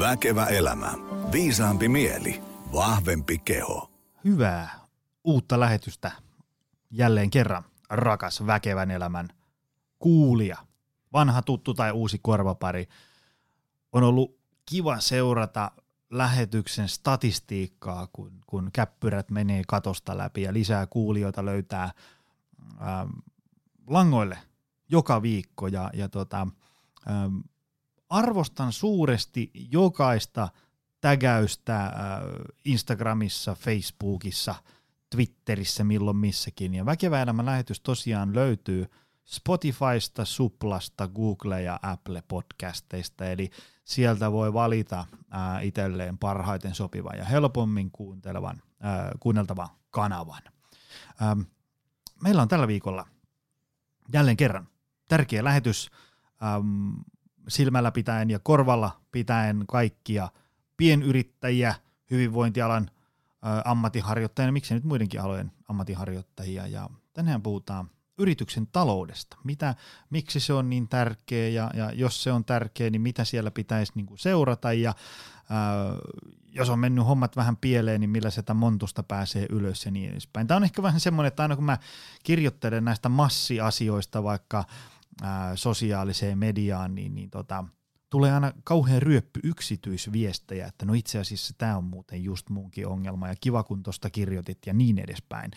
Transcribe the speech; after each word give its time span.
Väkevä 0.00 0.46
elämä. 0.46 0.92
Viisaampi 1.32 1.88
mieli. 1.88 2.42
Vahvempi 2.72 3.38
keho. 3.38 3.90
Hyvää 4.24 4.80
uutta 5.24 5.60
lähetystä 5.60 6.12
jälleen 6.90 7.30
kerran, 7.30 7.64
rakas 7.90 8.46
väkevän 8.46 8.90
elämän 8.90 9.28
kuulija. 9.98 10.56
Vanha 11.12 11.42
tuttu 11.42 11.74
tai 11.74 11.92
uusi 11.92 12.18
korvapari. 12.22 12.88
On 13.92 14.02
ollut 14.02 14.38
kiva 14.66 15.00
seurata 15.00 15.70
lähetyksen 16.10 16.88
statistiikkaa, 16.88 18.08
kun, 18.12 18.40
kun 18.46 18.70
käppyrät 18.72 19.30
menee 19.30 19.62
katosta 19.68 20.18
läpi 20.18 20.42
ja 20.42 20.52
lisää 20.52 20.86
kuulijoita 20.86 21.44
löytää 21.44 21.90
ähm, 22.80 23.10
langoille 23.86 24.38
joka 24.88 25.22
viikko. 25.22 25.66
Ja, 25.66 25.90
ja 25.94 26.08
tota, 26.08 26.46
ähm, 27.10 27.36
arvostan 28.10 28.72
suuresti 28.72 29.50
jokaista 29.54 30.48
tägäystä 31.00 31.84
äh, 31.84 31.92
Instagramissa, 32.64 33.54
Facebookissa, 33.54 34.54
Twitterissä, 35.10 35.84
milloin 35.84 36.16
missäkin. 36.16 36.74
Ja 36.74 36.86
Väkevä 36.86 37.22
elämä 37.22 37.44
lähetys 37.44 37.80
tosiaan 37.80 38.34
löytyy 38.34 38.90
Spotifysta, 39.24 40.24
Suplasta, 40.24 41.08
Google 41.08 41.62
ja 41.62 41.80
Apple 41.82 42.22
podcasteista, 42.28 43.24
eli 43.24 43.50
sieltä 43.84 44.32
voi 44.32 44.52
valita 44.52 44.98
äh, 44.98 45.66
itselleen 45.66 46.18
parhaiten 46.18 46.74
sopivan 46.74 47.18
ja 47.18 47.24
helpommin 47.24 47.90
kuuntelevan, 47.90 48.62
äh, 48.84 49.10
kuunneltavan 49.20 49.68
kanavan. 49.90 50.42
Ähm, 51.22 51.40
meillä 52.22 52.42
on 52.42 52.48
tällä 52.48 52.68
viikolla 52.68 53.06
jälleen 54.12 54.36
kerran 54.36 54.68
tärkeä 55.08 55.44
lähetys 55.44 55.90
ähm, 56.42 56.90
silmällä 57.50 57.92
pitäen 57.92 58.30
ja 58.30 58.38
korvalla 58.38 59.00
pitäen 59.12 59.64
kaikkia 59.68 60.28
pienyrittäjiä, 60.76 61.74
hyvinvointialan 62.10 62.90
ammattiharjoittajia, 63.64 64.52
miksi 64.52 64.74
nyt 64.74 64.84
muidenkin 64.84 65.20
alojen 65.20 65.52
ammattiharjoittajia. 65.68 66.66
Ja 66.66 66.90
tänään 67.12 67.42
puhutaan 67.42 67.90
yrityksen 68.18 68.66
taloudesta. 68.66 69.36
Mitä, 69.44 69.74
miksi 70.10 70.40
se 70.40 70.52
on 70.52 70.70
niin 70.70 70.88
tärkeä 70.88 71.48
ja, 71.48 71.70
ja 71.74 71.92
jos 71.92 72.22
se 72.22 72.32
on 72.32 72.44
tärkeä, 72.44 72.90
niin 72.90 73.02
mitä 73.02 73.24
siellä 73.24 73.50
pitäisi 73.50 73.92
niin 73.94 74.06
kuin 74.06 74.18
seurata 74.18 74.72
ja 74.72 74.94
ää, 75.50 75.74
jos 76.52 76.70
on 76.70 76.78
mennyt 76.78 77.06
hommat 77.06 77.36
vähän 77.36 77.56
pieleen, 77.56 78.00
niin 78.00 78.10
millä 78.10 78.30
sitä 78.30 78.54
montusta 78.54 79.02
pääsee 79.02 79.46
ylös 79.50 79.84
ja 79.84 79.90
niin 79.90 80.10
edespäin. 80.10 80.46
Tämä 80.46 80.56
on 80.56 80.64
ehkä 80.64 80.82
vähän 80.82 81.00
semmoinen, 81.00 81.28
että 81.28 81.42
aina 81.42 81.56
kun 81.56 81.64
mä 81.64 81.78
kirjoittelen 82.22 82.84
näistä 82.84 83.08
massiasioista 83.08 84.22
vaikka 84.22 84.64
ää, 85.22 85.56
sosiaaliseen 85.56 86.38
mediaan, 86.38 86.94
niin, 86.94 87.14
niin 87.14 87.30
tota, 87.30 87.64
tulee 88.10 88.32
aina 88.32 88.52
kauhean 88.64 89.02
ryöppy 89.02 89.40
yksityisviestejä, 89.44 90.66
että 90.66 90.86
no 90.86 90.94
itse 90.94 91.18
asiassa 91.18 91.54
tämä 91.58 91.76
on 91.76 91.84
muuten 91.84 92.24
just 92.24 92.50
munkin 92.50 92.86
ongelma 92.86 93.28
ja 93.28 93.34
kiva 93.40 93.62
kun 93.62 93.82
tuosta 93.82 94.10
kirjoitit 94.10 94.58
ja 94.66 94.72
niin 94.72 94.98
edespäin. 94.98 95.50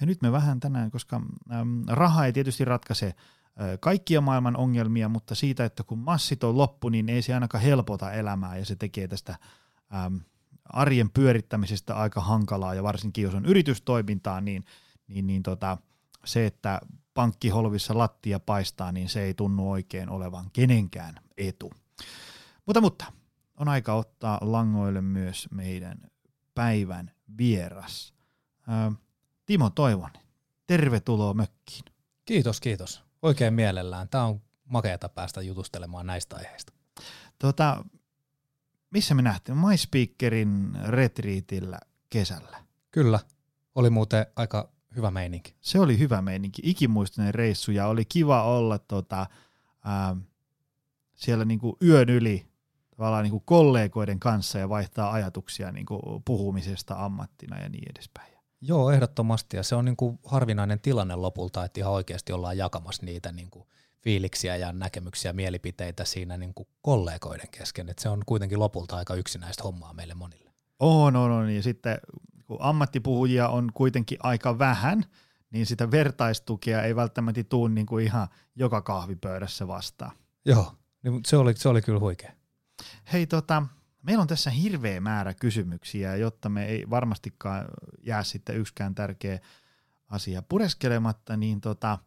Ja 0.00 0.06
nyt 0.06 0.22
me 0.22 0.32
vähän 0.32 0.60
tänään, 0.60 0.90
koska 0.90 1.22
äm, 1.52 1.84
raha 1.86 2.26
ei 2.26 2.32
tietysti 2.32 2.64
ratkaise 2.64 3.14
kaikkia 3.80 4.20
maailman 4.20 4.56
ongelmia, 4.56 5.08
mutta 5.08 5.34
siitä, 5.34 5.64
että 5.64 5.82
kun 5.82 5.98
massit 5.98 6.44
on 6.44 6.58
loppu, 6.58 6.88
niin 6.88 7.08
ei 7.08 7.22
se 7.22 7.34
ainakaan 7.34 7.64
helpota 7.64 8.12
elämää 8.12 8.56
ja 8.56 8.64
se 8.64 8.76
tekee 8.76 9.08
tästä 9.08 9.38
äm, 9.94 10.20
arjen 10.64 11.10
pyörittämisestä 11.10 11.96
aika 11.96 12.20
hankalaa 12.20 12.74
ja 12.74 12.82
varsinkin 12.82 13.24
jos 13.24 13.34
on 13.34 13.46
yritystoimintaa, 13.46 14.40
niin, 14.40 14.64
niin, 15.08 15.26
niin 15.26 15.42
tota, 15.42 15.78
se, 16.24 16.46
että 16.46 16.80
pankkiholvissa 17.16 17.98
lattia 17.98 18.40
paistaa, 18.40 18.92
niin 18.92 19.08
se 19.08 19.22
ei 19.22 19.34
tunnu 19.34 19.70
oikein 19.70 20.08
olevan 20.08 20.50
kenenkään 20.52 21.14
etu. 21.36 21.72
Mutta, 22.66 22.80
mutta 22.80 23.12
on 23.56 23.68
aika 23.68 23.94
ottaa 23.94 24.38
langoille 24.40 25.00
myös 25.00 25.48
meidän 25.50 25.98
päivän 26.54 27.12
vieras. 27.38 28.14
Timo 29.46 29.70
Toivonen, 29.70 30.22
tervetuloa 30.66 31.34
mökkiin. 31.34 31.84
Kiitos, 32.24 32.60
kiitos. 32.60 33.04
Oikein 33.22 33.54
mielellään. 33.54 34.08
Tämä 34.08 34.24
on 34.24 34.42
makeata 34.64 35.08
päästä 35.08 35.42
jutustelemaan 35.42 36.06
näistä 36.06 36.36
aiheista. 36.36 36.72
Tota, 37.38 37.84
missä 38.90 39.14
me 39.14 39.22
nähtiin? 39.22 39.58
MySpeakerin 39.58 40.72
retriitillä 40.84 41.78
kesällä. 42.10 42.64
Kyllä. 42.90 43.20
Oli 43.74 43.90
muuten 43.90 44.26
aika 44.36 44.75
hyvä 44.96 45.10
meininki. 45.10 45.54
Se 45.60 45.80
oli 45.80 45.98
hyvä 45.98 46.22
meininki. 46.22 46.62
Ikimuistinen 46.64 47.34
reissu 47.34 47.72
ja 47.72 47.86
oli 47.86 48.04
kiva 48.04 48.42
olla 48.42 48.78
tota, 48.78 49.26
ää, 49.84 50.16
siellä 51.14 51.44
niinku 51.44 51.76
yön 51.82 52.08
yli 52.08 52.46
tavallaan 52.96 53.22
niinku 53.22 53.40
kollegoiden 53.40 54.20
kanssa 54.20 54.58
ja 54.58 54.68
vaihtaa 54.68 55.12
ajatuksia 55.12 55.72
niinku 55.72 56.22
puhumisesta 56.24 57.04
ammattina 57.04 57.58
ja 57.58 57.68
niin 57.68 57.90
edespäin. 57.90 58.36
Joo, 58.60 58.90
ehdottomasti. 58.90 59.56
Ja 59.56 59.62
se 59.62 59.74
on 59.74 59.84
niinku 59.84 60.18
harvinainen 60.24 60.80
tilanne 60.80 61.14
lopulta, 61.14 61.64
että 61.64 61.80
ihan 61.80 61.92
oikeasti 61.92 62.32
ollaan 62.32 62.58
jakamassa 62.58 63.06
niitä 63.06 63.32
niinku 63.32 63.66
fiiliksiä 64.02 64.56
ja 64.56 64.72
näkemyksiä, 64.72 65.32
mielipiteitä 65.32 66.04
siinä 66.04 66.36
niinku 66.36 66.68
kollegoiden 66.82 67.48
kesken. 67.50 67.88
Et 67.88 67.98
se 67.98 68.08
on 68.08 68.22
kuitenkin 68.26 68.58
lopulta 68.58 68.96
aika 68.96 69.14
yksinäistä 69.14 69.62
hommaa 69.62 69.92
meille 69.92 70.14
monille. 70.14 70.50
On, 70.80 71.16
on, 71.16 71.30
on. 71.30 71.50
Ja 71.50 71.62
sitten 71.62 71.98
kun 72.46 72.56
ammattipuhujia 72.60 73.48
on 73.48 73.70
kuitenkin 73.74 74.18
aika 74.22 74.58
vähän, 74.58 75.04
niin 75.50 75.66
sitä 75.66 75.90
vertaistukea 75.90 76.82
ei 76.82 76.96
välttämättä 76.96 77.44
tule 77.44 77.70
niin 77.70 77.86
kuin 77.86 78.04
ihan 78.04 78.28
joka 78.54 78.82
kahvipöydässä 78.82 79.68
vastaan. 79.68 80.12
Joo, 80.44 80.72
niin 81.02 81.20
se 81.26 81.36
oli, 81.36 81.54
se 81.56 81.68
oli 81.68 81.82
kyllä 81.82 82.00
huikea. 82.00 82.32
Hei, 83.12 83.26
tota, 83.26 83.62
meillä 84.02 84.22
on 84.22 84.28
tässä 84.28 84.50
hirveä 84.50 85.00
määrä 85.00 85.34
kysymyksiä, 85.34 86.16
jotta 86.16 86.48
me 86.48 86.64
ei 86.64 86.90
varmastikaan 86.90 87.64
jää 88.02 88.22
sitten 88.22 88.56
yksikään 88.56 88.94
tärkeä 88.94 89.40
asia 90.08 90.42
pureskelematta, 90.42 91.36
niin 91.36 91.60
tota, 91.60 91.98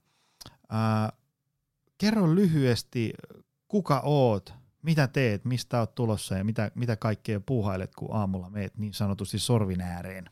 ää, 0.70 1.14
kerro 1.98 2.36
lyhyesti, 2.36 3.14
kuka 3.68 4.02
oot, 4.04 4.54
mitä 4.82 5.08
teet, 5.08 5.46
mistä 5.46 5.80
oot 5.80 5.96
tulossa 5.96 6.38
ja 6.38 6.44
mitä, 6.44 6.72
mitä 6.76 6.96
kaikkea 6.96 7.40
puuhailet, 7.40 7.96
kun 7.96 8.16
aamulla 8.16 8.50
meet 8.50 8.78
niin 8.78 8.94
sanotusti 8.94 9.40
sorvin 9.40 9.82
ääreen? 9.82 10.30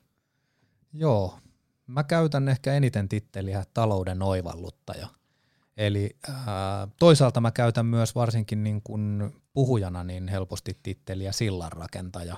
Joo, 0.93 1.39
mä 1.87 2.03
käytän 2.03 2.47
ehkä 2.49 2.73
eniten 2.73 3.09
titteliä 3.09 3.63
talouden 3.73 4.21
oivalluttaja. 4.21 5.07
Eli 5.77 6.17
ää, 6.29 6.87
toisaalta 6.99 7.41
mä 7.41 7.51
käytän 7.51 7.85
myös 7.85 8.15
varsinkin 8.15 8.63
niin 8.63 8.81
kuin 8.81 9.31
puhujana 9.53 10.03
niin 10.03 10.27
helposti 10.27 10.79
titteliä 10.83 11.31
sillanrakentaja. 11.31 12.35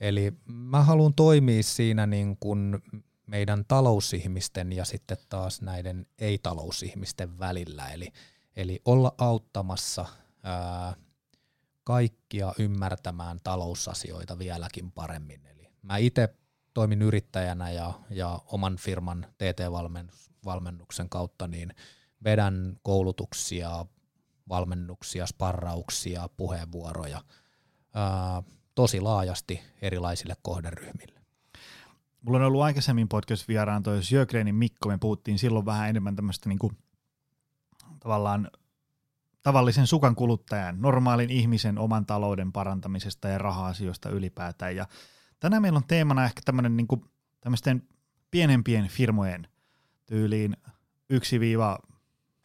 Eli 0.00 0.32
mä 0.46 0.82
haluan 0.82 1.14
toimia 1.14 1.62
siinä 1.62 2.06
niin 2.06 2.36
kuin 2.36 2.82
meidän 3.26 3.64
talousihmisten 3.68 4.72
ja 4.72 4.84
sitten 4.84 5.16
taas 5.28 5.62
näiden 5.62 6.06
ei-talousihmisten 6.18 7.38
välillä. 7.38 7.88
Eli, 7.88 8.12
eli 8.56 8.82
olla 8.84 9.14
auttamassa 9.18 10.06
ää, 10.42 10.94
kaikkia 11.84 12.52
ymmärtämään 12.58 13.40
talousasioita 13.44 14.38
vieläkin 14.38 14.92
paremmin. 14.92 15.46
Eli 15.46 15.70
mä 15.82 15.96
itse 15.96 16.34
toimin 16.74 17.02
yrittäjänä 17.02 17.70
ja, 17.70 17.92
ja 18.10 18.40
oman 18.46 18.76
firman 18.76 19.26
TT-valmennuksen 19.38 21.08
kautta 21.08 21.48
niin 21.48 21.74
vedän 22.24 22.76
koulutuksia, 22.82 23.86
valmennuksia, 24.48 25.26
sparrauksia, 25.26 26.28
puheenvuoroja 26.36 27.24
ää, 27.94 28.42
tosi 28.74 29.00
laajasti 29.00 29.60
erilaisille 29.82 30.36
kohderyhmille. 30.42 31.20
Mulla 32.22 32.38
on 32.38 32.44
ollut 32.44 32.62
aikaisemmin 32.62 33.08
podcast-vieraan 33.08 33.82
toi 33.82 34.02
Sjögrenin 34.02 34.54
Mikko, 34.54 34.88
me 34.88 34.98
puhuttiin 34.98 35.38
silloin 35.38 35.66
vähän 35.66 35.88
enemmän 35.88 36.16
tämmöistä 36.16 36.48
niinku, 36.48 36.72
tavallaan 38.00 38.50
tavallisen 39.44 39.86
sukan 39.86 40.14
kuluttajan, 40.14 40.80
normaalin 40.80 41.30
ihmisen 41.30 41.78
oman 41.78 42.06
talouden 42.06 42.52
parantamisesta 42.52 43.28
ja 43.28 43.38
raha-asioista 43.38 44.08
ylipäätään. 44.10 44.76
Ja 44.76 44.86
tänään 45.40 45.62
meillä 45.62 45.76
on 45.76 45.84
teemana 45.84 46.24
ehkä 46.24 46.40
tämmöinen 46.44 46.76
niin 46.76 46.88
tämmöisten 47.40 47.82
pienempien 48.30 48.88
firmojen 48.88 49.48
tyyliin 50.06 50.56
1 51.10 51.40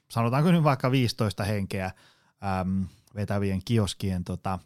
sanotaanko 0.10 0.52
nyt 0.52 0.64
vaikka 0.64 0.92
15 0.92 1.44
henkeä 1.44 1.86
äm, 1.86 2.88
vetävien 3.16 3.62
kioskien 3.66 4.24
tota, 4.24 4.60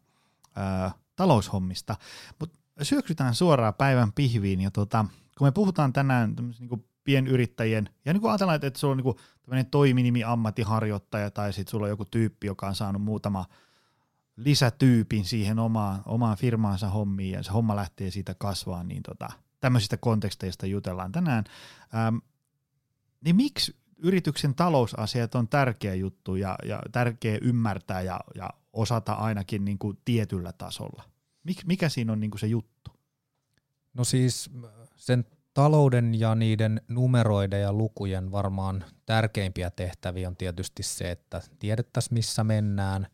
ä, 0.57 0.91
taloushommista. 1.15 1.95
Mutta 2.39 2.59
syöksytään 2.81 3.35
suoraan 3.35 3.73
päivän 3.73 4.13
pihviin 4.13 4.61
ja 4.61 4.71
tota, 4.71 5.05
kun 5.37 5.47
me 5.47 5.51
puhutaan 5.51 5.93
tänään 5.93 6.35
niin 6.59 6.85
pienyrittäjien, 7.03 7.89
ja 8.05 8.13
niin 8.13 8.21
kuin 8.21 8.31
ajatellaan, 8.31 8.59
että, 8.63 8.79
sulla 8.79 8.91
on 8.91 8.97
niin 8.97 9.03
kuin 9.03 9.65
toiminimi 9.71 10.23
ammattiharjoittaja 10.23 11.31
tai 11.31 11.53
sitten 11.53 11.71
sulla 11.71 11.85
on 11.85 11.89
joku 11.89 12.05
tyyppi, 12.05 12.47
joka 12.47 12.67
on 12.67 12.75
saanut 12.75 13.01
muutama 13.01 13.45
lisätyypin 14.35 15.25
siihen 15.25 15.59
omaan, 15.59 16.01
omaan 16.05 16.37
firmaansa 16.37 16.89
hommiin 16.89 17.31
ja 17.31 17.43
se 17.43 17.51
homma 17.51 17.75
lähtee 17.75 18.11
siitä 18.11 18.35
kasvaa, 18.37 18.83
niin 18.83 19.03
tota, 19.03 19.27
tämmöisistä 19.59 19.97
konteksteista 19.97 20.65
jutellaan 20.65 21.11
tänään. 21.11 21.43
Ähm, 21.95 22.17
niin 23.21 23.35
miksi 23.35 23.75
yrityksen 23.97 24.55
talousasiat 24.55 25.35
on 25.35 25.47
tärkeä 25.47 25.93
juttu 25.93 26.35
ja, 26.35 26.55
ja 26.65 26.81
tärkeä 26.91 27.37
ymmärtää 27.41 28.01
ja, 28.01 28.19
ja 28.35 28.49
osata 28.73 29.13
ainakin 29.13 29.65
niin 29.65 29.79
kuin 29.79 29.97
tietyllä 30.05 30.53
tasolla? 30.53 31.03
Mik, 31.43 31.65
mikä 31.65 31.89
siinä 31.89 32.13
on 32.13 32.19
niinku 32.19 32.37
se 32.37 32.47
juttu? 32.47 32.91
No 33.93 34.03
siis 34.03 34.51
sen 34.95 35.25
talouden 35.53 36.19
ja 36.19 36.35
niiden 36.35 36.81
numeroiden 36.87 37.61
ja 37.61 37.73
lukujen 37.73 38.31
varmaan 38.31 38.85
tärkeimpiä 39.05 39.71
tehtäviä 39.71 40.27
on 40.27 40.35
tietysti 40.35 40.83
se, 40.83 41.11
että 41.11 41.41
tiedettäisiin 41.59 42.13
missä 42.13 42.43
mennään, 42.43 43.07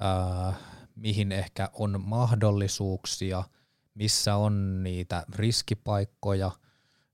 ää, 0.00 0.52
mihin 0.94 1.32
ehkä 1.32 1.70
on 1.72 2.00
mahdollisuuksia, 2.04 3.44
missä 3.94 4.36
on 4.36 4.82
niitä 4.82 5.24
riskipaikkoja, 5.34 6.50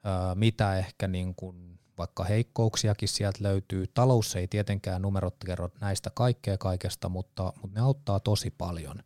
ää, 0.04 0.34
mitä 0.34 0.78
ehkä 0.78 1.08
niin 1.08 1.34
kuin 1.34 1.78
vaikka 1.98 2.24
heikkouksiakin 2.24 3.08
sieltä 3.08 3.38
löytyy. 3.42 3.86
Talous 3.94 4.36
ei 4.36 4.48
tietenkään 4.48 5.02
numerot 5.02 5.36
kerro 5.46 5.70
näistä 5.80 6.10
kaikkea 6.14 6.58
kaikesta, 6.58 7.08
mutta, 7.08 7.52
mutta 7.62 7.80
ne 7.80 7.84
auttaa 7.84 8.20
tosi 8.20 8.50
paljon. 8.50 9.02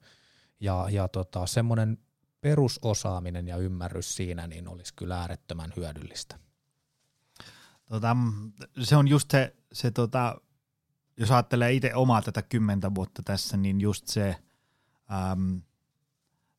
Ja, 0.60 0.86
ja 0.90 1.08
tota, 1.08 1.46
semmoinen 1.46 1.98
perusosaaminen 2.42 3.48
ja 3.48 3.56
ymmärrys 3.56 4.16
siinä 4.16 4.46
niin 4.46 4.68
olisi 4.68 4.94
kyllä 4.94 5.20
äärettömän 5.20 5.72
hyödyllistä. 5.76 6.38
Tota, 7.88 8.16
se 8.82 8.96
on 8.96 9.08
just 9.08 9.30
se, 9.30 9.56
se 9.72 9.90
tota, 9.90 10.40
jos 11.16 11.30
ajattelee 11.30 11.72
itse 11.72 11.94
omaa 11.94 12.22
tätä 12.22 12.42
kymmentä 12.42 12.94
vuotta 12.94 13.22
tässä, 13.22 13.56
niin 13.56 13.80
just 13.80 14.08
se, 14.08 14.36
äm, 15.32 15.62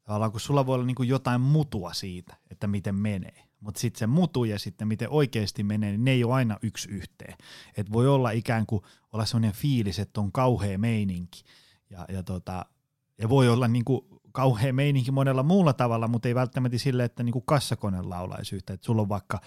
tavallaan 0.03 0.31
kun 0.31 0.39
sulla 0.39 0.65
voi 0.65 0.75
olla 0.75 0.85
niin 0.85 1.07
jotain 1.07 1.41
mutua 1.41 1.93
siitä, 1.93 2.37
että 2.51 2.67
miten 2.67 2.95
menee, 2.95 3.43
mutta 3.59 3.79
sitten 3.79 3.99
se 3.99 4.07
mutu 4.07 4.43
ja 4.43 4.59
sitten 4.59 4.87
miten 4.87 5.09
oikeasti 5.09 5.63
menee, 5.63 5.91
niin 5.91 6.05
ne 6.05 6.11
ei 6.11 6.23
ole 6.23 6.33
aina 6.33 6.57
yksi 6.61 6.89
yhteen. 6.89 7.37
Et 7.77 7.91
voi 7.91 8.07
olla 8.07 8.31
ikään 8.31 8.65
kuin 8.65 8.83
olla 9.13 9.25
sellainen 9.25 9.53
fiilis, 9.53 9.99
että 9.99 10.21
on 10.21 10.31
kauhea 10.31 10.77
meininki 10.77 11.43
ja, 11.89 12.05
ja, 12.09 12.23
tota, 12.23 12.65
ja 13.17 13.29
voi 13.29 13.49
olla 13.49 13.67
niin 13.67 13.85
kuin 13.85 14.12
kauhea 14.33 14.73
meininki 14.73 15.11
monella 15.11 15.43
muulla 15.43 15.73
tavalla, 15.73 16.07
mutta 16.07 16.27
ei 16.27 16.35
välttämättä 16.35 16.77
sille, 16.77 17.03
että 17.03 17.23
niin 17.23 17.43
kassakone 17.45 18.01
laulaisi 18.01 18.55
yhtä. 18.55 18.73
Että 18.73 18.85
sulla 18.85 19.01
on 19.01 19.09
vaikka 19.09 19.39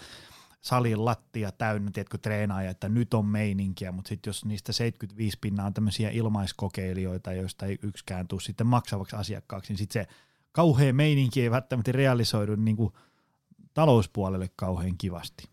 salin 0.61 1.05
lattia 1.05 1.53
täynnä, 1.53 1.91
tiedätkö, 1.91 2.19
treenaaja, 2.19 2.71
että 2.71 2.89
nyt 2.89 3.15
on 3.15 3.27
meininkiä, 3.27 3.93
mutta 3.93 4.09
sitten 4.09 4.29
jos 4.29 4.45
niistä 4.45 4.73
75 4.73 5.39
pinnaa 5.41 5.67
on 5.67 5.75
tämmöisiä 5.75 6.11
ilmaiskokeilijoita, 6.11 7.33
joista 7.33 7.67
ei 7.67 7.79
yksikään 7.83 8.29
tule 8.29 8.41
sitten 8.41 8.67
maksavaksi 8.67 9.17
asiakkaaksi, 9.17 9.73
niin 9.73 9.79
sitten 9.79 10.03
se 10.03 10.09
kauhea 10.53 10.93
meininki 10.93 11.43
ei 11.43 11.51
välttämättä 11.51 11.93
realisoidu 11.93 12.57
niin 12.57 12.77
kuin 12.77 12.93
talouspuolelle 13.75 14.51
kauhean 14.57 14.99
kivasti. 14.99 15.49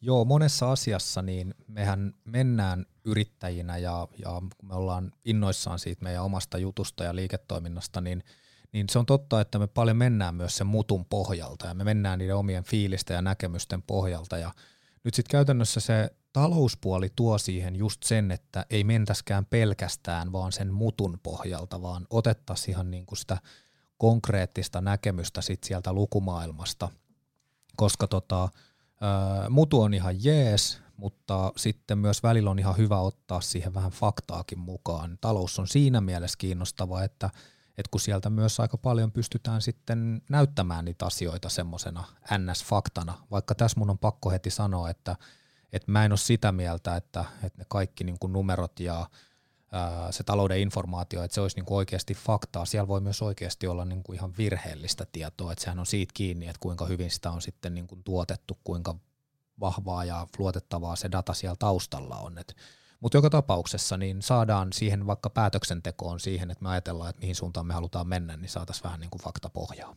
Joo, 0.00 0.24
monessa 0.24 0.72
asiassa 0.72 1.22
niin 1.22 1.54
mehän 1.66 2.14
mennään 2.24 2.86
yrittäjinä 3.04 3.76
ja, 3.76 4.08
ja 4.18 4.42
kun 4.58 4.68
me 4.68 4.74
ollaan 4.74 5.12
innoissaan 5.24 5.78
siitä 5.78 6.02
meidän 6.02 6.24
omasta 6.24 6.58
jutusta 6.58 7.04
ja 7.04 7.16
liiketoiminnasta, 7.16 8.00
niin, 8.00 8.24
niin 8.72 8.86
se 8.90 8.98
on 8.98 9.06
totta, 9.06 9.40
että 9.40 9.58
me 9.58 9.66
paljon 9.66 9.96
mennään 9.96 10.34
myös 10.34 10.56
sen 10.56 10.66
mutun 10.66 11.04
pohjalta 11.04 11.66
ja 11.66 11.74
me 11.74 11.84
mennään 11.84 12.18
niiden 12.18 12.36
omien 12.36 12.64
fiilisten 12.64 13.14
ja 13.14 13.22
näkemysten 13.22 13.82
pohjalta 13.82 14.38
ja 14.38 14.52
nyt 15.04 15.14
sitten 15.14 15.30
käytännössä 15.30 15.80
se 15.80 16.10
talouspuoli 16.32 17.12
tuo 17.16 17.38
siihen 17.38 17.76
just 17.76 18.02
sen, 18.02 18.30
että 18.30 18.66
ei 18.70 18.84
mentäskään 18.84 19.46
pelkästään 19.46 20.32
vaan 20.32 20.52
sen 20.52 20.72
mutun 20.72 21.20
pohjalta, 21.22 21.82
vaan 21.82 22.06
otettaisiin 22.10 22.70
ihan 22.70 22.90
niin 22.90 23.04
sitä 23.14 23.38
konkreettista 23.98 24.80
näkemystä 24.80 25.40
sit 25.40 25.64
sieltä 25.64 25.92
lukumaailmasta, 25.92 26.88
koska 27.76 28.06
tota, 28.06 28.48
mutu 29.48 29.80
on 29.80 29.94
ihan 29.94 30.24
jees, 30.24 30.80
mutta 30.96 31.52
sitten 31.56 31.98
myös 31.98 32.22
välillä 32.22 32.50
on 32.50 32.58
ihan 32.58 32.76
hyvä 32.76 33.00
ottaa 33.00 33.40
siihen 33.40 33.74
vähän 33.74 33.90
faktaakin 33.90 34.58
mukaan. 34.58 35.18
Talous 35.20 35.58
on 35.58 35.68
siinä 35.68 36.00
mielessä 36.00 36.38
kiinnostava, 36.38 37.02
että, 37.02 37.30
että 37.80 37.90
kun 37.90 38.00
sieltä 38.00 38.30
myös 38.30 38.60
aika 38.60 38.78
paljon 38.78 39.12
pystytään 39.12 39.62
sitten 39.62 40.22
näyttämään 40.30 40.84
niitä 40.84 41.06
asioita 41.06 41.48
semmoisena 41.48 42.04
NS-faktana, 42.30 43.14
vaikka 43.30 43.54
tässä 43.54 43.78
mun 43.78 43.90
on 43.90 43.98
pakko 43.98 44.30
heti 44.30 44.50
sanoa, 44.50 44.90
että, 44.90 45.16
että 45.72 45.92
mä 45.92 46.04
en 46.04 46.12
ole 46.12 46.18
sitä 46.18 46.52
mieltä, 46.52 46.96
että, 46.96 47.24
että 47.42 47.58
ne 47.58 47.64
kaikki 47.68 48.04
niin 48.04 48.18
kuin 48.18 48.32
numerot 48.32 48.80
ja 48.80 49.06
se 50.10 50.24
talouden 50.24 50.60
informaatio, 50.60 51.22
että 51.22 51.34
se 51.34 51.40
olisi 51.40 51.56
niin 51.56 51.64
kuin 51.64 51.76
oikeasti 51.76 52.14
faktaa. 52.14 52.64
Siellä 52.64 52.88
voi 52.88 53.00
myös 53.00 53.22
oikeasti 53.22 53.66
olla 53.66 53.84
niin 53.84 54.02
kuin 54.02 54.16
ihan 54.16 54.34
virheellistä 54.38 55.06
tietoa, 55.12 55.52
että 55.52 55.64
sehän 55.64 55.78
on 55.78 55.86
siitä 55.86 56.12
kiinni, 56.14 56.46
että 56.46 56.60
kuinka 56.60 56.86
hyvin 56.86 57.10
sitä 57.10 57.30
on 57.30 57.42
sitten 57.42 57.74
niin 57.74 57.86
kuin 57.86 58.04
tuotettu, 58.04 58.58
kuinka 58.64 58.94
vahvaa 59.60 60.04
ja 60.04 60.26
luotettavaa 60.38 60.96
se 60.96 61.12
data 61.12 61.34
siellä 61.34 61.56
taustalla 61.58 62.16
on. 62.16 62.38
Mutta 63.00 63.18
joka 63.18 63.30
tapauksessa 63.30 63.96
niin 63.96 64.22
saadaan 64.22 64.72
siihen 64.72 65.06
vaikka 65.06 65.30
päätöksentekoon 65.30 66.20
siihen, 66.20 66.50
että 66.50 66.62
me 66.62 66.68
ajatellaan, 66.68 67.10
että 67.10 67.20
mihin 67.20 67.34
suuntaan 67.34 67.66
me 67.66 67.74
halutaan 67.74 68.08
mennä, 68.08 68.36
niin 68.36 68.48
saataisiin 68.48 68.84
vähän 68.84 69.00
niin 69.00 69.10
kuin 69.10 69.22
faktapohjaa. 69.22 69.96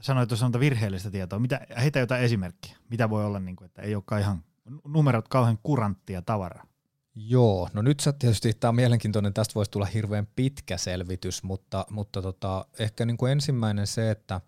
Sanoit 0.00 0.28
tuossa 0.28 0.60
virheellistä 0.60 1.10
tietoa. 1.10 1.38
Mitä, 1.38 1.60
heitä 1.80 1.98
jotain 1.98 2.22
esimerkkiä. 2.22 2.76
Mitä 2.90 3.10
voi 3.10 3.24
olla, 3.24 3.40
niin 3.40 3.56
kuin, 3.56 3.66
että 3.66 3.82
ei 3.82 3.94
olekaan 3.94 4.20
ihan 4.20 4.44
numerot 4.84 5.28
kauhean 5.28 5.58
kuranttia 5.62 6.22
tavaraa? 6.22 6.66
Joo, 7.14 7.68
no 7.72 7.82
nyt 7.82 8.00
sä 8.00 8.12
tietysti, 8.12 8.52
tämä 8.54 8.68
on 8.68 8.74
mielenkiintoinen, 8.74 9.34
tästä 9.34 9.54
voisi 9.54 9.70
tulla 9.70 9.86
hirveän 9.86 10.26
pitkä 10.36 10.76
selvitys, 10.76 11.42
mutta, 11.42 11.86
mutta 11.90 12.22
tota, 12.22 12.66
ehkä 12.78 13.04
niin 13.04 13.16
kuin 13.16 13.32
ensimmäinen 13.32 13.86
se, 13.86 14.10
että 14.10 14.40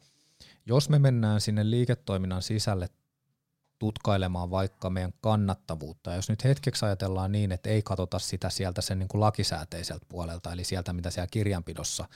jos 0.66 0.88
me 0.88 0.98
mennään 0.98 1.40
sinne 1.40 1.70
liiketoiminnan 1.70 2.42
sisälle 2.42 2.88
tutkailemaan 3.82 4.50
vaikka 4.50 4.90
meidän 4.90 5.12
kannattavuutta, 5.20 6.11
ja 6.11 6.17
jos 6.17 6.29
nyt 6.29 6.44
hetkeksi 6.44 6.84
ajatellaan 6.84 7.32
niin, 7.32 7.52
että 7.52 7.70
ei 7.70 7.82
katsota 7.82 8.19
sitä 8.19 8.50
sieltä 8.50 8.81
sen 8.82 8.99
niin 8.99 9.08
kuin 9.08 9.20
lakisääteiseltä 9.20 10.06
puolelta, 10.08 10.52
eli 10.52 10.64
sieltä 10.64 10.93
mitä 10.93 11.11
siellä 11.11 11.29
kirjanpidossa 11.31 12.08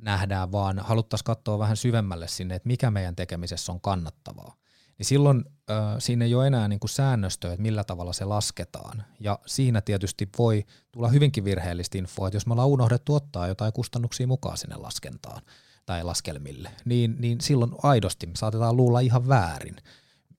nähdään, 0.00 0.52
vaan 0.52 0.78
haluttaisiin 0.78 1.24
katsoa 1.24 1.58
vähän 1.58 1.76
syvemmälle 1.76 2.28
sinne, 2.28 2.54
että 2.54 2.66
mikä 2.66 2.90
meidän 2.90 3.16
tekemisessä 3.16 3.72
on 3.72 3.80
kannattavaa 3.80 4.56
niin 4.98 5.06
silloin 5.06 5.44
äh, 5.70 5.76
siinä 5.98 6.24
ei 6.24 6.34
ole 6.34 6.46
enää 6.46 6.68
niin 6.68 6.80
kuin 6.80 6.90
säännöstöä, 6.90 7.52
että 7.52 7.62
millä 7.62 7.84
tavalla 7.84 8.12
se 8.12 8.24
lasketaan. 8.24 9.04
Ja 9.20 9.38
siinä 9.46 9.80
tietysti 9.80 10.28
voi 10.38 10.64
tulla 10.92 11.08
hyvinkin 11.08 11.44
virheellistä 11.44 11.98
infoa, 11.98 12.28
että 12.28 12.36
jos 12.36 12.46
me 12.46 12.52
ollaan 12.52 12.68
unohdettu 12.68 13.14
ottaa 13.14 13.48
jotain 13.48 13.72
kustannuksia 13.72 14.26
mukaan 14.26 14.58
sinne 14.58 14.76
laskentaan 14.76 15.42
tai 15.86 16.04
laskelmille, 16.04 16.70
niin, 16.84 17.16
niin 17.18 17.40
silloin 17.40 17.72
aidosti 17.82 18.26
me 18.26 18.32
saatetaan 18.36 18.76
luulla 18.76 19.00
ihan 19.00 19.28
väärin. 19.28 19.76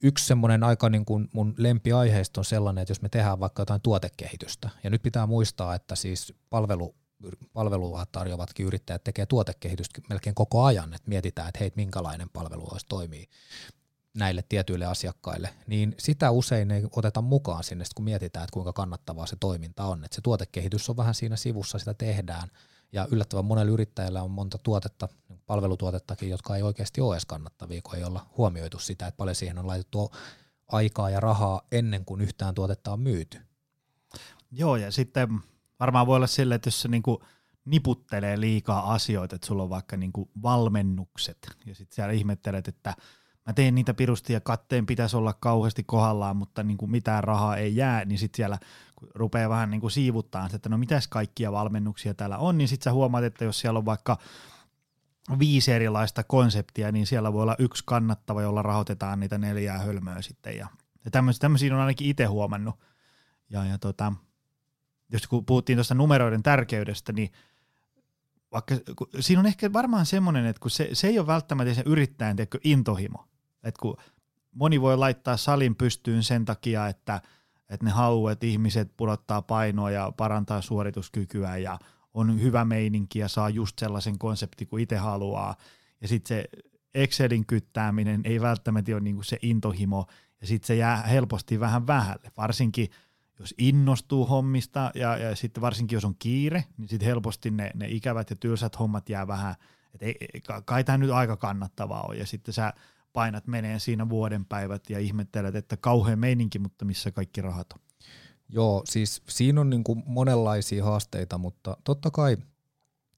Yksi 0.04 0.26
semmoinen 0.26 0.64
aika 0.64 0.90
niin 0.90 1.06
kuin 1.06 1.30
mun 1.34 1.54
lempiaiheista 1.58 2.42
on 2.42 2.46
sellainen, 2.46 2.82
että 2.82 2.92
jos 2.92 3.02
me 3.02 3.10
tehdään 3.10 3.40
vaikka 3.40 3.62
jotain 3.62 3.82
tuotekehitystä, 3.82 4.70
ja 4.84 4.90
nyt 4.90 5.04
pitää 5.04 5.28
muistaa, 5.28 5.76
että 5.76 5.96
siis 5.96 6.34
palvelu 6.50 6.96
palvelua 7.54 8.06
tarjoavatkin 8.12 8.66
yrittäjät 8.66 9.04
tekee 9.04 9.26
tuotekehitystä 9.26 10.02
melkein 10.10 10.36
koko 10.36 10.64
ajan, 10.64 10.94
että 10.94 11.10
mietitään, 11.10 11.48
että 11.48 11.60
hei, 11.60 11.72
minkälainen 11.76 12.30
palvelu 12.30 12.68
olisi 12.72 12.86
toimii 12.90 13.30
näille 14.14 14.44
tietyille 14.50 14.86
asiakkaille, 14.86 15.50
niin 15.68 15.96
sitä 16.00 16.32
usein 16.32 16.72
ei 16.72 16.84
oteta 16.96 17.22
mukaan 17.22 17.64
sinne, 17.64 17.86
kun 17.96 18.06
mietitään, 18.06 18.44
että 18.44 18.54
kuinka 18.54 18.74
kannattavaa 18.74 19.26
se 19.26 19.36
toiminta 19.40 19.86
on. 19.86 20.06
Että 20.06 20.16
se 20.16 20.22
tuotekehitys 20.22 20.90
on 20.90 20.98
vähän 20.98 21.16
siinä 21.16 21.36
sivussa, 21.36 21.80
sitä 21.80 21.94
tehdään, 21.94 22.50
ja 22.96 23.08
yllättävän 23.12 23.46
monella 23.46 23.72
yrittäjällä 23.72 24.24
on 24.24 24.32
monta 24.32 24.58
tuotetta, 24.58 25.08
palvelutuotettakin, 25.46 26.30
jotka 26.30 26.56
ei 26.56 26.64
oikeasti 26.64 27.02
ole 27.02 27.16
edes 27.16 27.26
kannattavia, 27.26 27.82
kun 27.82 27.96
ei 27.96 28.04
olla 28.04 28.26
huomioitu 28.38 28.80
sitä, 28.80 29.08
että 29.08 29.18
paljon 29.18 29.36
siihen 29.36 29.58
on 29.58 29.68
laitettu 29.68 30.12
aikaa 30.68 31.10
ja 31.10 31.20
rahaa 31.20 31.62
ennen 31.72 32.06
kuin 32.06 32.22
yhtään 32.22 32.56
tuotetta 32.56 32.92
on 32.92 33.00
myyty. 33.00 33.38
Joo, 34.52 34.76
ja 34.76 34.92
sitten 34.92 35.40
varmaan 35.80 36.08
voi 36.08 36.16
olla 36.16 36.28
sille, 36.28 36.56
että 36.56 36.68
jos 36.68 36.82
se 36.82 36.88
niinku 36.88 37.24
niputtelee 37.66 38.40
liikaa 38.40 38.94
asioita, 38.94 39.36
että 39.36 39.48
sulla 39.48 39.64
on 39.64 39.70
vaikka 39.70 39.98
niinku 39.98 40.30
valmennukset, 40.42 41.38
ja 41.66 41.76
sitten 41.76 41.96
siellä 41.96 42.14
ihmettelet, 42.14 42.68
että– 42.68 42.94
mä 43.46 43.54
teen 43.54 43.76
niitä 43.76 43.94
pirusti 43.94 44.34
ja 44.34 44.42
katteen 44.42 44.86
pitäisi 44.86 45.18
olla 45.18 45.34
kauheasti 45.34 45.84
kohdallaan, 45.84 46.38
mutta 46.38 46.64
niin 46.64 46.78
kuin 46.78 46.92
mitään 46.92 47.24
rahaa 47.24 47.58
ei 47.58 47.76
jää, 47.76 48.06
niin 48.06 48.20
sitten 48.20 48.38
siellä 48.38 48.58
kun 48.96 49.08
rupeaa 49.16 49.50
vähän 49.50 49.70
niin 49.70 49.82
kuin 49.82 49.92
siivuttaa, 49.92 50.50
että 50.54 50.70
no 50.70 50.78
mitäs 50.78 51.08
kaikkia 51.08 51.52
valmennuksia 51.52 52.14
täällä 52.14 52.38
on, 52.38 52.58
niin 52.58 52.68
sitten 52.68 52.84
sä 52.84 52.94
huomaat, 52.94 53.24
että 53.24 53.46
jos 53.46 53.60
siellä 53.60 53.78
on 53.78 53.86
vaikka 53.86 54.18
viisi 55.40 55.72
erilaista 55.72 56.24
konseptia, 56.24 56.92
niin 56.92 57.08
siellä 57.08 57.34
voi 57.34 57.42
olla 57.42 57.56
yksi 57.60 57.84
kannattava, 57.86 58.42
jolla 58.42 58.62
rahoitetaan 58.62 59.20
niitä 59.20 59.38
neljää 59.38 59.78
hölmöä 59.78 60.22
sitten. 60.22 60.58
Ja, 60.58 60.68
ja 61.06 61.12
tämmöisiä 61.12 61.74
on 61.74 61.80
ainakin 61.80 62.08
itse 62.08 62.26
huomannut. 62.26 62.76
Ja, 63.50 63.66
ja 63.66 63.78
tota, 63.78 64.14
jos 65.12 65.28
kun 65.28 65.46
puhuttiin 65.46 65.78
tuosta 65.78 65.96
numeroiden 65.96 66.44
tärkeydestä, 66.44 67.14
niin 67.14 67.32
vaikka, 68.52 68.76
siinä 69.20 69.40
on 69.40 69.46
ehkä 69.46 69.74
varmaan 69.74 70.06
semmoinen, 70.06 70.46
että 70.46 70.60
kun 70.60 70.72
se, 70.72 70.90
se 70.94 71.08
ei 71.08 71.20
ole 71.20 71.28
välttämättä 71.28 71.74
se 71.74 71.84
yrittäjän 71.86 72.38
intohimo, 72.64 73.28
että 73.64 73.82
kun 73.82 73.98
moni 74.52 74.82
voi 74.82 74.98
laittaa 74.98 75.38
salin 75.38 75.76
pystyyn 75.76 76.24
sen 76.24 76.46
takia, 76.46 76.88
että, 76.88 77.22
että 77.70 77.86
ne 77.86 77.92
haluaa, 77.92 78.32
että 78.32 78.46
ihmiset 78.46 78.92
pudottaa 78.98 79.42
painoa 79.42 79.92
ja 79.92 80.14
parantaa 80.18 80.62
suorituskykyä 80.62 81.58
ja 81.58 81.80
on 82.14 82.42
hyvä 82.42 82.66
meininki 82.66 83.20
ja 83.20 83.28
saa 83.28 83.50
just 83.50 83.80
sellaisen 83.80 84.18
konsepti 84.18 84.66
kuin 84.66 84.84
itse 84.84 84.98
haluaa. 84.98 85.56
Ja 86.02 86.08
sitten 86.08 86.28
se 86.28 86.46
Excelin 86.94 87.46
kyttääminen 87.46 88.22
ei 88.24 88.42
välttämättä 88.42 88.92
ole 88.92 89.00
niinku 89.00 89.24
se 89.24 89.38
intohimo 89.42 90.06
ja 90.42 90.48
sitten 90.48 90.68
se 90.68 90.76
jää 90.76 91.02
helposti 91.02 91.60
vähän 91.60 91.88
vähälle, 91.88 92.32
varsinkin 92.38 92.90
jos 93.40 93.54
innostuu 93.58 94.26
hommista 94.26 94.92
ja, 94.96 95.18
ja 95.18 95.36
sitten 95.36 95.62
varsinkin 95.62 95.96
jos 95.96 96.06
on 96.06 96.16
kiire, 96.20 96.64
niin 96.78 96.88
sitten 96.88 97.08
helposti 97.08 97.52
ne, 97.52 97.72
ne 97.74 97.88
ikävät 97.88 98.30
ja 98.30 98.36
tylsät 98.36 98.80
hommat 98.80 99.10
jää 99.10 99.28
vähän, 99.28 99.56
Et 99.94 100.04
ei, 100.04 100.16
kai 100.66 100.84
tämä 100.84 100.98
nyt 100.98 101.10
aika 101.10 101.38
kannattavaa 101.38 102.06
on, 102.10 102.18
ja 102.18 102.26
sitten 102.26 102.54
sä 102.54 102.74
painat 103.16 103.48
menee 103.48 103.80
siinä 103.80 104.10
vuoden 104.10 104.46
päivät 104.46 104.90
ja 104.90 105.00
ihmettelet, 105.00 105.56
että 105.56 105.78
kauhean 105.78 106.20
meininki, 106.20 106.60
mutta 106.60 106.86
missä 106.86 107.12
kaikki 107.12 107.42
rahat 107.42 107.68
on. 107.74 107.80
Joo, 108.50 108.82
siis 108.86 109.24
siinä 109.30 109.62
on 109.62 109.70
niin 109.70 109.84
kuin 109.84 110.04
monenlaisia 110.06 110.84
haasteita, 110.84 111.38
mutta 111.38 111.78
totta 111.84 112.12
kai 112.12 112.38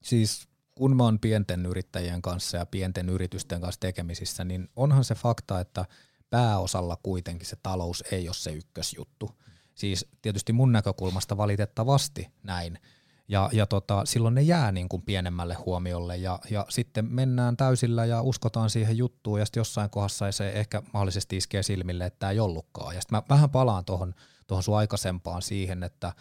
siis 0.04 0.48
kun 0.76 0.96
mä 0.96 1.04
oon 1.04 1.20
pienten 1.20 1.66
yrittäjien 1.66 2.22
kanssa 2.22 2.58
ja 2.58 2.66
pienten 2.66 3.10
yritysten 3.10 3.62
kanssa 3.62 3.80
tekemisissä, 3.80 4.44
niin 4.44 4.70
onhan 4.76 5.04
se 5.04 5.16
fakta, 5.16 5.60
että 5.60 5.86
pääosalla 6.30 6.98
kuitenkin 7.04 7.48
se 7.48 7.58
talous 7.64 8.04
ei 8.12 8.28
ole 8.28 8.36
se 8.36 8.52
ykkösjuttu. 8.52 9.32
Siis 9.76 10.06
tietysti 10.22 10.54
mun 10.54 10.72
näkökulmasta 10.72 11.38
valitettavasti 11.38 12.28
näin. 12.44 12.80
Ja, 13.28 13.50
ja 13.54 13.66
tota, 13.66 14.06
silloin 14.06 14.36
ne 14.36 14.42
jää 14.42 14.72
niin 14.72 14.90
kuin 14.90 15.02
pienemmälle 15.02 15.54
huomiolle 15.54 16.18
ja, 16.18 16.40
ja 16.50 16.66
sitten 16.70 17.06
mennään 17.06 17.58
täysillä 17.58 18.06
ja 18.06 18.22
uskotaan 18.22 18.70
siihen 18.70 18.98
juttuun 18.98 19.40
ja 19.40 19.46
sitten 19.46 19.60
jossain 19.60 19.90
kohdassa 19.90 20.32
se 20.32 20.50
ehkä 20.50 20.82
mahdollisesti 20.94 21.38
iskee 21.38 21.64
silmille, 21.64 22.06
että 22.06 22.20
tämä 22.20 22.32
ei 22.32 22.40
ollutkaan. 22.40 22.96
Ja 22.96 23.02
sitten 23.02 23.18
mä 23.18 23.24
vähän 23.30 23.50
palaan 23.50 23.86
tuohon 23.86 24.14
tohon 24.48 24.64
sun 24.64 24.78
aikaisempaan 24.78 25.42
siihen, 25.42 25.84
että 25.84 26.14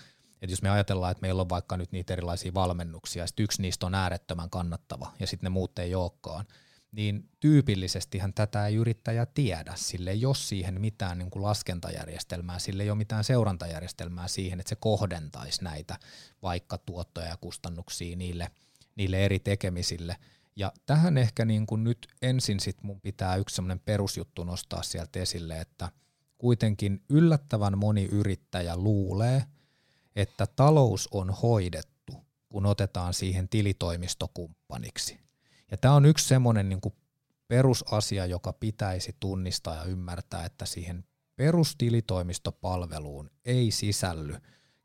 että 0.43 0.53
jos 0.53 0.63
me 0.63 0.71
ajatellaan, 0.71 1.13
että 1.13 1.23
meillä 1.23 1.43
on 1.43 1.49
vaikka 1.49 1.77
nyt 1.77 1.93
niitä 1.93 2.13
erilaisia 2.13 2.55
valmennuksia, 2.55 3.23
ja 3.23 3.29
yksi 3.39 3.63
niistä 3.63 3.87
on 3.87 3.95
äärettömän 3.95 4.51
kannattava, 4.51 5.13
ja 5.21 5.27
sitten 5.27 5.47
ne 5.47 5.51
muut 5.51 5.79
ei 5.79 5.95
olekaan, 5.95 6.45
niin 6.93 7.29
tyypillisestihän 7.41 8.35
tätä 8.35 8.67
ei 8.67 8.75
yrittäjä 8.75 9.27
tiedä, 9.27 9.73
sille 9.77 10.11
ei 10.11 10.27
ole 10.27 10.35
siihen 10.35 10.81
mitään 10.81 11.19
niin 11.19 11.31
kuin 11.31 11.43
laskentajärjestelmää, 11.43 12.59
sille 12.59 12.83
ei 12.83 12.91
ole 12.91 12.99
mitään 12.99 13.25
seurantajärjestelmää 13.25 14.29
siihen, 14.29 14.61
että 14.61 14.69
se 14.71 14.77
kohdentaisi 14.77 15.65
näitä 15.65 15.99
vaikka 16.43 16.79
tuottoja 16.79 17.27
ja 17.27 17.37
kustannuksia 17.37 18.17
niille, 18.17 18.51
niille 18.97 19.25
eri 19.25 19.39
tekemisille. 19.39 20.17
Ja 20.57 20.73
tähän 20.87 21.19
ehkä 21.19 21.45
niin 21.45 21.67
kuin 21.67 21.85
nyt 21.85 22.07
ensin 22.23 22.61
sit 22.61 22.83
mun 22.83 23.01
pitää 23.01 23.37
yksi 23.37 23.55
semmoinen 23.55 23.81
perusjuttu 23.81 24.45
nostaa 24.45 24.83
sieltä 24.83 25.21
esille, 25.21 25.61
että 25.61 25.91
kuitenkin 26.39 27.03
yllättävän 27.09 27.79
moni 27.79 28.05
yrittäjä 28.05 28.77
luulee, 28.77 29.45
että 30.17 30.47
talous 30.47 31.09
on 31.11 31.31
hoidettu, 31.31 32.27
kun 32.49 32.67
otetaan 32.67 33.15
siihen 33.15 33.49
tilitoimistokumppaniksi. 33.49 35.26
Ja 35.77 35.81
tämä 35.81 35.95
on 35.95 36.07
yksi 36.07 36.29
semmoinen 36.29 36.69
niin 36.69 36.81
perusasia, 37.49 38.27
joka 38.27 38.53
pitäisi 38.53 39.17
tunnistaa 39.21 39.75
ja 39.75 39.85
ymmärtää, 39.85 40.45
että 40.45 40.67
siihen 40.67 41.05
perustilitoimistopalveluun 41.37 43.31
ei 43.45 43.71
sisälly 43.71 44.37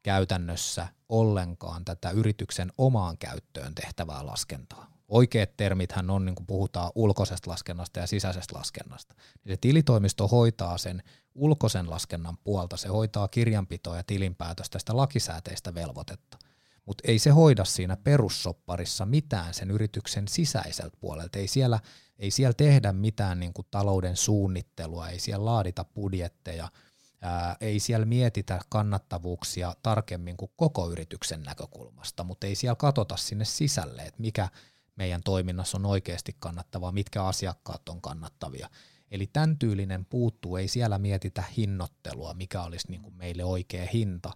käytännössä 0.04 0.88
ollenkaan 1.10 1.86
tätä 1.86 2.10
yrityksen 2.10 2.72
omaan 2.78 3.18
käyttöön 3.18 3.76
tehtävää 3.76 4.26
laskentaa. 4.26 4.92
Oikeat 5.08 5.58
termithän 5.58 6.10
on, 6.10 6.26
niin 6.26 6.36
kuin 6.36 6.48
puhutaan 6.48 6.92
ulkoisesta 6.96 7.52
laskennasta 7.52 8.00
ja 8.00 8.08
sisäisestä 8.08 8.58
laskennasta. 8.58 9.16
Se 9.48 9.58
tilitoimisto 9.58 10.28
hoitaa 10.28 10.78
sen 10.78 11.04
ulkoisen 11.36 11.90
laskennan 11.90 12.38
puolta, 12.44 12.78
se 12.78 12.88
hoitaa 12.88 13.28
kirjanpitoa 13.28 13.98
ja 13.98 14.04
tilinpäätöstä 14.04 14.80
sitä 14.80 14.98
lakisääteistä 14.98 15.74
velvoitetta– 15.74 16.38
mutta 16.86 17.04
ei 17.08 17.20
se 17.20 17.30
hoida 17.30 17.66
siinä 17.66 17.98
perussopparissa 17.98 19.06
mitään 19.06 19.54
sen 19.54 19.72
yrityksen 19.72 20.28
sisäiseltä 20.28 20.98
puolelta. 21.00 21.40
Ei 21.40 21.48
siellä, 21.48 21.80
ei 22.20 22.32
siellä 22.32 22.54
tehdä 22.54 22.94
mitään 22.94 23.40
niin 23.40 23.54
kuin 23.54 23.68
talouden 23.72 24.18
suunnittelua, 24.18 25.10
ei 25.10 25.20
siellä 25.20 25.46
laadita 25.46 25.84
budjetteja, 25.84 26.72
ää, 27.22 27.56
ei 27.62 27.80
siellä 27.80 28.06
mietitä 28.06 28.60
kannattavuuksia 28.70 29.76
tarkemmin 29.84 30.38
kuin 30.38 30.52
koko 30.56 30.92
yrityksen 30.92 31.44
näkökulmasta, 31.44 32.24
mutta 32.24 32.48
ei 32.48 32.56
siellä 32.56 32.76
katsota 32.76 33.18
sinne 33.18 33.46
sisälle, 33.46 34.02
että 34.02 34.22
mikä 34.22 34.50
meidän 34.96 35.24
toiminnassa 35.24 35.78
on 35.78 35.86
oikeasti 35.86 36.36
kannattavaa, 36.40 36.92
mitkä 36.92 37.24
asiakkaat 37.24 37.90
on 37.90 38.02
kannattavia. 38.02 38.70
Eli 39.12 39.28
tämän 39.34 39.58
tyylinen 39.58 40.06
puuttuu, 40.06 40.56
ei 40.58 40.68
siellä 40.68 40.98
mietitä 40.98 41.44
hinnoittelua, 41.58 42.34
mikä 42.34 42.64
olisi 42.64 42.88
niin 42.92 43.02
kuin 43.02 43.16
meille 43.16 43.44
oikea 43.44 43.88
hinta, 43.94 44.34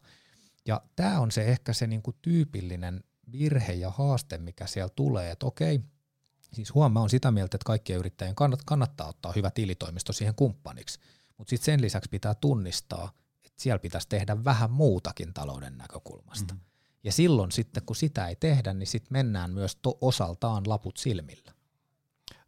ja 0.67 0.81
tämä 0.95 1.19
on 1.19 1.31
se 1.31 1.45
ehkä 1.45 1.73
se 1.73 1.87
niinku 1.87 2.13
tyypillinen 2.21 3.03
virhe 3.31 3.73
ja 3.73 3.89
haaste, 3.89 4.37
mikä 4.37 4.67
siellä 4.67 4.89
tulee, 4.95 5.31
että 5.31 5.45
okei, 5.45 5.81
siis 6.53 6.73
huomaa 6.73 7.03
on 7.03 7.09
sitä 7.09 7.31
mieltä, 7.31 7.57
että 7.57 7.65
kaikkien 7.65 7.99
yrittäjien 7.99 8.35
kannattaa 8.65 9.07
ottaa 9.07 9.33
hyvä 9.35 9.51
tilitoimisto 9.51 10.13
siihen 10.13 10.35
kumppaniksi, 10.35 10.99
mutta 11.37 11.49
sitten 11.49 11.65
sen 11.65 11.81
lisäksi 11.81 12.09
pitää 12.09 12.35
tunnistaa, 12.35 13.11
että 13.45 13.63
siellä 13.63 13.79
pitäisi 13.79 14.09
tehdä 14.09 14.43
vähän 14.43 14.71
muutakin 14.71 15.33
talouden 15.33 15.77
näkökulmasta. 15.77 16.53
Mm-hmm. 16.53 16.65
Ja 17.03 17.11
silloin 17.11 17.51
sitten, 17.51 17.83
kun 17.85 17.95
sitä 17.95 18.27
ei 18.27 18.35
tehdä, 18.35 18.73
niin 18.73 18.87
sitten 18.87 19.09
mennään 19.11 19.53
myös 19.53 19.75
to- 19.75 19.97
osaltaan 20.01 20.63
laput 20.67 20.97
silmillä. 20.97 21.51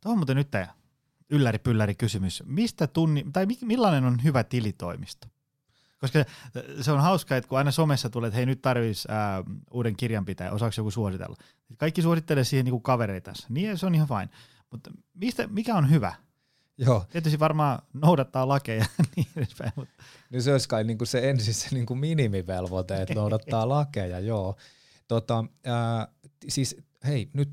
Tuo 0.02 0.12
on 0.12 0.18
muuten 0.18 0.36
nyt 0.36 0.52
ylläri-pylläri 1.30 1.96
kysymys. 1.96 2.44
Mistä 2.46 2.88
tunni, 2.88 3.26
tai 3.34 3.46
millainen 3.62 4.06
on 4.06 4.24
hyvä 4.24 4.44
tilitoimisto? 4.44 5.28
Koska 6.00 6.25
se 6.82 6.92
on 6.92 7.01
hauska, 7.01 7.38
että 7.38 7.48
kun 7.48 7.58
aina 7.58 7.72
somessa 7.72 8.10
tulee, 8.10 8.27
että 8.27 8.36
hei 8.36 8.46
nyt 8.46 8.62
tarvitsisi 8.62 9.08
ää, 9.12 9.44
uuden 9.72 9.96
kirjanpitäjä, 9.96 10.51
osaako 10.51 10.74
joku 10.77 10.92
suositella. 10.92 11.36
Kaikki 11.77 12.01
suosittelee 12.01 12.44
siihen 12.44 12.66
niin 12.66 12.82
kavereita. 12.82 13.34
Niin 13.50 13.77
se 13.77 13.86
on 13.86 13.96
ihan 13.96 14.08
fine. 14.08 14.30
Mutta 14.72 14.92
mistä, 15.13 15.48
mikä 15.48 15.75
on 15.75 15.89
hyvä? 15.89 16.13
Joo. 16.77 17.06
Tietysti 17.10 17.39
varmaan 17.39 17.80
noudattaa 17.94 18.48
lakeja 18.48 18.86
niin 19.16 19.27
edespäin. 19.36 19.72
Mutta. 19.75 20.04
Niin 20.30 20.44
se 20.44 20.51
olisi 20.51 20.70
kai 20.70 20.84
niin 20.84 20.98
kuin 20.98 21.08
se 21.08 21.30
ensin 21.30 21.54
se 21.54 21.68
niin 21.72 21.86
kuin 21.86 22.00
minimivelvoite, 22.00 23.01
että 23.01 23.13
noudattaa 23.13 23.70
lakeja, 23.77 24.20
joo. 24.20 24.56
Tota, 25.08 25.46
ää, 25.66 26.08
siis 26.48 26.77
hei, 27.06 27.30
nyt, 27.34 27.50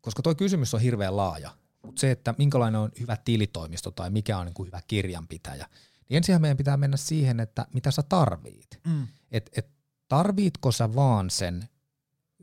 koska 0.00 0.22
tuo 0.22 0.34
kysymys 0.34 0.74
on 0.74 0.80
hirveän 0.80 1.16
laaja, 1.16 1.50
mutta 1.82 2.00
se, 2.00 2.10
että 2.10 2.34
minkälainen 2.38 2.80
on 2.80 2.90
hyvä 3.00 3.16
tilitoimisto 3.24 3.90
tai 3.90 4.10
mikä 4.10 4.38
on 4.38 4.46
niin 4.46 4.54
kuin 4.54 4.66
hyvä 4.66 4.80
kirjanpitäjä– 4.86 5.66
niin 6.08 6.16
ensin 6.16 6.40
meidän 6.40 6.56
pitää 6.56 6.76
mennä 6.76 6.96
siihen, 6.96 7.40
että 7.40 7.66
mitä 7.74 7.90
sä 7.90 8.02
tarvit. 8.02 8.80
Mm. 8.86 9.06
Et, 9.32 9.50
et 9.56 9.68
tarvitko 10.08 10.72
sä 10.72 10.94
vaan 10.94 11.30
sen 11.30 11.68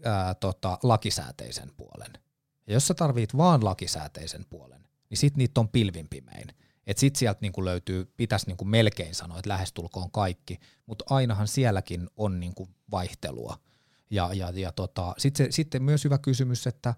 ää, 0.04 0.36
tota, 0.36 0.78
lakisääteisen 0.84 1.72
puolen. 1.78 2.14
Ja 2.68 2.74
jos 2.74 2.88
sä 2.88 2.94
tarvit 2.94 3.38
vaan 3.38 3.66
lakisääteisen 3.66 4.46
puolen, 4.50 4.88
niin 5.10 5.18
sit 5.18 5.38
niitä 5.38 5.60
on 5.62 5.70
pilvin 5.70 6.08
pimein. 6.10 6.48
Et 6.88 6.98
sit 6.98 7.16
sieltä 7.16 7.38
niinku 7.42 7.66
löytyy, 7.66 8.14
pitäisi 8.18 8.48
niinku 8.48 8.66
melkein 8.66 9.16
sanoa, 9.16 9.40
että 9.40 9.50
lähestulkoon 9.50 10.12
kaikki, 10.12 10.60
mutta 10.86 11.06
ainahan 11.10 11.48
sielläkin 11.48 12.10
on 12.18 12.40
niinku 12.40 12.70
vaihtelua. 12.92 13.58
Ja, 14.10 14.34
ja, 14.34 14.52
ja 14.56 14.72
tota, 14.72 15.16
sitten 15.18 15.54
sit 15.54 15.68
myös 15.80 16.04
hyvä 16.04 16.18
kysymys, 16.18 16.68
että 16.68 16.96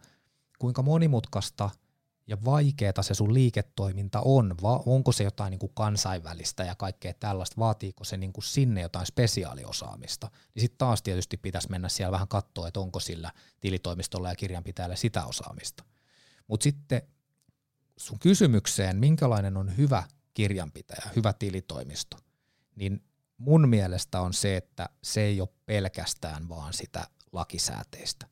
kuinka 0.59 0.81
monimutkaista– 0.81 1.69
ja 2.27 2.37
vaikeeta 2.45 3.03
se 3.03 3.13
sun 3.13 3.33
liiketoiminta 3.33 4.21
on, 4.25 4.55
va, 4.61 4.83
onko 4.85 5.11
se 5.11 5.23
jotain 5.23 5.51
niin 5.51 5.59
kuin 5.59 5.71
kansainvälistä 5.75 6.63
ja 6.63 6.75
kaikkea 6.75 7.13
tällaista, 7.13 7.55
vaatiiko 7.59 8.03
se 8.03 8.17
niin 8.17 8.33
kuin 8.33 8.43
sinne 8.43 8.81
jotain 8.81 9.05
spesiaaliosaamista, 9.05 10.31
niin 10.55 10.61
sitten 10.61 10.77
taas 10.77 11.01
tietysti 11.01 11.37
pitäisi 11.37 11.69
mennä 11.69 11.89
siellä 11.89 12.11
vähän 12.11 12.27
katsoa, 12.27 12.67
että 12.67 12.79
onko 12.79 12.99
sillä 12.99 13.31
tilitoimistolla 13.59 14.29
ja 14.29 14.35
kirjanpitäjällä 14.35 14.95
sitä 14.95 15.25
osaamista. 15.25 15.83
Mutta 16.47 16.63
sitten 16.63 17.01
sun 17.97 18.19
kysymykseen, 18.19 18.97
minkälainen 18.97 19.57
on 19.57 19.77
hyvä 19.77 20.03
kirjanpitäjä, 20.33 21.09
hyvä 21.15 21.33
tilitoimisto, 21.33 22.17
niin 22.75 23.03
mun 23.37 23.69
mielestä 23.69 24.21
on 24.21 24.33
se, 24.33 24.57
että 24.57 24.89
se 25.03 25.21
ei 25.21 25.41
ole 25.41 25.49
pelkästään 25.65 26.49
vaan 26.49 26.73
sitä 26.73 27.07
lakisääteistä, 27.31 28.27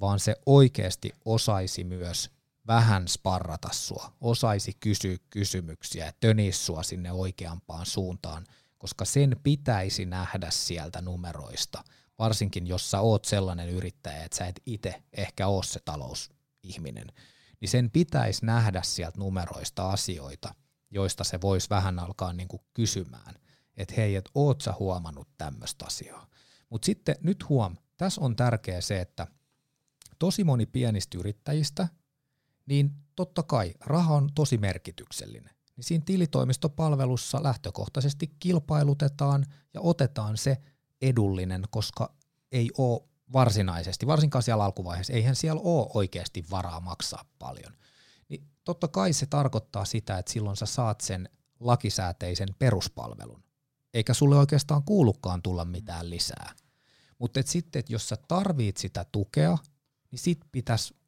vaan 0.00 0.20
se 0.20 0.36
oikeasti 0.46 1.12
osaisi 1.24 1.84
myös 1.84 2.30
vähän 2.66 3.08
sparrata 3.08 3.68
sua, 3.72 4.12
osaisi 4.20 4.76
kysyä 4.80 5.16
kysymyksiä 5.30 6.12
ja 6.22 6.52
sua 6.52 6.82
sinne 6.82 7.12
oikeampaan 7.12 7.86
suuntaan, 7.86 8.46
koska 8.78 9.04
sen 9.04 9.36
pitäisi 9.42 10.06
nähdä 10.06 10.50
sieltä 10.50 11.00
numeroista, 11.00 11.84
varsinkin 12.18 12.66
jos 12.66 12.90
sä 12.90 13.00
oot 13.00 13.24
sellainen 13.24 13.68
yrittäjä, 13.68 14.24
että 14.24 14.36
sä 14.36 14.46
et 14.46 14.62
itse 14.66 15.02
ehkä 15.12 15.46
ole 15.46 15.62
se 15.62 15.80
talousihminen, 15.84 17.06
niin 17.60 17.68
sen 17.68 17.90
pitäisi 17.90 18.46
nähdä 18.46 18.82
sieltä 18.82 19.18
numeroista 19.18 19.90
asioita, 19.90 20.54
joista 20.90 21.24
se 21.24 21.40
voisi 21.40 21.70
vähän 21.70 21.98
alkaa 21.98 22.32
niinku 22.32 22.60
kysymään, 22.74 23.34
että 23.76 23.94
hei, 23.96 24.16
että 24.16 24.30
oot 24.34 24.60
sä 24.60 24.74
huomannut 24.78 25.28
tämmöistä 25.38 25.84
asiaa. 25.86 26.26
Mutta 26.70 26.86
sitten 26.86 27.16
nyt 27.20 27.48
huom, 27.48 27.76
tässä 27.96 28.20
on 28.20 28.36
tärkeää 28.36 28.80
se, 28.80 29.00
että 29.00 29.26
tosi 30.18 30.44
moni 30.44 30.66
pienistä 30.66 31.18
yrittäjistä– 31.18 31.88
niin 32.70 32.90
totta 33.16 33.42
kai 33.42 33.74
raha 33.80 34.14
on 34.14 34.30
tosi 34.34 34.58
merkityksellinen. 34.58 35.54
Niin 35.76 35.84
siinä 35.84 36.04
tilitoimistopalvelussa 36.04 37.42
lähtökohtaisesti 37.42 38.34
kilpailutetaan 38.38 39.46
ja 39.74 39.80
otetaan 39.80 40.36
se 40.36 40.56
edullinen, 41.02 41.64
koska 41.70 42.14
ei 42.52 42.70
ole 42.78 43.02
varsinaisesti, 43.32 44.06
varsinkaan 44.06 44.42
siellä 44.42 44.64
alkuvaiheessa, 44.64 45.12
eihän 45.12 45.36
siellä 45.36 45.60
ole 45.64 45.90
oikeasti 45.94 46.44
varaa 46.50 46.80
maksaa 46.80 47.24
paljon. 47.38 47.72
Niin 48.28 48.46
totta 48.64 48.88
kai 48.88 49.12
se 49.12 49.26
tarkoittaa 49.26 49.84
sitä, 49.84 50.18
että 50.18 50.32
silloin 50.32 50.56
sä 50.56 50.66
saat 50.66 51.00
sen 51.00 51.28
lakisääteisen 51.60 52.48
peruspalvelun, 52.58 53.44
eikä 53.94 54.14
sulle 54.14 54.36
oikeastaan 54.36 54.82
kuulukaan 54.82 55.42
tulla 55.42 55.64
mitään 55.64 56.10
lisää. 56.10 56.54
Mutta 57.18 57.40
sitten, 57.44 57.80
että 57.80 57.92
jos 57.92 58.08
sä 58.08 58.16
tarvit 58.28 58.76
sitä 58.76 59.06
tukea, 59.12 59.58
niin 60.10 60.18
sit 60.18 60.40
pitäisi 60.52 60.99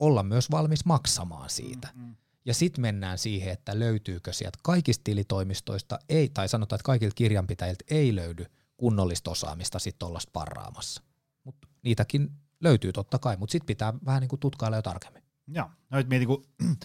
olla 0.00 0.22
myös 0.22 0.50
valmis 0.50 0.84
maksamaan 0.84 1.50
siitä. 1.50 1.88
Mm. 1.94 2.14
Ja 2.44 2.54
sitten 2.54 2.82
mennään 2.82 3.18
siihen, 3.18 3.52
että 3.52 3.78
löytyykö 3.78 4.32
sieltä 4.32 4.58
kaikista 4.62 5.04
tilitoimistoista, 5.04 5.98
ei, 6.08 6.28
tai 6.28 6.48
sanotaan, 6.48 6.76
että 6.76 6.86
kaikilta 6.86 7.14
kirjanpitäjiltä 7.14 7.84
ei 7.90 8.16
löydy 8.16 8.46
kunnollista 8.76 9.30
osaamista 9.30 9.78
sitten 9.78 10.08
olla 10.08 10.20
sparraamassa. 10.20 11.02
Mutta 11.44 11.68
niitäkin 11.82 12.30
löytyy 12.60 12.92
totta 12.92 13.18
kai, 13.18 13.36
mutta 13.36 13.52
sitten 13.52 13.66
pitää 13.66 13.94
vähän 14.04 14.20
niin 14.20 14.28
kuin 14.28 14.40
tutkailla 14.40 14.76
jo 14.76 14.82
tarkemmin. 14.82 15.22
Joo, 15.48 15.70
no 15.90 15.98
nyt 15.98 16.08
mietin, 16.08 16.28
kun 16.28 16.44
meillä 16.64 16.76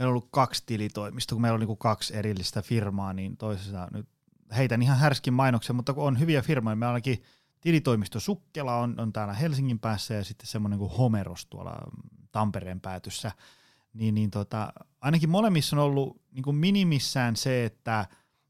on 0.00 0.08
ollut 0.08 0.28
kaksi 0.30 0.62
tilitoimista, 0.66 1.34
kun 1.34 1.42
meillä 1.42 1.54
on 1.54 1.60
niin 1.60 1.66
kuin 1.66 1.78
kaksi 1.78 2.16
erillistä 2.16 2.62
firmaa, 2.62 3.12
niin 3.12 3.36
toisessa 3.36 3.88
nyt 3.92 4.08
heitän 4.56 4.82
ihan 4.82 4.98
härskin 4.98 5.34
mainoksen, 5.34 5.76
mutta 5.76 5.94
kun 5.94 6.04
on 6.04 6.18
hyviä 6.18 6.42
firmoja, 6.42 6.76
me 6.76 6.86
ainakin 6.86 7.22
tilitoimisto 7.60 8.20
Sukkela 8.20 8.76
on, 8.76 9.00
on 9.00 9.12
täällä 9.12 9.34
Helsingin 9.34 9.78
päässä 9.78 10.14
ja 10.14 10.24
sitten 10.24 10.46
semmoinen 10.46 10.78
kuin 10.78 10.90
Homeros 10.90 11.46
tuolla 11.46 11.82
Tampereen 12.32 12.80
päätyssä, 12.80 13.32
niin, 13.92 14.14
niin 14.14 14.30
tota, 14.30 14.72
ainakin 15.00 15.30
molemmissa 15.30 15.76
on 15.76 15.82
ollut 15.82 16.22
niin 16.32 16.42
kuin 16.42 16.56
minimissään 16.56 17.36
se, 17.36 17.64
että, 17.64 18.06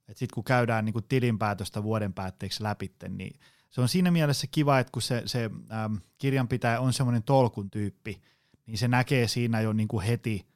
että 0.09 0.19
sitten 0.19 0.35
kun 0.35 0.45
käydään 0.45 0.85
niin 0.85 0.93
kuin 0.93 1.05
tilinpäätöstä 1.09 1.83
vuoden 1.83 2.15
päätteeksi 2.15 2.63
läpi, 2.63 2.93
niin 3.09 3.41
se 3.71 3.81
on 3.81 3.89
siinä 3.89 4.11
mielessä 4.11 4.47
kiva, 4.51 4.79
että 4.79 4.93
kun 4.93 5.03
se, 5.03 5.23
se 5.27 5.51
ähm, 5.73 5.95
kirjanpitäjä 6.19 6.81
on 6.81 6.93
semmoinen 6.93 7.23
tolkun 7.23 7.71
tyyppi, 7.71 8.23
niin 8.67 8.79
se 8.79 8.89
näkee 8.89 9.29
siinä 9.29 9.61
jo 9.61 9.73
niin 9.73 9.89
kuin 9.89 10.07
heti 10.07 10.47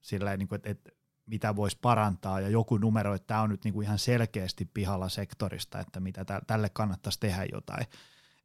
sillä 0.00 0.36
niin 0.36 0.48
kuin, 0.48 0.56
että, 0.56 0.70
että 0.70 0.90
mitä 1.26 1.56
voisi 1.56 1.78
parantaa 1.80 2.40
ja 2.40 2.48
joku 2.48 2.78
numero, 2.78 3.14
että 3.14 3.26
tämä 3.26 3.42
on 3.42 3.50
nyt 3.50 3.64
niin 3.64 3.74
kuin 3.74 3.84
ihan 3.84 3.98
selkeästi 3.98 4.64
pihalla 4.74 5.08
sektorista, 5.08 5.80
että 5.80 6.00
mitä 6.00 6.24
tälle 6.46 6.68
kannattaisi 6.68 7.20
tehdä 7.20 7.46
jotain. 7.52 7.86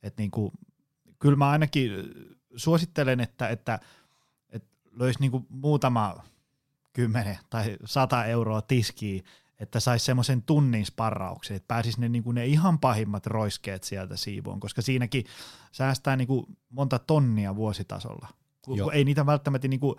Että 0.03 0.21
niin 0.21 0.31
kuin, 0.31 0.51
kyllä 1.19 1.35
mä 1.35 1.49
ainakin 1.49 1.91
suosittelen, 2.55 3.19
että, 3.19 3.49
että, 3.49 3.79
löysi 4.95 5.19
niin 5.19 5.45
muutama 5.49 6.23
kymmenen 6.93 7.37
tai 7.49 7.77
sata 7.85 8.25
euroa 8.25 8.61
tiskiin, 8.61 9.23
että 9.59 9.79
saisi 9.79 10.05
semmoisen 10.05 10.41
tunnin 10.43 10.85
sparrauksen, 10.85 11.57
että 11.57 11.67
pääsisi 11.67 12.01
ne, 12.01 12.09
niin 12.09 12.23
ne 12.33 12.45
ihan 12.45 12.79
pahimmat 12.79 13.25
roiskeet 13.25 13.83
sieltä 13.83 14.17
siivoon, 14.17 14.59
koska 14.59 14.81
siinäkin 14.81 15.25
säästää 15.71 16.15
niin 16.15 16.27
monta 16.69 16.99
tonnia 16.99 17.55
vuositasolla. 17.55 18.27
Kun, 18.61 18.79
kun 18.79 18.93
ei 18.93 19.03
niitä 19.03 19.25
välttämättä 19.25 19.67
niin 19.67 19.79
kuin 19.79 19.95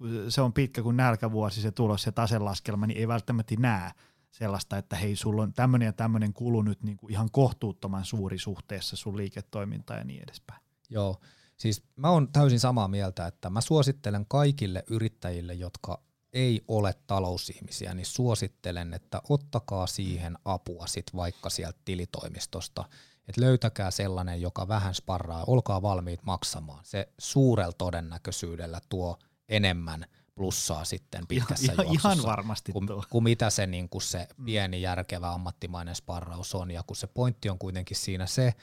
kun 0.00 0.30
se 0.30 0.40
on 0.40 0.52
pitkä 0.52 0.82
kuin 0.82 0.96
nälkävuosi 0.96 1.60
se 1.60 1.70
tulos 1.70 2.06
ja 2.06 2.12
taselaskelma, 2.12 2.86
niin 2.86 2.98
ei 2.98 3.08
välttämättä 3.08 3.54
näe 3.58 3.90
sellaista, 4.30 4.78
että 4.78 4.96
hei, 4.96 5.16
sulla 5.16 5.42
on 5.42 5.52
tämmöinen 5.52 5.86
ja 5.86 5.92
tämmöinen 5.92 6.32
kulu 6.32 6.62
nyt 6.62 6.82
niin 6.82 6.96
kuin 6.96 7.12
ihan 7.12 7.30
kohtuuttoman 7.30 8.04
suuri 8.04 8.38
suhteessa 8.38 8.96
sun 8.96 9.16
liiketoimintaan 9.16 9.98
ja 9.98 10.04
niin 10.04 10.22
edespäin. 10.22 10.60
Joo, 10.90 11.20
siis 11.60 11.82
mä 11.96 12.10
oon 12.10 12.32
täysin 12.32 12.60
samaa 12.60 12.88
mieltä, 12.88 13.26
että 13.26 13.50
mä 13.50 13.60
suosittelen 13.60 14.26
kaikille 14.28 14.84
yrittäjille, 14.90 15.54
jotka 15.54 16.02
ei 16.32 16.64
ole 16.68 16.94
talousihmisiä, 17.06 17.94
niin 17.94 18.06
suosittelen, 18.06 18.94
että 18.94 19.22
ottakaa 19.28 19.86
siihen 19.86 20.38
apua 20.44 20.86
sit 20.86 21.06
vaikka 21.16 21.50
sieltä 21.50 21.78
tilitoimistosta, 21.84 22.84
että 23.28 23.40
löytäkää 23.40 23.90
sellainen, 23.90 24.40
joka 24.40 24.68
vähän 24.68 24.94
sparraa, 24.94 25.44
olkaa 25.46 25.82
valmiit 25.82 26.22
maksamaan. 26.22 26.84
Se 26.84 27.08
suurella 27.18 27.72
todennäköisyydellä 27.72 28.80
tuo– 28.88 29.18
enemmän 29.50 30.04
plussaa 30.34 30.84
sitten 30.84 31.26
pitkässä 31.26 31.72
ihan, 31.72 31.86
juoksussa. 31.86 32.12
Ihan 32.12 32.24
varmasti 32.24 32.72
kuin, 32.72 32.86
tuo. 32.86 33.04
kuin 33.10 33.24
mitä 33.24 33.50
se, 33.50 33.66
niin 33.66 33.88
kuin 33.88 34.02
se 34.02 34.28
mm. 34.36 34.44
pieni 34.44 34.82
järkevä 34.82 35.32
ammattimainen 35.32 35.94
sparraus 35.94 36.54
on. 36.54 36.70
Ja 36.70 36.82
kun 36.86 36.96
se 36.96 37.06
pointti 37.06 37.50
on 37.50 37.58
kuitenkin 37.58 37.96
siinä 37.96 38.26
se, 38.26 38.54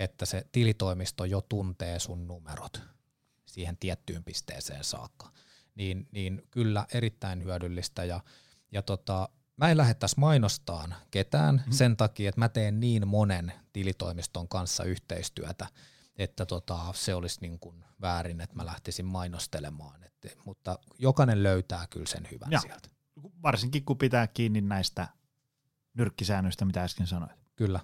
että 0.00 0.26
se 0.26 0.46
tilitoimisto 0.52 1.24
jo 1.24 1.40
tuntee 1.40 1.98
sun 1.98 2.26
numerot 2.26 2.82
siihen 3.46 3.76
tiettyyn 3.76 4.24
pisteeseen 4.24 4.84
saakka, 4.84 5.32
niin, 5.74 6.08
niin 6.12 6.42
kyllä 6.50 6.86
erittäin 6.94 7.44
hyödyllistä. 7.44 8.04
Ja, 8.04 8.20
ja 8.72 8.82
tota, 8.82 9.28
mä 9.56 9.68
en 9.68 9.76
lähettäisi 9.76 10.18
mainostaan 10.18 10.94
ketään 11.10 11.62
mm. 11.66 11.72
sen 11.72 11.96
takia, 11.96 12.28
että 12.28 12.40
mä 12.40 12.48
teen 12.48 12.80
niin 12.80 13.08
monen 13.08 13.52
tilitoimiston 13.72 14.48
kanssa 14.48 14.84
yhteistyötä, 14.84 15.66
että 16.16 16.46
tota, 16.46 16.78
se 16.94 17.14
olisi 17.14 17.40
niin 17.40 17.58
kuin 17.58 17.84
väärin, 18.00 18.40
että 18.40 18.56
mä 18.56 18.66
lähtisin 18.66 19.06
mainostelemaan. 19.06 20.02
Et, 20.04 20.38
mutta 20.44 20.78
jokainen 20.98 21.42
löytää 21.42 21.86
kyllä 21.90 22.06
sen 22.06 22.28
hyvän 22.30 22.52
ja. 22.52 22.60
sieltä. 22.60 22.88
Varsinkin 23.42 23.84
kun 23.84 23.98
pitää 23.98 24.26
kiinni 24.26 24.60
näistä 24.60 25.08
nyrkkisäännöistä, 25.94 26.64
mitä 26.64 26.82
äsken 26.82 27.06
sanoit. 27.06 27.40
Kyllä. 27.56 27.80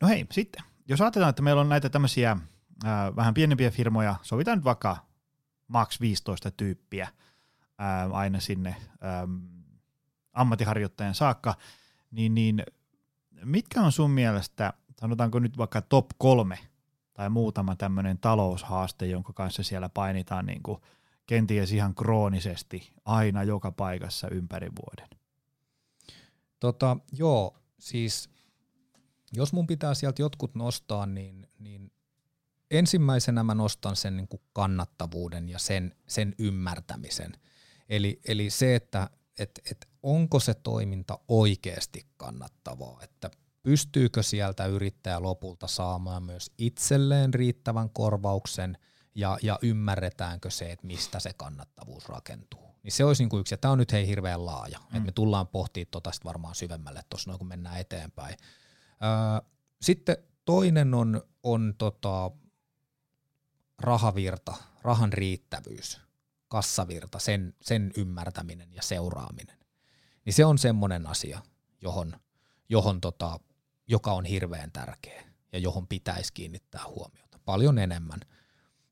No 0.00 0.08
hei, 0.08 0.26
sitten. 0.32 0.69
Jos 0.90 1.00
ajatellaan, 1.00 1.30
että 1.30 1.42
meillä 1.42 1.60
on 1.60 1.68
näitä 1.68 1.88
tämmöisiä 1.88 2.30
äh, 2.30 3.16
vähän 3.16 3.34
pienempiä 3.34 3.70
firmoja, 3.70 4.16
sovitaan 4.22 4.58
nyt 4.58 4.64
vaikka 4.64 4.96
maks 5.68 6.00
15 6.00 6.50
tyyppiä 6.50 7.04
äh, 7.04 8.12
aina 8.12 8.40
sinne 8.40 8.76
ähm, 9.04 9.36
ammattiharjoittajan 10.32 11.14
saakka, 11.14 11.54
niin, 12.10 12.34
niin 12.34 12.62
mitkä 13.44 13.80
on 13.80 13.92
sun 13.92 14.10
mielestä, 14.10 14.72
sanotaanko 15.00 15.38
nyt 15.38 15.58
vaikka 15.58 15.82
top 15.82 16.06
kolme 16.18 16.58
tai 17.14 17.30
muutama 17.30 17.76
tämmöinen 17.76 18.18
taloushaaste, 18.18 19.06
jonka 19.06 19.32
kanssa 19.32 19.62
siellä 19.62 19.88
painitaan 19.88 20.46
niin 20.46 20.62
kuin 20.62 20.80
kenties 21.26 21.72
ihan 21.72 21.94
kroonisesti 21.94 22.92
aina 23.04 23.42
joka 23.42 23.72
paikassa 23.72 24.28
ympäri 24.28 24.68
vuoden? 24.68 25.18
Tota, 26.60 26.96
joo, 27.12 27.56
siis 27.78 28.39
jos 29.32 29.52
mun 29.52 29.66
pitää 29.66 29.94
sieltä 29.94 30.22
jotkut 30.22 30.54
nostaa, 30.54 31.06
niin, 31.06 31.48
niin 31.58 31.92
ensimmäisenä 32.70 33.42
mä 33.42 33.54
nostan 33.54 33.96
sen 33.96 34.16
niin 34.16 34.28
kuin 34.28 34.42
kannattavuuden 34.52 35.48
ja 35.48 35.58
sen, 35.58 35.94
sen 36.06 36.34
ymmärtämisen. 36.38 37.32
Eli, 37.88 38.20
eli 38.24 38.50
se, 38.50 38.74
että 38.74 39.10
et, 39.38 39.60
et 39.70 39.88
onko 40.02 40.40
se 40.40 40.54
toiminta 40.54 41.18
oikeasti 41.28 42.06
kannattavaa, 42.16 42.98
että 43.02 43.30
pystyykö 43.62 44.22
sieltä 44.22 44.66
yrittäjä 44.66 45.22
lopulta 45.22 45.66
saamaan 45.66 46.22
myös 46.22 46.50
itselleen 46.58 47.34
riittävän 47.34 47.90
korvauksen 47.90 48.78
ja, 49.14 49.38
ja 49.42 49.58
ymmärretäänkö 49.62 50.50
se, 50.50 50.72
että 50.72 50.86
mistä 50.86 51.20
se 51.20 51.32
kannattavuus 51.32 52.08
rakentuu. 52.08 52.70
Niin 52.82 52.92
se 52.92 53.04
olisi 53.04 53.22
niin 53.22 53.28
kuin 53.28 53.40
yksi, 53.40 53.54
ja 53.54 53.58
tämä 53.58 53.72
on 53.72 53.78
nyt 53.78 53.92
hei 53.92 54.06
hirveän 54.06 54.46
laaja, 54.46 54.78
mm. 54.78 54.84
että 54.84 55.00
me 55.00 55.12
tullaan 55.12 55.48
pohtimaan 55.48 55.90
tota 55.90 56.10
varmaan 56.24 56.54
syvemmälle 56.54 57.02
tuossa 57.10 57.38
kun 57.38 57.46
mennään 57.46 57.80
eteenpäin. 57.80 58.36
Sitten 59.82 60.16
toinen 60.44 60.94
on, 60.94 61.22
on 61.42 61.74
tota, 61.78 62.30
rahavirta, 63.78 64.54
rahan 64.82 65.12
riittävyys, 65.12 66.00
kassavirta, 66.48 67.18
sen, 67.18 67.54
sen 67.62 67.92
ymmärtäminen 67.96 68.72
ja 68.72 68.82
seuraaminen. 68.82 69.58
Niin 70.24 70.34
se 70.34 70.44
on 70.44 70.58
semmoinen 70.58 71.06
asia, 71.06 71.42
johon, 71.82 72.16
johon 72.68 73.00
tota, 73.00 73.40
joka 73.86 74.12
on 74.12 74.24
hirveän 74.24 74.72
tärkeä 74.72 75.24
ja 75.52 75.58
johon 75.58 75.88
pitäisi 75.88 76.32
kiinnittää 76.32 76.82
huomiota 76.88 77.38
paljon 77.44 77.78
enemmän. 77.78 78.20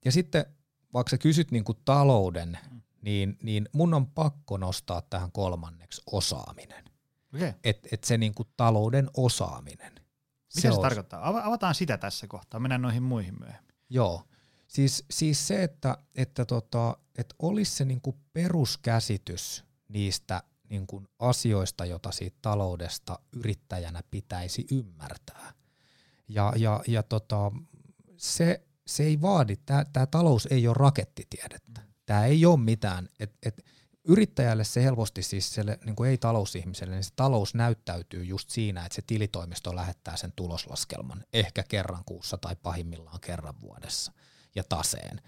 Ja 0.05 0.13
sitten 0.13 0.47
vaikka 0.93 1.11
sä 1.11 1.19
kysyt 1.19 1.51
niin 1.51 1.65
kuin 1.65 1.79
talouden, 1.85 2.59
niin, 3.03 3.39
niin 3.43 3.69
mun 3.73 3.95
on 3.95 4.07
pakko 4.07 4.57
nostaa 4.57 5.03
tähän 5.03 5.33
kolmanneksi 5.33 6.03
osaaminen. 6.07 6.85
Okay. 7.35 7.53
Että 7.65 7.89
et 7.93 8.05
se 8.05 8.19
niin 8.19 8.35
kuin 8.35 8.49
talouden 8.57 9.11
osaaminen. 9.17 9.93
Mitä 10.57 10.69
se, 10.69 10.75
se 10.75 10.81
tarkoittaa? 10.81 11.29
Avataan 11.29 11.75
sitä 11.75 11.99
tässä 11.99 12.27
kohtaa, 12.27 12.61
mennään 12.61 12.83
noihin 12.83 13.03
muihin 13.03 13.39
myöhemmin. 13.39 13.75
Joo, 13.91 14.23
siis, 14.69 15.05
siis 15.11 15.49
se, 15.49 15.63
että, 15.63 15.99
että, 16.15 16.45
tota, 16.45 16.97
että 17.19 17.35
olisi 17.39 17.77
se 17.77 17.85
niin 17.85 18.01
kuin 18.01 18.17
peruskäsitys 18.33 19.65
niistä 19.89 20.43
niin 20.71 20.87
kuin 20.87 21.09
asioista, 21.19 21.85
joita 21.85 22.13
siitä 22.13 22.37
taloudesta 22.43 23.19
yrittäjänä 23.33 24.03
pitäisi 24.11 24.67
ymmärtää. 24.73 25.53
Ja, 26.29 26.53
ja, 26.57 26.83
ja 26.89 27.03
tota, 27.03 27.53
se, 28.17 28.63
se 28.87 29.03
ei 29.03 29.21
vaadi, 29.21 29.57
tämä 29.93 30.07
talous 30.11 30.47
ei 30.51 30.69
ole 30.69 30.77
rakettitiedettä. 30.79 31.81
Tämä 32.07 32.25
ei 32.25 32.47
ole 32.47 32.61
mitään, 32.61 33.09
että 33.21 33.39
et, 33.43 33.65
yrittäjälle 34.09 34.65
se 34.65 34.85
helposti 34.85 35.23
siis 35.23 35.55
sille, 35.55 35.79
niin 35.85 35.97
kuin 35.97 36.11
ei 36.11 36.19
talousihmiselle, 36.19 36.95
niin 36.95 37.05
se 37.05 37.13
talous 37.17 37.55
näyttäytyy 37.55 38.25
just 38.25 38.51
siinä, 38.51 38.85
että 38.85 38.97
se 38.97 39.03
tilitoimisto 39.07 39.77
lähettää 39.77 40.17
sen 40.17 40.33
tuloslaskelman 40.37 41.25
ehkä 41.33 41.63
kerran 41.69 42.03
kuussa 42.07 42.39
tai 42.39 42.57
pahimmillaan 42.63 43.21
kerran 43.21 43.55
vuodessa 43.61 44.13
ja 44.55 44.65
taseen. 44.69 45.21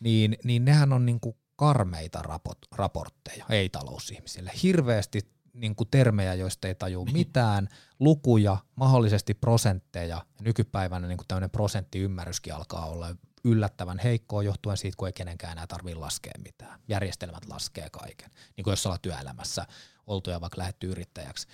Niin, 0.00 0.36
niin 0.44 0.64
nehän 0.64 0.92
on 0.92 1.06
niin 1.06 1.20
kuin 1.20 1.36
karmeita 1.56 2.22
rapot, 2.22 2.58
raportteja, 2.76 3.44
ei 3.50 3.68
talousihmisille. 3.68 4.50
Hirveästi 4.62 5.20
niin 5.52 5.76
kuin 5.76 5.88
termejä, 5.90 6.34
joista 6.34 6.68
ei 6.68 6.74
tajua 6.74 7.04
niin. 7.04 7.16
mitään, 7.16 7.68
lukuja, 8.00 8.56
mahdollisesti 8.76 9.34
prosentteja. 9.34 10.06
Ja 10.06 10.26
nykypäivänä 10.40 11.08
niin 11.08 11.18
kuin 11.18 11.28
tämmöinen 11.28 11.50
prosenttiymmärryskin 11.50 12.54
alkaa 12.54 12.86
olla 12.86 13.16
yllättävän 13.44 13.98
heikkoa 13.98 14.42
johtuen 14.42 14.76
siitä, 14.76 14.96
kun 14.96 15.08
ei 15.08 15.12
kenenkään 15.12 15.52
enää 15.52 15.66
tarvitse 15.66 15.98
laskea 15.98 16.32
mitään. 16.42 16.80
Järjestelmät 16.88 17.48
laskee 17.48 17.90
kaiken, 17.90 18.30
niin 18.56 18.64
kuin 18.64 18.72
jos 18.72 18.86
ollaan 18.86 19.00
työelämässä 19.00 19.66
oltu 20.06 20.30
ja 20.30 20.40
vaikka 20.40 20.58
lähdetty 20.58 20.86
yrittäjäksi. 20.86 21.46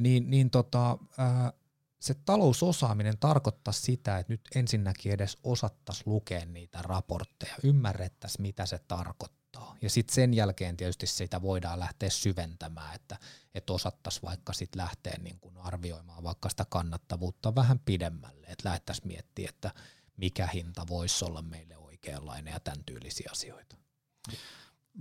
Niin, 0.00 0.30
niin 0.30 0.50
tota, 0.50 0.98
ää, 1.18 1.52
se 2.00 2.14
talousosaaminen 2.14 3.18
tarkoittaa 3.18 3.72
sitä, 3.72 4.18
että 4.18 4.32
nyt 4.32 4.40
ensinnäkin 4.54 5.12
edes 5.12 5.38
osattaisiin 5.44 6.12
lukea 6.12 6.46
niitä 6.46 6.82
raportteja, 6.82 7.54
ymmärrettäisiin 7.62 8.42
mitä 8.42 8.66
se 8.66 8.78
tarkoittaa. 8.78 9.76
Ja 9.82 9.90
sitten 9.90 10.14
sen 10.14 10.34
jälkeen 10.34 10.76
tietysti 10.76 11.06
sitä 11.06 11.42
voidaan 11.42 11.80
lähteä 11.80 12.10
syventämään, 12.10 12.94
että, 12.94 13.16
että 13.54 13.72
osattaisiin 13.72 14.22
vaikka 14.22 14.52
sitten 14.52 14.82
lähteä 14.82 15.16
niin 15.22 15.40
kuin 15.40 15.56
arvioimaan 15.58 16.22
vaikka 16.22 16.48
sitä 16.48 16.66
kannattavuutta 16.68 17.54
vähän 17.54 17.78
pidemmälle, 17.78 18.46
että 18.46 18.68
lähdettäisiin 18.68 19.08
miettimään, 19.08 19.48
että 19.48 19.70
mikä 20.16 20.46
hinta 20.46 20.86
voisi 20.88 21.24
olla 21.24 21.42
meille 21.42 21.76
oikeanlainen 21.76 22.52
ja 22.52 22.60
tämän 22.60 22.84
tyylisiä 22.84 23.28
asioita. 23.32 23.76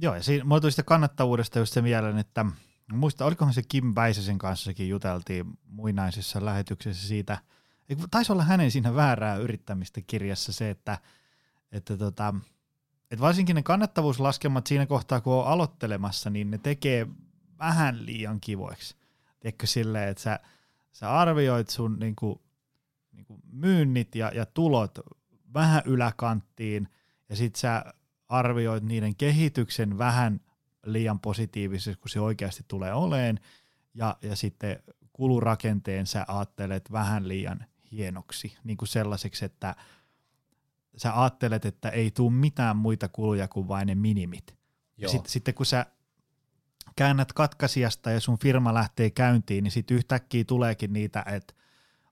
Joo, 0.02 0.16
ja 0.16 0.24
siinä 0.24 0.44
mulla 0.44 0.62
tuli 0.62 0.72
sitä 0.72 0.84
kannattavuudesta 0.84 1.60
just 1.60 1.74
se 1.74 1.82
mieleen, 1.82 2.18
että 2.18 2.46
muista, 2.92 3.26
olikohan 3.26 3.54
se 3.54 3.64
Kim 3.64 3.94
Väisäsen 3.96 4.38
kanssakin 4.38 4.90
juteltiin 4.90 5.46
muinaisessa 5.66 6.46
lähetyksessä 6.46 7.08
siitä, 7.08 7.38
taisi 8.12 8.32
olla 8.32 8.44
hänen 8.44 8.72
siinä 8.72 8.96
väärää 8.96 9.36
yrittämistä 9.36 10.02
kirjassa 10.08 10.54
se, 10.54 10.70
että, 10.70 10.98
että, 11.72 11.98
tota, 11.98 12.34
että 13.12 13.22
varsinkin 13.22 13.56
ne 13.56 13.64
kannattavuuslaskelmat 13.64 14.68
siinä 14.68 14.86
kohtaa, 14.86 15.22
kun 15.22 15.34
on 15.34 15.48
aloittelemassa, 15.48 16.30
niin 16.30 16.52
ne 16.52 16.58
tekee 16.58 17.08
vähän 17.60 18.06
liian 18.06 18.40
kivoiksi. 18.40 18.96
Tiedätkö 19.40 19.68
silleen, 19.68 20.10
että 20.10 20.24
sä, 20.24 20.40
sä 20.92 21.12
arvioit 21.12 21.70
sun 21.70 22.00
niin 22.00 22.16
kuin, 22.16 22.42
niin 23.14 23.26
kuin 23.26 23.42
myynnit 23.52 24.16
ja, 24.16 24.32
ja 24.36 24.46
tulot 24.46 25.00
vähän 25.54 25.82
yläkanttiin, 25.86 26.88
ja 27.30 27.36
sit 27.36 27.56
sä 27.56 27.94
arvioit 28.30 28.84
niiden 28.84 29.16
kehityksen 29.16 29.98
vähän 29.98 30.40
liian 30.86 31.20
positiivisesti, 31.20 32.02
kun 32.02 32.10
se 32.10 32.20
oikeasti 32.20 32.64
tulee 32.68 32.94
oleen, 32.94 33.40
ja, 33.94 34.18
ja 34.22 34.36
sitten 34.36 34.80
kulurakenteen 35.14 36.08
sä 36.08 36.26
ajattelet 36.28 36.92
vähän 36.92 37.28
liian 37.28 37.66
hienoksi, 37.92 38.58
niin 38.64 38.78
kuin 38.78 38.88
sellaiseksi, 38.88 39.46
että 39.46 39.76
sä 40.98 41.22
ajattelet, 41.22 41.66
että 41.66 41.90
ei 41.90 42.12
tule 42.12 42.32
mitään 42.32 42.78
muita 42.78 43.10
kuluja 43.10 43.48
kuin 43.48 43.68
vain 43.68 43.88
ne 43.88 43.96
minimit. 43.96 44.48
Joo. 44.48 44.58
Ja 44.98 45.10
sitten 45.10 45.32
sit, 45.32 45.46
kun 45.56 45.66
sä 45.66 45.86
käännät 46.96 47.34
katkaisijasta 47.34 48.12
ja 48.12 48.20
sun 48.20 48.40
firma 48.40 48.74
lähtee 48.74 49.10
käyntiin, 49.10 49.64
niin 49.64 49.72
sitten 49.72 49.98
yhtäkkiä 49.98 50.44
tuleekin 50.44 50.94
niitä, 50.94 51.24
että 51.28 51.54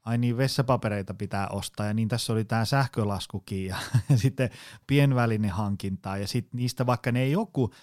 ai 0.05 0.17
niin 0.17 0.37
vessapapereita 0.37 1.13
pitää 1.13 1.47
ostaa 1.47 1.85
ja 1.85 1.93
niin 1.93 2.07
tässä 2.07 2.33
oli 2.33 2.45
tämä 2.45 2.65
sähkölaskukin 2.65 3.65
ja, 3.65 3.77
ja 4.09 4.17
sitten 4.17 4.49
pienvälinehankintaa 4.87 6.17
ja 6.17 6.27
sitten 6.27 6.57
niistä 6.57 6.85
vaikka 6.85 7.11
ne 7.11 7.21
ei 7.21 7.31
joku 7.31 7.73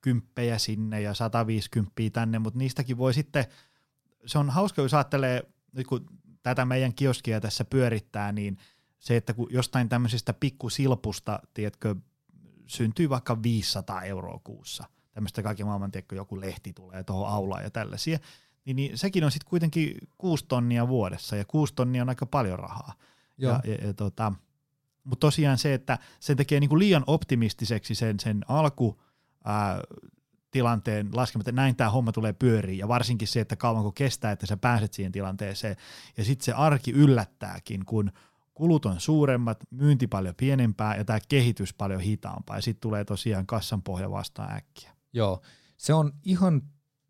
kymppejä 0.00 0.58
sinne 0.58 1.00
ja 1.00 1.14
150 1.14 1.92
tänne, 2.12 2.38
mutta 2.38 2.58
niistäkin 2.58 2.98
voi 2.98 3.14
sitten, 3.14 3.44
se 4.26 4.38
on 4.38 4.50
hauska, 4.50 4.82
jos 4.82 4.94
ajattelee, 4.94 5.42
nyt 5.72 5.86
kun 5.86 6.06
tätä 6.42 6.64
meidän 6.64 6.94
kioskia 6.94 7.40
tässä 7.40 7.64
pyörittää, 7.64 8.32
niin 8.32 8.58
se, 8.98 9.16
että 9.16 9.34
kun 9.34 9.48
jostain 9.50 9.88
tämmöisestä 9.88 10.32
pikkusilpusta, 10.32 11.40
tiedätkö, 11.54 11.94
syntyy 12.66 13.08
vaikka 13.08 13.42
500 13.42 14.02
euroa 14.02 14.40
kuussa, 14.44 14.84
tämmöistä 15.12 15.42
kaiken 15.42 15.66
maailman, 15.66 15.90
tiedätkö, 15.90 16.16
joku 16.16 16.40
lehti 16.40 16.72
tulee 16.72 17.04
tuohon 17.04 17.28
aulaan 17.28 17.64
ja 17.64 17.70
tällaisia, 17.70 18.18
niin, 18.64 18.76
niin 18.76 18.98
sekin 18.98 19.24
on 19.24 19.30
sitten 19.30 19.50
kuitenkin 19.50 19.94
kuusi 20.18 20.44
tonnia 20.48 20.88
vuodessa, 20.88 21.36
ja 21.36 21.44
kuusi 21.44 21.74
tonnia 21.74 22.02
on 22.02 22.08
aika 22.08 22.26
paljon 22.26 22.58
rahaa. 22.58 22.94
Joo. 23.38 23.52
Ja, 23.52 23.72
ja, 23.72 23.86
ja 23.86 23.94
tota, 23.94 24.32
mutta 25.04 25.20
tosiaan 25.26 25.58
se, 25.58 25.74
että 25.74 25.98
se 26.20 26.34
tekee 26.34 26.60
niinku 26.60 26.78
liian 26.78 27.04
optimistiseksi 27.06 27.94
sen, 27.94 28.20
sen 28.20 28.44
alku, 28.48 29.02
ää, 29.44 29.80
tilanteen 30.50 31.08
laskemaan, 31.12 31.42
että 31.42 31.52
näin 31.52 31.76
tämä 31.76 31.90
homma 31.90 32.12
tulee 32.12 32.32
pyöriin, 32.32 32.78
ja 32.78 32.88
varsinkin 32.88 33.28
se, 33.28 33.40
että 33.40 33.56
kauanko 33.56 33.92
kestää, 33.92 34.32
että 34.32 34.46
sä 34.46 34.56
pääset 34.56 34.92
siihen 34.92 35.12
tilanteeseen, 35.12 35.76
ja 36.16 36.24
sitten 36.24 36.44
se 36.44 36.52
arki 36.52 36.90
yllättääkin, 36.90 37.84
kun 37.84 38.12
kulut 38.54 38.86
on 38.86 39.00
suuremmat, 39.00 39.64
myynti 39.70 40.06
paljon 40.06 40.34
pienempää 40.34 40.96
ja 40.96 41.04
tämä 41.04 41.18
kehitys 41.28 41.74
paljon 41.74 42.00
hitaampaa, 42.00 42.56
ja 42.56 42.62
sitten 42.62 42.80
tulee 42.80 43.04
tosiaan 43.04 43.46
kassan 43.46 43.82
pohja 43.82 44.10
vastaan 44.10 44.52
äkkiä. 44.52 44.90
Joo, 45.12 45.42
se 45.76 45.94
on 45.94 46.12
ihan 46.24 46.62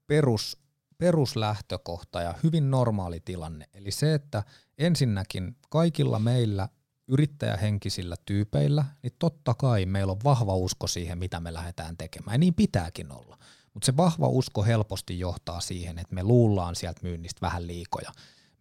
perus, 0.07 0.59
peruslähtökohta 0.99 2.21
ja 2.23 2.35
hyvin 2.43 2.71
normaali 2.71 3.21
tilanne. 3.25 3.67
Eli 3.75 3.91
se, 3.91 4.15
että 4.15 4.43
ensinnäkin 4.79 5.57
kaikilla 5.71 6.19
meillä 6.19 6.69
yrittäjähenkisillä 7.09 8.17
tyypeillä, 8.27 8.85
niin 9.03 9.13
totta 9.19 9.55
kai 9.55 9.87
meillä 9.87 10.11
on 10.11 10.21
vahva 10.25 10.57
usko 10.57 10.87
siihen, 10.87 11.19
mitä 11.19 11.41
me 11.41 11.53
lähdetään 11.53 11.97
tekemään. 11.97 12.35
Ja 12.35 12.39
niin 12.39 12.55
pitääkin 12.55 13.13
olla. 13.13 13.39
Mutta 13.75 13.87
se 13.87 13.97
vahva 13.97 14.29
usko 14.29 14.65
helposti 14.65 15.19
johtaa 15.19 15.61
siihen, 15.61 15.99
että 15.99 16.15
me 16.15 16.23
luullaan 16.23 16.77
sieltä 16.77 17.01
myynnistä 17.03 17.41
vähän 17.41 17.67
liikoja. 17.67 18.13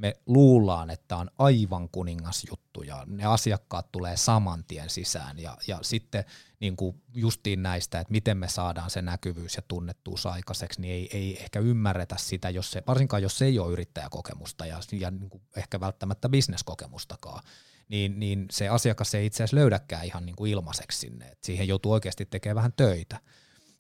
Me 0.02 0.14
luullaan, 0.26 0.90
että 0.90 1.18
on 1.18 1.32
aivan 1.38 1.90
kuningasjuttu 1.90 2.82
ja 2.82 3.04
ne 3.08 3.26
asiakkaat 3.26 3.92
tulee 3.92 4.18
saman 4.18 4.64
tien 4.64 4.90
sisään. 4.90 5.40
Ja, 5.40 5.58
ja 5.68 5.80
sitten 5.82 6.24
niin 6.60 6.76
kuin 6.76 7.02
justiin 7.14 7.64
näistä, 7.64 8.00
että 8.00 8.12
miten 8.12 8.38
me 8.38 8.48
saadaan 8.48 8.90
se 8.90 9.02
näkyvyys 9.02 9.56
ja 9.56 9.62
tunnettuus 9.68 10.26
aikaiseksi, 10.26 10.82
niin 10.82 10.94
ei, 10.94 11.10
ei 11.18 11.44
ehkä 11.44 11.60
ymmärretä 11.60 12.16
sitä, 12.20 12.50
jos 12.50 12.72
se, 12.72 12.84
varsinkaan 12.88 13.24
jos 13.24 13.38
se 13.38 13.46
ei 13.46 13.60
ole 13.60 13.72
yrittäjäkokemusta 13.72 14.66
ja, 14.66 14.80
ja 14.92 15.12
niin 15.12 15.30
kuin 15.30 15.44
ehkä 15.56 15.80
välttämättä 15.80 16.30
bisneskokemustakaan 16.30 17.44
niin, 17.92 18.20
niin 18.20 18.46
se 18.52 18.70
asiakas 18.70 19.16
ei 19.16 19.26
itse 19.26 19.44
asiassa 19.44 19.58
löydäkään 19.58 20.06
ihan 20.06 20.26
niin 20.26 20.36
kuin 20.36 20.52
ilmaiseksi 20.52 21.00
sinne. 21.00 21.26
Et 21.26 21.44
siihen 21.44 21.68
joutuu 21.68 21.92
oikeasti 21.92 22.26
tekemään 22.26 22.56
vähän 22.56 22.74
töitä. 22.74 23.20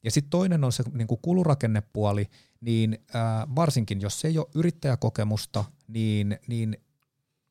Ja 0.04 0.12
sitten 0.12 0.30
toinen 0.30 0.64
on 0.64 0.72
se 0.72 0.84
niin 0.94 1.08
kuin 1.08 1.20
kulurakennepuoli, 1.22 2.30
niin 2.62 3.06
ää, 3.14 3.48
varsinkin 3.56 4.02
jos 4.02 4.26
ei 4.26 4.38
ole 4.38 4.48
yrittäjäkokemusta, 4.56 5.66
niin, 5.94 6.40
niin 6.48 6.78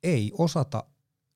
ei 0.02 0.32
osata 0.38 0.84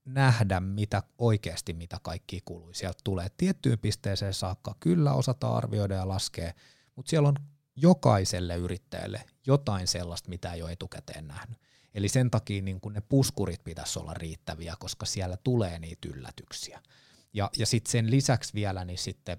nähdä 0.05 0.61
mitä 0.61 1.03
oikeasti 1.19 1.73
mitä 1.73 1.99
kaikki 2.03 2.41
kului. 2.45 2.75
Sieltä 2.75 2.99
tulee 3.05 3.29
tiettyyn 3.37 3.79
pisteeseen 3.79 4.35
saakka, 4.35 4.75
kyllä 4.81 5.13
osata 5.13 5.57
arvioida 5.57 5.95
ja 5.95 6.09
laskea, 6.09 6.53
mutta 6.97 7.11
siellä 7.11 7.29
on 7.29 7.37
jokaiselle 7.77 8.57
yrittäjälle 8.57 9.25
jotain 9.47 9.89
sellaista, 9.89 10.29
mitä 10.29 10.53
ei 10.53 10.63
ole 10.63 10.73
etukäteen 10.73 11.29
nähnyt. 11.29 11.59
Eli 11.95 12.09
sen 12.09 12.31
takia 12.31 12.63
niin 12.63 12.81
kun 12.81 12.93
ne 12.93 13.01
puskurit 13.01 13.65
pitäisi 13.65 13.99
olla 13.99 14.15
riittäviä, 14.15 14.75
koska 14.79 15.07
siellä 15.07 15.37
tulee 15.37 15.79
niitä 15.79 16.09
yllätyksiä. 16.09 16.83
Ja, 17.33 17.51
ja 17.59 17.67
sitten 17.67 17.91
sen 17.91 18.11
lisäksi 18.11 18.55
vielä, 18.55 18.85
niin 18.85 18.99
sitten 18.99 19.37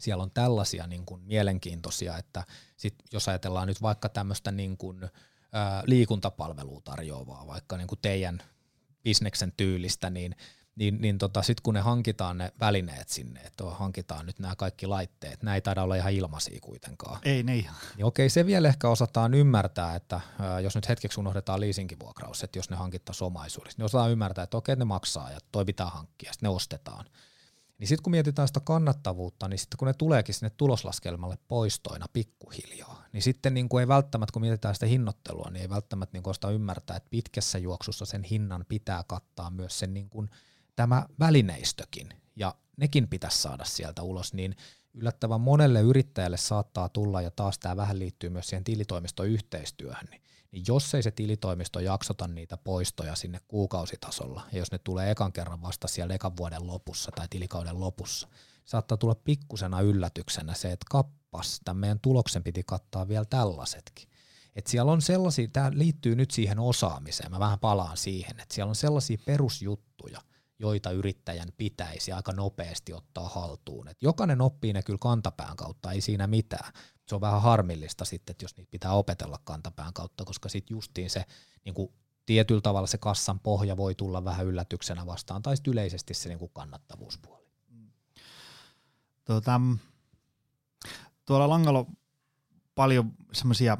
siellä 0.00 0.22
on 0.22 0.30
tällaisia 0.30 0.86
niin 0.86 1.06
kuin 1.06 1.22
mielenkiintoisia, 1.22 2.18
että 2.18 2.44
sit 2.76 2.94
jos 3.12 3.28
ajatellaan 3.28 3.68
nyt 3.68 3.82
vaikka 3.82 4.08
tämmöistä 4.08 4.52
niin 4.52 4.76
kuin, 4.76 5.10
ää, 5.52 5.82
liikuntapalvelua 5.86 6.80
tarjoavaa, 6.84 7.46
vaikka 7.46 7.76
niin 7.76 7.88
kuin 7.88 7.98
teidän 8.02 8.42
bisneksen 9.04 9.52
tyylistä, 9.56 10.10
niin 10.10 10.36
niin, 10.76 11.00
niin 11.00 11.18
tota, 11.18 11.42
sitten 11.42 11.62
kun 11.62 11.74
ne 11.74 11.80
hankitaan 11.80 12.38
ne 12.38 12.52
välineet 12.60 13.08
sinne, 13.08 13.40
että 13.40 13.64
hankitaan 13.64 14.26
nyt 14.26 14.38
nämä 14.38 14.56
kaikki 14.56 14.86
laitteet, 14.86 15.42
nämä 15.42 15.54
ei 15.54 15.60
taida 15.60 15.82
olla 15.82 15.94
ihan 15.94 16.12
ilmaisia 16.12 16.58
kuitenkaan. 16.60 17.20
Ei 17.24 17.42
ne 17.42 17.52
Niin 17.52 18.04
okei, 18.04 18.28
se 18.28 18.46
vielä 18.46 18.68
ehkä 18.68 18.88
osataan 18.88 19.34
ymmärtää, 19.34 19.94
että 19.94 20.20
ää, 20.40 20.60
jos 20.60 20.74
nyt 20.74 20.88
hetkeksi 20.88 21.20
unohdetaan 21.20 21.60
leasingvuokraus, 21.60 22.44
että 22.44 22.58
jos 22.58 22.70
ne 22.70 22.76
hankittaisiin 22.76 23.26
omaisuudessa, 23.26 23.78
niin 23.78 23.84
osataan 23.84 24.10
ymmärtää, 24.10 24.44
että 24.44 24.56
okei, 24.56 24.76
ne 24.76 24.84
maksaa 24.84 25.30
ja 25.30 25.38
toi 25.52 25.64
pitää 25.64 25.86
hankkia, 25.86 26.32
sitten 26.32 26.46
ne 26.46 26.54
ostetaan. 26.54 27.04
Niin 27.78 27.88
sitten 27.88 28.02
kun 28.02 28.10
mietitään 28.10 28.48
sitä 28.48 28.60
kannattavuutta, 28.60 29.48
niin 29.48 29.58
sitten 29.58 29.78
kun 29.78 29.88
ne 29.88 29.94
tuleekin 29.94 30.34
sinne 30.34 30.50
tuloslaskelmalle 30.50 31.38
poistoina 31.48 32.06
pikkuhiljaa, 32.12 33.04
niin 33.16 33.22
sitten 33.22 33.54
niin 33.54 33.68
kuin 33.68 33.80
ei 33.80 33.88
välttämättä, 33.88 34.32
kun 34.32 34.42
mietitään 34.42 34.74
sitä 34.74 34.86
hinnoittelua, 34.86 35.50
niin 35.50 35.62
ei 35.62 35.68
välttämättä 35.68 36.16
niin 36.16 36.22
kuin 36.22 36.54
ymmärtää, 36.54 36.96
että 36.96 37.10
pitkässä 37.10 37.58
juoksussa 37.58 38.04
sen 38.04 38.22
hinnan 38.22 38.64
pitää 38.68 39.04
kattaa 39.06 39.50
myös 39.50 39.78
sen 39.78 39.94
niin 39.94 40.10
kuin– 40.10 40.30
tämä 40.76 41.06
välineistökin, 41.18 42.08
ja 42.36 42.54
nekin 42.76 43.08
pitäisi 43.08 43.38
saada 43.38 43.64
sieltä 43.64 44.02
ulos, 44.02 44.34
niin 44.34 44.56
yllättävän 44.94 45.40
monelle 45.40 45.80
yrittäjälle 45.80 46.36
saattaa 46.36 46.88
tulla, 46.88 47.22
ja 47.22 47.30
taas 47.30 47.58
tämä 47.58 47.76
vähän 47.76 47.98
liittyy 47.98 48.30
myös 48.30 48.48
siihen 48.48 48.64
tilitoimistoyhteistyöhön, 48.64 50.06
niin, 50.10 50.22
niin 50.52 50.64
jos 50.68 50.94
ei 50.94 51.02
se 51.02 51.10
tilitoimisto 51.10 51.80
jaksota 51.80 52.28
niitä 52.28 52.56
poistoja 52.56 53.14
sinne 53.14 53.40
kuukausitasolla, 53.48 54.42
ja 54.52 54.58
jos 54.58 54.72
ne 54.72 54.78
tulee 54.78 55.10
ekan 55.10 55.32
kerran 55.32 55.62
vasta 55.62 55.88
siellä 55.88 56.14
ekan 56.14 56.36
vuoden 56.36 56.66
lopussa 56.66 57.10
tai 57.16 57.26
tilikauden 57.30 57.80
lopussa, 57.80 58.28
saattaa 58.64 58.96
tulla 58.98 59.14
pikkusena 59.14 59.80
yllätyksenä 59.80 60.54
se, 60.54 60.72
että 60.72 60.86
kappas, 61.36 61.60
tämän 61.64 61.80
meidän 61.80 62.00
tuloksen 62.00 62.42
piti 62.42 62.62
kattaa 62.66 63.08
vielä 63.08 63.24
tällaisetkin. 63.24 64.08
Et 64.56 64.66
siellä 64.66 64.92
on 64.92 65.02
sellaisia, 65.02 65.48
tämä 65.52 65.70
liittyy 65.74 66.14
nyt 66.14 66.30
siihen 66.30 66.58
osaamiseen, 66.58 67.30
mä 67.30 67.38
vähän 67.38 67.58
palaan 67.58 67.96
siihen, 67.96 68.40
että 68.40 68.54
siellä 68.54 68.68
on 68.68 68.74
sellaisia 68.74 69.18
perusjuttuja, 69.26 70.20
joita 70.58 70.90
yrittäjän 70.90 71.48
pitäisi 71.56 72.12
aika 72.12 72.32
nopeasti 72.32 72.92
ottaa 72.92 73.28
haltuun. 73.28 73.88
Et 73.88 74.02
jokainen 74.02 74.40
oppii 74.40 74.72
ne 74.72 74.82
kyllä 74.82 74.98
kantapään 74.98 75.56
kautta, 75.56 75.92
ei 75.92 76.00
siinä 76.00 76.26
mitään. 76.26 76.72
Se 77.08 77.14
on 77.14 77.20
vähän 77.20 77.42
harmillista 77.42 78.04
sitten, 78.04 78.32
että 78.32 78.44
jos 78.44 78.56
niitä 78.56 78.70
pitää 78.70 78.92
opetella 78.92 79.38
kantapään 79.44 79.92
kautta, 79.92 80.24
koska 80.24 80.48
sitten 80.48 80.74
justiin 80.74 81.10
se 81.10 81.24
niin 81.64 81.74
kuin 81.74 81.92
tietyllä 82.26 82.60
tavalla 82.60 82.86
se 82.86 82.98
kassan 82.98 83.40
pohja 83.40 83.76
voi 83.76 83.94
tulla 83.94 84.24
vähän 84.24 84.46
yllätyksenä 84.46 85.06
vastaan, 85.06 85.42
tai 85.42 85.56
sitten 85.56 85.72
yleisesti 85.72 86.14
se 86.14 86.28
niin 86.28 86.38
kuin 86.38 86.50
kannattavuuspuoli. 86.54 87.46
Tuota, 89.24 89.60
tuolla 91.26 91.48
Langalla 91.48 91.86
paljon 92.74 93.12
semmoisia 93.32 93.76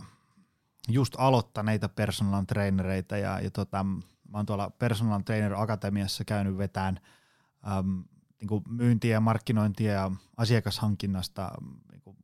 just 0.89 1.15
aloittaneita 1.19 1.89
personal 1.89 2.45
trainereita 2.45 3.17
ja, 3.17 3.41
ja 3.41 3.51
tota, 3.51 3.85
mä 3.85 4.39
oon 4.39 4.47
tuolla 4.47 4.71
Personal 4.71 5.21
Trainer 5.21 5.55
Akatemiassa 5.55 6.25
käynyt 6.25 6.59
vetään 6.59 7.01
äm, 7.79 8.05
niin 8.41 8.49
kuin 8.49 8.65
myyntiä 8.69 9.13
ja 9.13 9.21
markkinointia 9.21 9.93
ja 9.93 10.11
asiakashankinnasta 10.37 11.53
niin 11.91 12.01
kuin 12.01 12.17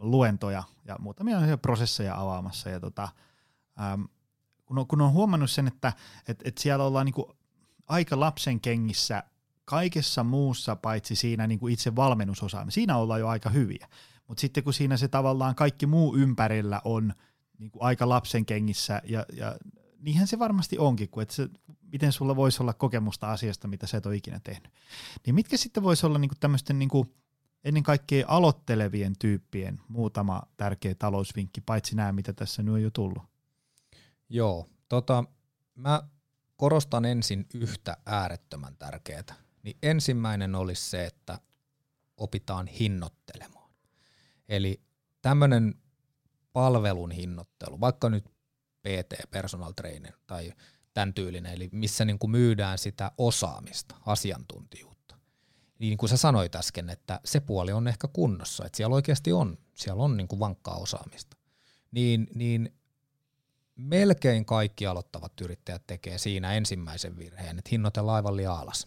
luentoja 0.00 0.62
ja 0.84 0.96
muutamia 0.98 1.58
prosesseja 1.62 2.20
avaamassa. 2.20 2.70
Ja 2.70 2.80
tota, 2.80 3.08
ähm, 3.80 4.02
kun, 4.66 4.78
on, 4.78 4.86
kun 4.86 5.00
on 5.00 5.12
huomannut 5.12 5.50
sen, 5.50 5.66
että 5.66 5.92
et, 6.28 6.42
et 6.44 6.58
siellä 6.58 6.84
ollaan 6.84 7.06
niin 7.06 7.14
kuin 7.14 7.26
aika 7.86 8.20
lapsen 8.20 8.60
kengissä 8.60 9.22
kaikessa 9.64 10.24
muussa 10.24 10.76
paitsi 10.76 11.16
siinä 11.16 11.46
niin 11.46 11.60
kuin 11.60 11.72
itse 11.72 11.96
valmennusosaaminen. 11.96 12.72
Siinä 12.72 12.96
ollaan 12.96 13.20
jo 13.20 13.28
aika 13.28 13.50
hyviä. 13.50 13.88
Mutta 14.30 14.40
sitten 14.40 14.64
kun 14.64 14.74
siinä 14.74 14.96
se 14.96 15.08
tavallaan 15.08 15.54
kaikki 15.54 15.86
muu 15.86 16.16
ympärillä 16.16 16.80
on 16.84 17.14
niin 17.58 17.70
kuin 17.70 17.82
aika 17.82 18.08
lapsen 18.08 18.46
kengissä 18.46 19.02
ja, 19.04 19.26
ja 19.32 19.56
niinhän 19.98 20.26
se 20.26 20.38
varmasti 20.38 20.78
onkin, 20.78 21.08
kun 21.08 21.22
et 21.22 21.30
se, 21.30 21.48
miten 21.92 22.12
sulla 22.12 22.36
voisi 22.36 22.62
olla 22.62 22.72
kokemusta 22.72 23.30
asiasta, 23.32 23.68
mitä 23.68 23.86
sä 23.86 23.98
et 23.98 24.06
ole 24.06 24.16
ikinä 24.16 24.40
tehnyt. 24.44 24.72
Niin 25.26 25.34
mitkä 25.34 25.56
sitten 25.56 25.82
voisi 25.82 26.06
olla 26.06 26.18
niin 26.18 26.30
tämmöisten 26.40 26.78
niin 26.78 26.90
ennen 27.64 27.82
kaikkea 27.82 28.26
aloittelevien 28.28 29.12
tyyppien 29.18 29.80
muutama 29.88 30.42
tärkeä 30.56 30.94
talousvinkki, 30.94 31.60
paitsi 31.60 31.96
nämä, 31.96 32.12
mitä 32.12 32.32
tässä 32.32 32.62
nyt 32.62 32.74
on 32.74 32.82
jo 32.82 32.90
tullut? 32.90 33.22
Joo, 34.28 34.68
tota, 34.88 35.24
mä 35.74 36.02
korostan 36.56 37.04
ensin 37.04 37.46
yhtä 37.54 37.96
äärettömän 38.06 38.76
tärkeää. 38.76 39.34
Niin 39.62 39.78
ensimmäinen 39.82 40.54
olisi 40.54 40.90
se, 40.90 41.06
että 41.06 41.40
opitaan 42.16 42.66
hinnoittelemaan. 42.66 43.59
Eli 44.50 44.80
tämmöinen 45.22 45.74
palvelun 46.52 47.10
hinnoittelu, 47.10 47.80
vaikka 47.80 48.10
nyt 48.10 48.24
PT, 48.82 49.30
personal 49.30 49.72
trainer 49.72 50.12
tai 50.26 50.52
tämän 50.94 51.14
tyylinen, 51.14 51.52
eli 51.52 51.68
missä 51.72 52.04
niin 52.04 52.18
kuin 52.18 52.30
myydään 52.30 52.78
sitä 52.78 53.12
osaamista, 53.18 53.94
asiantuntijuutta. 54.06 55.16
Niin 55.78 55.98
kuin 55.98 56.10
sä 56.10 56.16
sanoit 56.16 56.54
äsken, 56.54 56.90
että 56.90 57.20
se 57.24 57.40
puoli 57.40 57.72
on 57.72 57.88
ehkä 57.88 58.08
kunnossa, 58.12 58.66
että 58.66 58.76
siellä 58.76 58.94
oikeasti 58.94 59.32
on, 59.32 59.58
siellä 59.74 60.02
on 60.02 60.16
niin 60.16 60.28
kuin 60.28 60.40
vankkaa 60.40 60.76
osaamista. 60.76 61.36
Niin, 61.90 62.26
niin 62.34 62.74
melkein 63.76 64.44
kaikki 64.44 64.86
aloittavat 64.86 65.40
yrittäjät 65.40 65.82
tekee 65.86 66.18
siinä 66.18 66.52
ensimmäisen 66.52 67.18
virheen, 67.18 67.58
että 67.58 67.68
hinnoitellaan 67.72 68.16
aivan 68.16 68.36
liian 68.36 68.58
alas. 68.58 68.86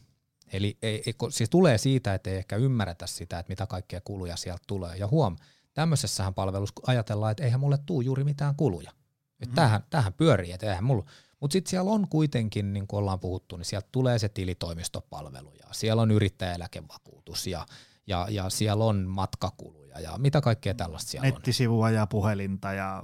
Eli 0.54 0.78
ei, 0.82 1.04
ei, 1.06 1.14
siis 1.30 1.50
tulee 1.50 1.78
siitä, 1.78 2.14
että 2.14 2.30
ei 2.30 2.38
ehkä 2.38 2.56
ymmärretä 2.56 3.08
sitä, 3.08 3.40
että 3.40 3.52
mitä 3.52 3.68
kaikkea 3.68 4.02
kuluja 4.04 4.38
sieltä 4.38 4.64
tulee. 4.68 4.98
Ja 4.98 5.08
huom, 5.08 5.36
tämmöisessähän 5.74 6.34
palvelussa 6.34 6.82
ajatellaan, 6.88 7.32
että 7.32 7.44
eihän 7.44 7.60
mulle 7.60 7.78
tuu 7.86 8.02
juuri 8.02 8.24
mitään 8.24 8.56
kuluja. 8.56 8.92
Mm-hmm. 8.92 9.56
tämähän, 9.56 9.84
tämähän 9.90 10.14
pyörii, 10.14 10.52
että 10.52 10.70
eihän 10.70 10.84
mulla. 10.84 11.06
Mutta 11.40 11.54
sitten 11.54 11.70
siellä 11.70 11.92
on 11.92 12.08
kuitenkin, 12.08 12.74
niin 12.74 12.88
kuin 12.88 12.98
ollaan 12.98 13.20
puhuttu, 13.20 13.58
niin 13.58 13.66
sieltä 13.66 13.88
tulee 13.92 14.20
se 14.20 14.30
tilitoimistopalvelu 14.30 15.54
ja 15.54 15.68
siellä 15.72 16.02
on 16.02 16.12
yrittäjäeläkevakuutus 16.12 17.48
ja, 17.48 17.66
ja, 18.08 18.28
ja 18.30 18.50
siellä 18.50 18.84
on 18.84 19.06
matkakuluja 19.08 20.00
ja 20.00 20.18
mitä 20.18 20.42
kaikkea 20.42 20.74
tällaista 20.74 21.12
siellä 21.12 21.30
Nettisivua 21.30 21.86
on. 21.86 21.94
ja 21.94 22.08
puhelinta 22.08 22.74
ja 22.74 23.04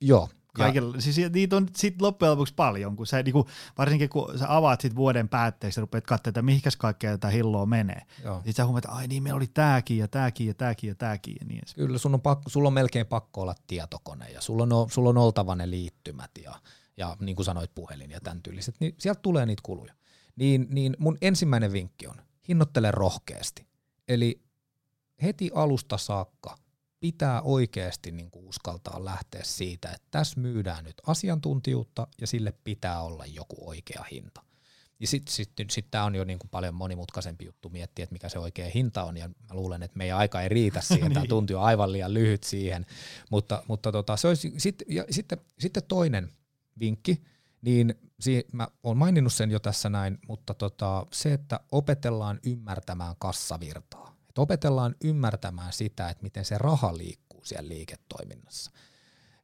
Joo, 0.00 0.28
Kaikilla, 0.64 1.00
siis 1.00 1.16
niitä 1.32 1.56
on 1.56 1.68
sit 1.76 2.02
loppujen 2.02 2.32
lopuksi 2.32 2.54
paljon, 2.54 2.96
kun 2.96 3.06
sä, 3.06 3.22
niinku, 3.22 3.46
varsinkin 3.78 4.08
kun 4.08 4.38
sä 4.38 4.56
avaat 4.56 4.80
sit 4.80 4.96
vuoden 4.96 5.28
päätteeksi 5.28 5.80
ja 5.80 5.82
rupeat 5.82 6.06
katsomaan, 6.06 6.30
että 6.30 6.42
mihinkäs 6.42 6.76
kaikkea 6.76 7.10
tätä 7.10 7.28
hilloa 7.28 7.66
menee. 7.66 8.02
Sitten 8.34 8.52
sä 8.54 8.64
huomaat, 8.64 8.84
että 8.84 8.96
ai 8.96 9.06
niin, 9.06 9.22
meillä 9.22 9.36
oli 9.36 9.46
tääkin 9.46 9.98
ja 9.98 10.08
tääkin 10.08 10.46
ja 10.46 10.54
tääkin 10.54 10.88
ja 10.88 10.94
tääkin 10.94 11.36
ja 11.40 11.46
niin 11.46 11.62
Kyllä, 11.76 11.98
sun 11.98 12.14
on 12.14 12.20
pakko, 12.20 12.50
sulla 12.50 12.66
on 12.66 12.72
melkein 12.72 13.06
pakko 13.06 13.40
olla 13.40 13.54
tietokone 13.66 14.30
ja 14.30 14.40
sulla 14.40 14.62
on, 14.62 14.90
sulla 14.90 15.08
on 15.08 15.18
oltava 15.18 15.54
ne 15.54 15.70
liittymät 15.70 16.30
ja, 16.42 16.54
ja 16.96 17.16
niin 17.20 17.36
kuin 17.36 17.46
sanoit 17.46 17.74
puhelin 17.74 18.10
ja 18.10 18.20
tämän 18.20 18.42
tyyliset, 18.42 18.74
niin 18.80 18.94
sieltä 18.98 19.20
tulee 19.22 19.46
niitä 19.46 19.62
kuluja. 19.62 19.94
Niin, 20.36 20.66
niin 20.70 20.96
mun 20.98 21.18
ensimmäinen 21.22 21.72
vinkki 21.72 22.06
on, 22.06 22.16
hinnoittele 22.48 22.90
rohkeasti. 22.90 23.66
Eli 24.08 24.42
heti 25.22 25.50
alusta 25.54 25.98
saakka– 25.98 26.56
pitää 27.06 27.42
oikeasti 27.42 28.12
niin 28.12 28.30
kuin 28.30 28.46
uskaltaa 28.46 29.04
lähteä 29.04 29.40
siitä, 29.44 29.88
että 29.88 30.08
tässä 30.10 30.40
myydään 30.40 30.84
nyt 30.84 31.02
asiantuntijuutta 31.06 32.06
ja 32.20 32.26
sille 32.26 32.52
pitää 32.64 33.02
olla 33.02 33.26
joku 33.26 33.56
oikea 33.68 34.04
hinta. 34.10 34.42
Ja 35.00 35.06
sitten 35.06 35.34
sit, 35.34 35.52
sit, 35.56 35.70
sit 35.70 35.86
tämä 35.90 36.04
on 36.04 36.14
jo 36.14 36.24
niin 36.24 36.38
kuin 36.38 36.50
paljon 36.50 36.74
monimutkaisempi 36.74 37.44
juttu 37.44 37.68
miettiä, 37.68 38.02
että 38.02 38.12
mikä 38.12 38.28
se 38.28 38.38
oikea 38.38 38.70
hinta 38.74 39.04
on, 39.04 39.16
ja 39.16 39.28
mä 39.28 39.54
luulen, 39.54 39.82
että 39.82 39.98
meidän 39.98 40.18
aika 40.18 40.42
ei 40.42 40.48
riitä 40.48 40.80
siihen, 40.80 41.02
niin. 41.08 41.14
tämä 41.14 41.26
tunti 41.26 41.54
on 41.54 41.62
aivan 41.62 41.92
liian 41.92 42.14
lyhyt 42.14 42.44
siihen, 42.44 42.86
mutta, 43.30 43.62
mutta 43.68 43.92
tota, 43.92 44.16
se 44.16 44.28
olisi, 44.28 44.52
sit, 44.56 44.82
ja 44.88 45.04
sitten, 45.10 45.38
sitten 45.58 45.82
toinen 45.88 46.32
vinkki, 46.80 47.22
niin 47.62 47.94
si- 48.20 48.46
mä 48.52 48.68
oon 48.82 48.96
maininnut 48.96 49.32
sen 49.32 49.50
jo 49.50 49.58
tässä 49.58 49.88
näin, 49.88 50.18
mutta 50.28 50.54
tota, 50.54 51.06
se, 51.12 51.32
että 51.32 51.60
opetellaan 51.72 52.40
ymmärtämään 52.46 53.14
kassavirtaa 53.18 54.15
että 54.36 54.42
opetellaan 54.42 54.94
ymmärtämään 55.04 55.72
sitä, 55.72 56.08
että 56.08 56.22
miten 56.22 56.44
se 56.44 56.58
raha 56.58 56.96
liikkuu 56.96 57.44
siellä 57.44 57.68
liiketoiminnassa. 57.68 58.70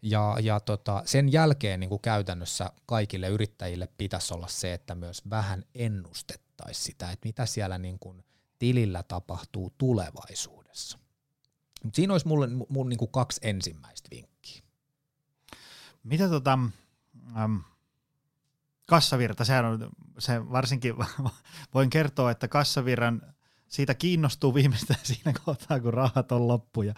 Ja, 0.02 0.36
ja 0.42 0.60
tota, 0.60 1.02
sen 1.04 1.32
jälkeen 1.32 1.80
niin 1.80 1.90
kuin 1.90 2.00
käytännössä 2.00 2.70
kaikille 2.86 3.28
yrittäjille 3.28 3.88
pitäisi 3.98 4.34
olla 4.34 4.48
se, 4.48 4.72
että 4.72 4.94
myös 4.94 5.30
vähän 5.30 5.64
ennustettaisiin 5.74 6.84
sitä, 6.84 7.10
että 7.10 7.28
mitä 7.28 7.46
siellä 7.46 7.78
niin 7.78 7.98
kuin 7.98 8.24
tilillä 8.58 9.02
tapahtuu 9.02 9.72
tulevaisuudessa. 9.78 10.98
Mut 11.84 11.94
siinä 11.94 12.14
olisi 12.14 12.28
mulle, 12.28 12.48
mun 12.68 12.88
niin 12.88 12.98
kuin 12.98 13.10
kaksi 13.10 13.40
ensimmäistä 13.42 14.08
vinkkiä. 14.10 14.62
Mitä 16.02 16.28
tota, 16.28 16.58
ähm, 17.36 17.56
kassavirta, 18.86 19.44
sehän 19.44 19.64
on, 19.64 19.90
se 20.18 20.50
varsinkin 20.50 20.94
voin 21.74 21.90
kertoa, 21.90 22.30
että 22.30 22.48
kassavirran 22.48 23.34
siitä 23.72 23.94
kiinnostuu 23.94 24.54
viimeistään 24.54 25.00
siinä 25.12 25.32
kohtaa, 25.44 25.80
kun 25.80 25.94
rahat 25.94 26.32
on 26.32 26.48
loppu 26.48 26.82
ja 26.82 26.94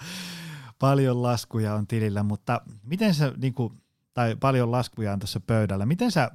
paljon 0.78 1.22
laskuja 1.22 1.74
on 1.74 1.86
tilillä, 1.86 2.22
mutta 2.22 2.60
miten 2.82 3.14
sä, 3.14 3.32
niin 3.36 3.54
kuin, 3.54 3.82
tai 4.14 4.36
paljon 4.36 4.72
laskuja 4.72 5.12
on 5.12 5.18
tässä 5.18 5.40
pöydällä, 5.40 5.86
miten 5.86 6.10
sä 6.10 6.30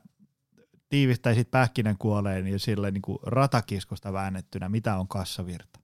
tiivistäisit 0.89 1.51
pähkinänkuoleen 1.51 2.47
ja 2.47 2.59
sille 2.59 2.91
niin 2.91 3.01
kuin 3.01 3.17
ratakiskosta 3.23 4.13
väännettynä, 4.13 4.69
mitä 4.69 4.95
on 4.95 5.07
kassavirta? 5.07 5.79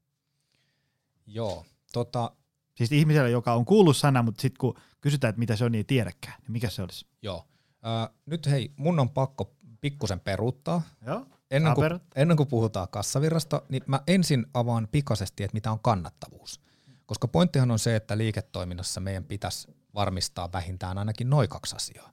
Joo, 1.27 1.65
tota... 1.93 2.31
Siis 2.75 2.91
ihmisellä, 2.91 3.29
joka 3.29 3.53
on 3.53 3.65
kuullut 3.65 3.97
sana, 3.97 4.23
mutta 4.23 4.41
sitten 4.41 4.57
kun 4.59 4.75
kysytään, 5.01 5.29
että 5.29 5.39
mitä 5.39 5.55
se 5.55 5.65
on, 5.65 5.71
niin 5.71 5.79
ei 5.79 5.83
tiedäkään, 5.83 6.41
niin 6.41 6.51
mikä 6.51 6.69
se 6.69 6.81
olisi? 6.81 7.07
Joo. 7.21 7.47
Äh, 7.85 8.15
nyt 8.25 8.45
hei, 8.45 8.73
mun 8.75 8.99
on 8.99 9.09
pakko 9.09 9.55
pikkusen 9.81 10.19
peruuttaa. 10.19 10.81
Joo 11.05 11.27
ennen 11.51 11.73
kuin, 11.73 11.99
ennen 12.15 12.37
kuin 12.37 12.49
puhutaan 12.49 12.87
kassavirrasta, 12.89 13.61
niin 13.69 13.83
mä 13.87 13.99
ensin 14.07 14.45
avaan 14.53 14.87
pikaisesti, 14.91 15.43
että 15.43 15.55
mitä 15.55 15.71
on 15.71 15.79
kannattavuus. 15.79 16.61
Koska 17.05 17.27
pointtihan 17.27 17.71
on 17.71 17.79
se, 17.79 17.95
että 17.95 18.17
liiketoiminnassa 18.17 19.01
meidän 19.01 19.23
pitäisi 19.23 19.67
varmistaa 19.95 20.51
vähintään 20.51 20.97
ainakin 20.97 21.29
noin 21.29 21.49
kaksi 21.49 21.75
asiaa. 21.75 22.11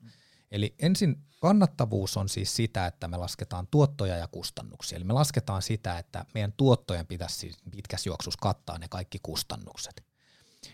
Eli 0.50 0.74
ensin 0.78 1.16
kannattavuus 1.40 2.16
on 2.16 2.28
siis 2.28 2.56
sitä, 2.56 2.86
että 2.86 3.08
me 3.08 3.16
lasketaan 3.16 3.66
tuottoja 3.70 4.16
ja 4.16 4.28
kustannuksia. 4.28 4.96
Eli 4.96 5.04
me 5.04 5.12
lasketaan 5.12 5.62
sitä, 5.62 5.98
että 5.98 6.24
meidän 6.34 6.52
tuottojen 6.56 7.06
pitäisi 7.06 7.36
siis 7.36 7.56
pitkässä 7.70 8.08
juoksussa 8.08 8.38
kattaa 8.42 8.78
ne 8.78 8.88
kaikki 8.88 9.18
kustannukset. 9.22 10.04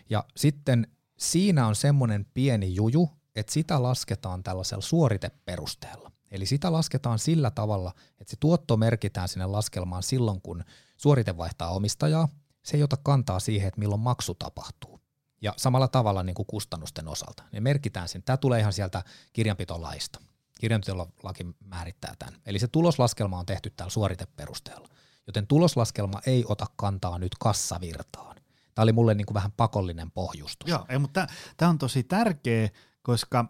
Ja 0.09 0.23
sitten 0.37 0.87
siinä 1.19 1.67
on 1.67 1.75
semmoinen 1.75 2.25
pieni 2.33 2.75
juju, 2.75 3.09
että 3.35 3.53
sitä 3.53 3.83
lasketaan 3.83 4.43
tällaisella 4.43 4.81
suoriteperusteella. 4.81 6.11
Eli 6.31 6.45
sitä 6.45 6.71
lasketaan 6.71 7.19
sillä 7.19 7.51
tavalla, 7.51 7.93
että 8.19 8.31
se 8.31 8.37
tuotto 8.39 8.77
merkitään 8.77 9.27
sinne 9.27 9.45
laskelmaan 9.45 10.03
silloin, 10.03 10.41
kun 10.41 10.63
suorite 10.97 11.37
vaihtaa 11.37 11.69
omistajaa. 11.69 12.27
Se 12.63 12.77
ei 12.77 12.83
ota 12.83 12.97
kantaa 12.97 13.39
siihen, 13.39 13.67
että 13.67 13.79
milloin 13.79 14.01
maksu 14.01 14.35
tapahtuu. 14.35 14.99
Ja 15.41 15.53
samalla 15.57 15.87
tavalla 15.87 16.23
niin 16.23 16.33
kuin 16.33 16.45
kustannusten 16.45 17.07
osalta. 17.07 17.43
Ne 17.51 17.59
merkitään 17.59 18.07
sen. 18.09 18.23
Tämä 18.23 18.37
tulee 18.37 18.59
ihan 18.59 18.73
sieltä 18.73 19.03
kirjanpitolaista. 19.33 20.19
Kirjanpitolaki 20.59 21.47
määrittää 21.59 22.13
tämän. 22.19 22.41
Eli 22.45 22.59
se 22.59 22.67
tuloslaskelma 22.67 23.39
on 23.39 23.45
tehty 23.45 23.69
täällä 23.69 23.91
suoriteperusteella. 23.91 24.87
Joten 25.27 25.47
tuloslaskelma 25.47 26.21
ei 26.25 26.45
ota 26.47 26.65
kantaa 26.75 27.19
nyt 27.19 27.35
kassavirtaan. 27.39 28.35
Tämä 28.75 28.83
oli 28.83 28.91
mulle 28.91 29.15
niin 29.15 29.25
kuin 29.25 29.35
vähän 29.35 29.51
pakollinen 29.51 30.11
pohjustus. 30.11 30.69
Joo, 30.69 30.85
ei, 30.89 30.99
mutta 30.99 31.27
tämä 31.57 31.69
on 31.69 31.77
tosi 31.77 32.03
tärkeä, 32.03 32.69
koska 33.01 33.45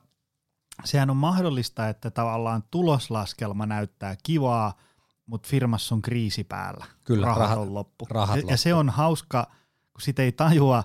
sehän 0.85 1.09
on 1.09 1.17
mahdollista, 1.17 1.89
että 1.89 2.11
tavallaan 2.11 2.63
tuloslaskelma 2.71 3.65
näyttää 3.65 4.15
kivaa, 4.23 4.77
mutta 5.25 5.49
firmassa 5.49 5.95
on 5.95 6.01
kriisi 6.01 6.43
päällä. 6.43 6.85
Kyllä, 7.05 7.25
rahat, 7.25 7.39
rahat 7.39 7.57
on 7.57 7.73
loppu. 7.73 8.07
Rahat 8.09 8.35
ja, 8.35 8.41
loppu. 8.41 8.51
ja 8.51 8.57
se 8.57 8.73
on 8.73 8.89
hauska, 8.89 9.51
kun 9.93 10.01
sitä 10.01 10.21
ei 10.23 10.31
tajua, 10.31 10.83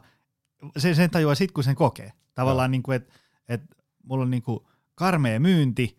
se, 0.77 0.95
sen 0.95 1.11
tajuaa 1.11 1.35
sitten, 1.35 1.55
kun 1.55 1.65
sen 1.65 1.75
kokee. 1.75 2.13
Tavallaan, 2.35 2.71
niin 2.71 2.83
kuin, 2.83 2.97
että 2.97 3.15
et 3.49 3.63
mulla 4.03 4.23
on 4.23 4.31
niin 4.31 4.43
kuin 4.43 4.61
karmea 4.95 5.41
myynti, 5.41 5.99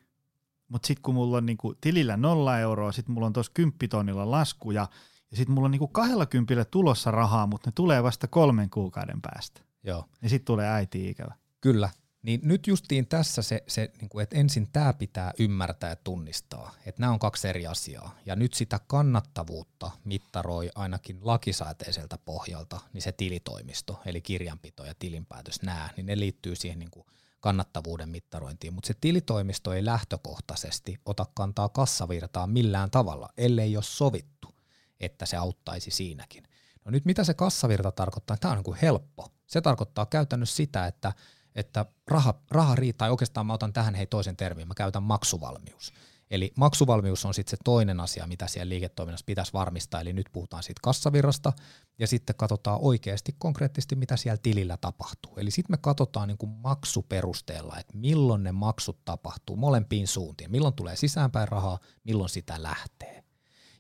mutta 0.68 0.88
sitten 0.88 1.02
kun 1.02 1.14
mulla 1.14 1.38
on 1.38 1.46
niin 1.46 1.58
kuin 1.58 1.78
tilillä 1.82 2.18
nolla 2.18 2.60
euroa, 2.60 2.92
sitten 2.92 3.14
mulla 3.14 3.28
on 3.28 3.34
tuossa 3.34 3.52
kymppitonnilla 3.56 4.32
laskuja, 4.32 4.88
ja 5.32 5.38
sitten 5.38 5.54
mulla 5.54 5.66
on 5.66 5.72
niin 5.72 5.80
kuin 5.80 5.92
kahdella 5.92 6.26
kympillä 6.26 6.66
tulossa 6.66 7.12
rahaa, 7.12 7.48
mutta 7.48 7.68
ne 7.68 7.72
tulee 7.76 8.04
vasta 8.04 8.28
kolmen 8.28 8.70
kuukauden 8.70 9.22
päästä. 9.22 9.62
Joo. 9.84 10.06
Ja 10.22 10.30
sitten 10.30 10.46
tulee 10.46 10.70
äiti 10.70 11.10
ikävä. 11.10 11.36
Kyllä, 11.62 11.90
Niin 12.26 12.40
nyt 12.44 12.68
justiin 12.68 13.08
tässä 13.08 13.42
se, 13.42 13.64
se 13.68 13.92
niin 14.02 14.10
kuin, 14.10 14.24
että 14.24 14.38
ensin 14.38 14.68
tämä 14.74 14.94
pitää 14.94 15.34
ymmärtää 15.40 15.90
ja 15.90 15.96
tunnistaa, 15.96 16.76
että 16.86 17.02
nämä 17.02 17.14
on 17.14 17.20
kaksi 17.20 17.48
eri 17.48 17.68
asiaa. 17.68 18.18
Ja 18.26 18.36
nyt 18.36 18.54
sitä 18.54 18.80
kannattavuutta 18.88 19.92
mittaroi 20.04 20.70
ainakin 20.76 21.20
lakisääteiseltä 21.22 22.18
pohjalta, 22.18 22.80
niin 22.94 23.02
se 23.02 23.12
tilitoimisto, 23.12 24.02
eli 24.06 24.22
kirjanpito 24.22 24.86
ja 24.86 24.94
tilinpäätös, 25.00 25.62
nämä, 25.62 25.90
niin 25.98 26.06
ne 26.06 26.20
liittyy 26.20 26.56
siihen 26.56 26.80
niin 26.80 26.92
kuin 26.92 27.06
kannattavuuden 27.40 28.10
mittarointiin, 28.10 28.74
mutta 28.74 28.88
se 28.88 28.94
tilitoimisto 29.02 29.74
ei 29.74 29.86
lähtökohtaisesti 29.86 30.98
ota 31.06 31.26
kantaa 31.34 31.70
kassavirtaa 31.70 32.48
millään 32.48 32.92
tavalla, 32.92 33.30
ellei 33.38 33.78
ole 33.78 33.84
sovittu, 33.84 34.56
että 35.00 35.26
se 35.26 35.38
auttaisi 35.38 35.92
siinäkin. 35.92 36.44
No 36.86 36.92
nyt 36.92 37.06
mitä 37.06 37.24
se 37.24 37.34
kassavirta 37.34 37.92
tarkoittaa? 37.92 38.38
Tämä 38.38 38.52
on 38.52 38.58
niin 38.58 38.64
kuin 38.64 38.78
helppo. 38.82 39.32
Se 39.48 39.62
tarkoittaa 39.62 40.06
käytännössä 40.06 40.56
sitä, 40.56 40.88
että, 40.88 41.14
että 41.56 41.86
raha, 42.08 42.34
raha 42.52 42.76
riittää, 42.76 43.12
oikeastaan 43.12 43.46
mä 43.46 43.54
otan 43.54 43.74
tähän 43.74 43.96
hei 43.96 44.06
toisen 44.06 44.38
termin, 44.38 44.68
mä 44.68 44.74
käytän 44.74 45.04
maksuvalmius. 45.04 45.94
Eli 46.32 46.52
maksuvalmius 46.58 47.26
on 47.26 47.34
sitten 47.34 47.52
se 47.52 47.58
toinen 47.64 48.00
asia, 48.00 48.28
mitä 48.28 48.48
siellä 48.48 48.70
liiketoiminnassa 48.70 49.26
pitäisi 49.26 49.54
varmistaa, 49.54 50.02
eli 50.02 50.14
nyt 50.14 50.30
puhutaan 50.34 50.64
siitä 50.64 50.80
kassavirrasta, 50.84 51.54
ja 52.00 52.08
sitten 52.08 52.36
katsotaan 52.36 52.80
oikeasti 52.82 53.36
konkreettisesti, 53.38 53.96
mitä 53.96 54.18
siellä 54.18 54.38
tilillä 54.38 54.78
tapahtuu. 54.78 55.34
Eli 55.38 55.52
sitten 55.52 55.74
me 55.74 55.78
katsotaan 55.82 56.28
niin 56.28 56.38
kuin 56.38 56.52
maksuperusteella, 56.52 57.78
että 57.80 57.98
milloin 57.98 58.44
ne 58.44 58.52
maksut 58.52 59.06
tapahtuu 59.06 59.56
molempiin 59.56 60.08
suuntiin, 60.08 60.52
milloin 60.52 60.74
tulee 60.74 60.96
sisäänpäin 60.96 61.48
rahaa, 61.48 61.80
milloin 62.04 62.30
sitä 62.30 62.64
lähtee. 62.64 63.24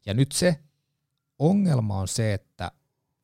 Ja 0.05 0.13
nyt 0.13 0.31
se 0.31 0.59
ongelma 1.39 1.99
on 1.99 2.07
se, 2.07 2.33
että 2.33 2.71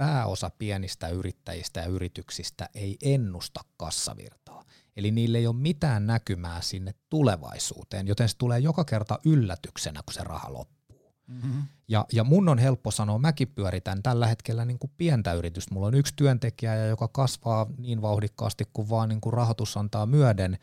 pääosa 0.02 0.50
pienistä 0.50 1.08
yrittäjistä 1.08 1.80
ja 1.80 1.86
yrityksistä 1.86 2.70
ei 2.76 2.98
ennusta 3.02 3.60
kassavirtaa. 3.78 4.64
Eli 4.98 5.12
niille 5.12 5.38
ei 5.38 5.48
ole 5.48 5.56
mitään 5.56 6.08
näkymää 6.08 6.62
sinne 6.62 6.94
tulevaisuuteen, 7.10 8.08
joten 8.08 8.30
se 8.30 8.38
tulee 8.38 8.60
joka 8.60 8.86
kerta 8.86 9.20
yllätyksenä, 9.26 10.02
kun 10.06 10.14
se 10.14 10.24
raha 10.24 10.54
loppuu. 10.54 11.14
Mm-hmm. 11.28 11.64
Ja, 11.88 12.06
ja 12.14 12.24
mun 12.24 12.50
on 12.50 12.58
helppo 12.58 12.92
sanoa, 12.92 13.18
mäkin 13.20 13.48
pyöritän 13.48 14.04
tällä 14.04 14.28
hetkellä 14.28 14.66
niin 14.66 14.80
kuin 14.80 14.92
pientä 14.98 15.34
yritystä. 15.34 15.74
Mulla 15.74 15.88
on 15.88 15.94
yksi 15.94 16.14
työntekijä, 16.16 16.86
joka 16.86 17.08
kasvaa 17.08 17.68
niin 17.78 18.02
vauhdikkaasti 18.02 18.64
kuin 18.74 18.90
vaan 18.90 19.10
niin 19.10 19.22
kuin 19.22 19.34
rahoitus 19.34 19.78
antaa 19.78 20.06
myöden, 20.06 20.58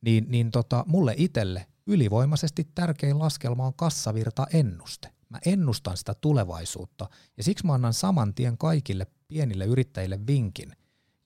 niin, 0.00 0.24
niin 0.28 0.50
tota, 0.50 0.84
mulle 0.86 1.14
itselle 1.16 1.66
ylivoimaisesti 1.86 2.68
tärkein 2.74 3.18
laskelma 3.18 3.66
on 3.66 3.74
kassavirta 3.74 4.46
ennuste. 4.52 5.10
Mä 5.28 5.38
ennustan 5.46 5.96
sitä 5.96 6.14
tulevaisuutta 6.14 7.08
ja 7.36 7.42
siksi 7.42 7.66
mä 7.66 7.74
annan 7.74 7.94
saman 7.94 8.34
tien 8.34 8.58
kaikille 8.58 9.06
pienille 9.28 9.64
yrittäjille 9.64 10.26
vinkin. 10.26 10.72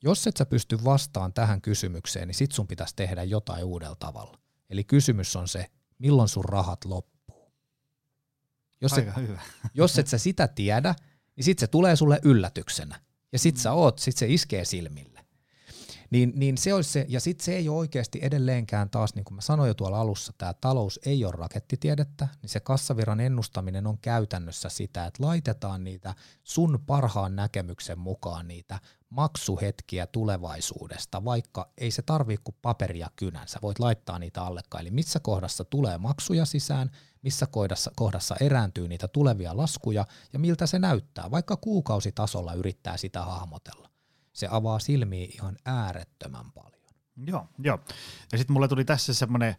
Jos 0.03 0.27
et 0.27 0.37
sä 0.37 0.47
pysty 0.47 0.85
vastaan 0.85 1.33
tähän 1.33 1.61
kysymykseen, 1.61 2.29
niin 2.29 2.35
sit 2.35 2.53
sun 2.53 2.67
pitäisi 2.67 2.97
tehdä 2.97 3.23
jotain 3.23 3.65
uudella 3.65 3.97
tavalla. 3.97 4.39
Eli 4.71 4.85
kysymys 4.85 5.37
on 5.37 5.49
se, 5.49 5.67
milloin 5.99 6.29
sun 6.29 6.45
rahat 6.45 6.85
loppuu. 6.85 7.53
Jos 8.81 8.93
Aika 8.93 9.11
et, 9.11 9.17
hyvä. 9.17 9.41
jos 9.75 9.99
et 9.99 10.07
sä 10.07 10.19
sitä 10.19 10.49
tiedä, 10.49 10.95
niin 11.37 11.45
sit 11.45 11.59
se 11.59 11.67
tulee 11.67 11.97
sulle 11.97 12.21
yllätyksenä. 12.23 13.01
Ja 13.33 13.39
sit 13.39 13.57
sä 13.57 13.73
oot, 13.73 13.99
sit 13.99 14.17
se 14.17 14.27
iskee 14.27 14.65
silmille. 14.65 15.18
Niin, 16.11 16.33
niin 16.37 16.59
se 16.59 16.75
olisi 16.75 16.91
se, 16.91 17.07
ja 17.09 17.21
sitten 17.21 17.45
se 17.45 17.57
ei 17.57 17.69
ole 17.69 17.79
oikeasti 17.79 18.19
edelleenkään 18.23 18.91
taas, 18.91 19.15
niin 19.15 19.25
kuin 19.25 19.35
mä 19.35 19.41
sanoin 19.41 19.69
jo 19.69 19.75
tuolla 19.75 20.01
alussa, 20.01 20.33
tämä 20.39 20.55
talous 20.55 21.01
ei 21.07 21.25
ole 21.25 21.33
rakettitiedettä, 21.37 22.29
niin 22.43 22.51
se 22.51 22.61
kassaviran 22.61 23.21
ennustaminen 23.21 23.87
on 23.87 23.99
käytännössä 23.99 24.69
sitä, 24.69 25.07
että 25.07 25.25
laitetaan 25.25 25.85
niitä 25.85 26.15
sun 26.45 26.79
parhaan 26.87 27.37
näkemyksen 27.37 27.99
mukaan 27.99 28.49
niitä 28.49 28.81
maksuhetkiä 29.11 30.07
tulevaisuudesta, 30.07 31.25
vaikka 31.25 31.73
ei 31.79 31.91
se 31.91 32.03
tarvii 32.03 32.39
kuin 32.45 32.57
paperia 32.63 33.09
kynän, 33.17 33.49
sä 33.49 33.59
voit 33.63 33.79
laittaa 33.79 34.19
niitä 34.19 34.43
allekkaan, 34.43 34.81
eli 34.81 34.91
missä 34.91 35.21
kohdassa 35.21 35.65
tulee 35.65 35.99
maksuja 35.99 36.45
sisään, 36.45 36.91
missä 37.23 37.47
kohdassa, 37.47 37.91
kohdassa 37.97 38.37
erääntyy 38.41 38.89
niitä 38.89 39.09
tulevia 39.09 39.57
laskuja 39.57 40.07
ja 40.33 40.39
miltä 40.39 40.67
se 40.67 40.79
näyttää, 40.79 41.31
vaikka 41.31 41.57
kuukausitasolla 41.57 42.55
yrittää 42.55 42.97
sitä 42.97 43.23
hahmotella 43.23 43.89
se 44.39 44.49
avaa 44.51 44.79
silmiä 44.79 45.27
ihan 45.35 45.57
äärettömän 45.65 46.53
paljon. 46.53 46.73
Joo, 47.27 47.49
joo. 47.59 47.79
Ja 48.33 48.39
sitten 48.39 48.55
mulle 48.55 48.69
tuli 48.69 48.85
tässä 48.85 49.15
semmoinen 49.15 49.57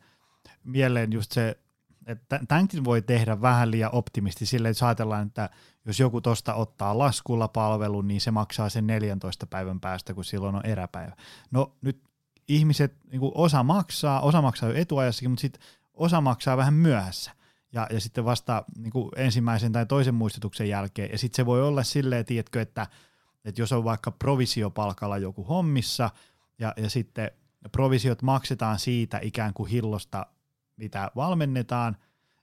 mieleen 0.63 1.13
just 1.13 1.32
se, 1.32 1.60
että 2.08 2.39
tämänkin 2.48 2.84
voi 2.84 3.02
tehdä 3.02 3.42
vähän 3.42 3.72
liian 3.72 3.94
optimisti 3.94 4.46
silleen, 4.46 4.72
että 4.72 4.88
ajatellaan, 4.88 5.28
että 5.28 5.50
jos 5.86 6.00
joku 6.00 6.22
tosta 6.22 6.54
ottaa 6.54 6.98
laskulla 6.98 7.48
palvelun, 7.48 8.08
niin 8.08 8.22
se 8.22 8.32
maksaa 8.32 8.70
sen 8.70 8.88
14 8.88 9.48
päivän 9.48 9.80
päästä, 9.80 10.13
kun 10.13 10.26
silloin 10.26 10.56
on 10.56 10.65
eräpäivä. 10.65 11.15
No 11.52 11.76
nyt 11.82 12.04
ihmiset, 12.48 12.96
niin 13.12 13.22
osa 13.36 13.63
maksaa, 13.63 14.22
osa 14.22 14.42
maksaa 14.42 14.70
jo 14.70 14.76
etuajassakin, 14.76 15.32
mutta 15.32 15.42
sitten 15.42 15.62
osa 15.94 16.22
maksaa 16.22 16.58
vähän 16.58 16.74
myöhässä. 16.74 17.32
Ja, 17.74 17.88
ja 17.92 18.00
sitten 18.00 18.26
vasta 18.26 18.63
niin 18.78 19.10
ensimmäisen 19.15 19.72
tai 19.72 19.86
toisen 19.86 20.15
muistutuksen 20.15 20.70
jälkeen. 20.70 21.12
Ja 21.12 21.18
sitten 21.18 21.36
se 21.36 21.46
voi 21.46 21.62
olla 21.62 21.84
silleen, 21.84 22.26
tiedätkö, 22.26 22.62
että– 22.62 22.88
että 23.45 23.62
jos 23.62 23.71
on 23.71 23.84
vaikka 23.84 24.12
provisiopalkalla 24.12 25.17
joku 25.17 25.43
hommissa 25.43 26.10
ja, 26.60 26.73
ja 26.78 26.89
sitten 26.89 27.32
provisiot 27.71 28.21
maksetaan 28.21 28.80
siitä 28.80 29.19
ikään 29.23 29.54
kuin 29.54 29.69
hillosta, 29.69 30.25
mitä 30.75 31.12
valmennetaan, 31.15 31.97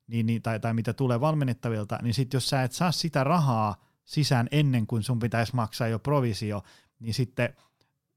niin, 0.06 0.26
niin, 0.26 0.42
tai, 0.42 0.60
tai 0.60 0.74
mitä 0.74 0.92
tulee 0.92 1.20
valmennettavilta, 1.20 1.98
niin 2.02 2.14
sitten 2.14 2.36
jos 2.36 2.48
sä 2.48 2.62
et 2.62 2.72
saa 2.72 2.92
sitä 2.92 3.24
rahaa 3.24 3.84
sisään 4.04 4.48
ennen 4.50 4.86
kuin 4.86 5.02
sun 5.02 5.18
pitäisi 5.18 5.54
maksaa 5.54 5.88
jo 5.88 5.98
provisio, 5.98 6.62
niin 7.00 7.14
sitten 7.14 7.56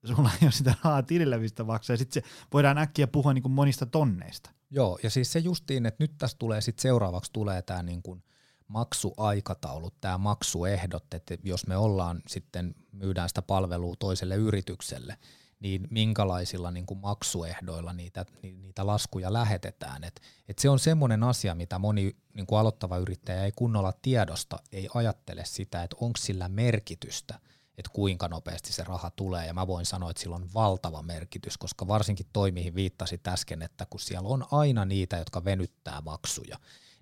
sulla 0.03 0.29
ei 0.41 0.45
ole 0.45 0.51
sitä 0.51 0.75
rahaa 0.83 1.03
tilillä, 1.03 1.37
mistä 1.37 1.63
maksaa, 1.63 1.97
sitten 1.97 2.23
voidaan 2.53 2.77
äkkiä 2.77 3.07
puhua 3.07 3.33
niin 3.33 3.41
kuin 3.41 3.51
monista 3.51 3.85
tonneista. 3.85 4.49
Joo, 4.69 4.99
ja 5.03 5.09
siis 5.09 5.31
se 5.31 5.39
justiin, 5.39 5.85
että 5.85 6.03
nyt 6.03 6.11
tässä 6.17 6.37
tulee 6.39 6.61
sitten 6.61 6.81
seuraavaksi 6.81 7.33
tulee 7.33 7.61
tämä 7.61 7.83
niin 7.83 8.01
kuin– 8.01 8.23
maksuaikataulut, 8.69 9.93
tämä 10.01 10.17
maksuehdot, 10.17 11.13
että 11.13 11.37
jos 11.43 11.67
me 11.67 11.77
ollaan 11.77 12.21
sitten, 12.27 12.75
myydään 12.91 13.29
sitä 13.29 13.41
palvelua 13.41 13.95
toiselle 13.99 14.35
yritykselle, 14.35 15.17
niin 15.59 15.87
minkälaisilla 15.89 16.71
niin 16.71 16.85
kuin 16.85 16.99
maksuehdoilla 16.99 17.93
niitä, 17.93 18.25
niitä 18.43 18.87
laskuja 18.87 19.33
lähetetään. 19.33 20.03
Et, 20.03 20.21
et 20.47 20.59
se 20.59 20.69
on 20.69 20.79
semmoinen 20.79 21.23
asia, 21.23 21.55
mitä 21.55 21.79
moni 21.79 22.15
niin 22.33 22.47
kuin 22.47 22.59
aloittava 22.59 22.97
yrittäjä 22.97 23.45
ei 23.45 23.51
kunnolla 23.55 23.93
tiedosta, 24.01 24.59
ei 24.71 24.89
ajattele 24.93 25.45
sitä, 25.45 25.83
että 25.83 25.97
onko 25.99 26.17
sillä 26.17 26.49
merkitystä, 26.49 27.39
että 27.77 27.91
kuinka 27.93 28.27
nopeasti 28.27 28.73
se 28.73 28.83
raha 28.83 29.11
tulee. 29.11 29.47
Ja 29.47 29.53
mä 29.53 29.67
voin 29.67 29.85
sanoa, 29.85 30.09
että 30.09 30.21
sillä 30.21 30.35
on 30.35 30.49
valtava 30.53 31.01
merkitys, 31.01 31.57
koska 31.57 31.87
varsinkin 31.87 32.25
toimihin 32.33 32.75
viittasi 32.75 33.19
äsken, 33.27 33.61
että 33.61 33.85
kun 33.89 33.99
siellä 33.99 34.29
on 34.29 34.45
aina 34.51 34.85
niitä, 34.85 35.17
jotka 35.17 35.45
venyttää 35.45 36.01
maksuja, 36.01 36.57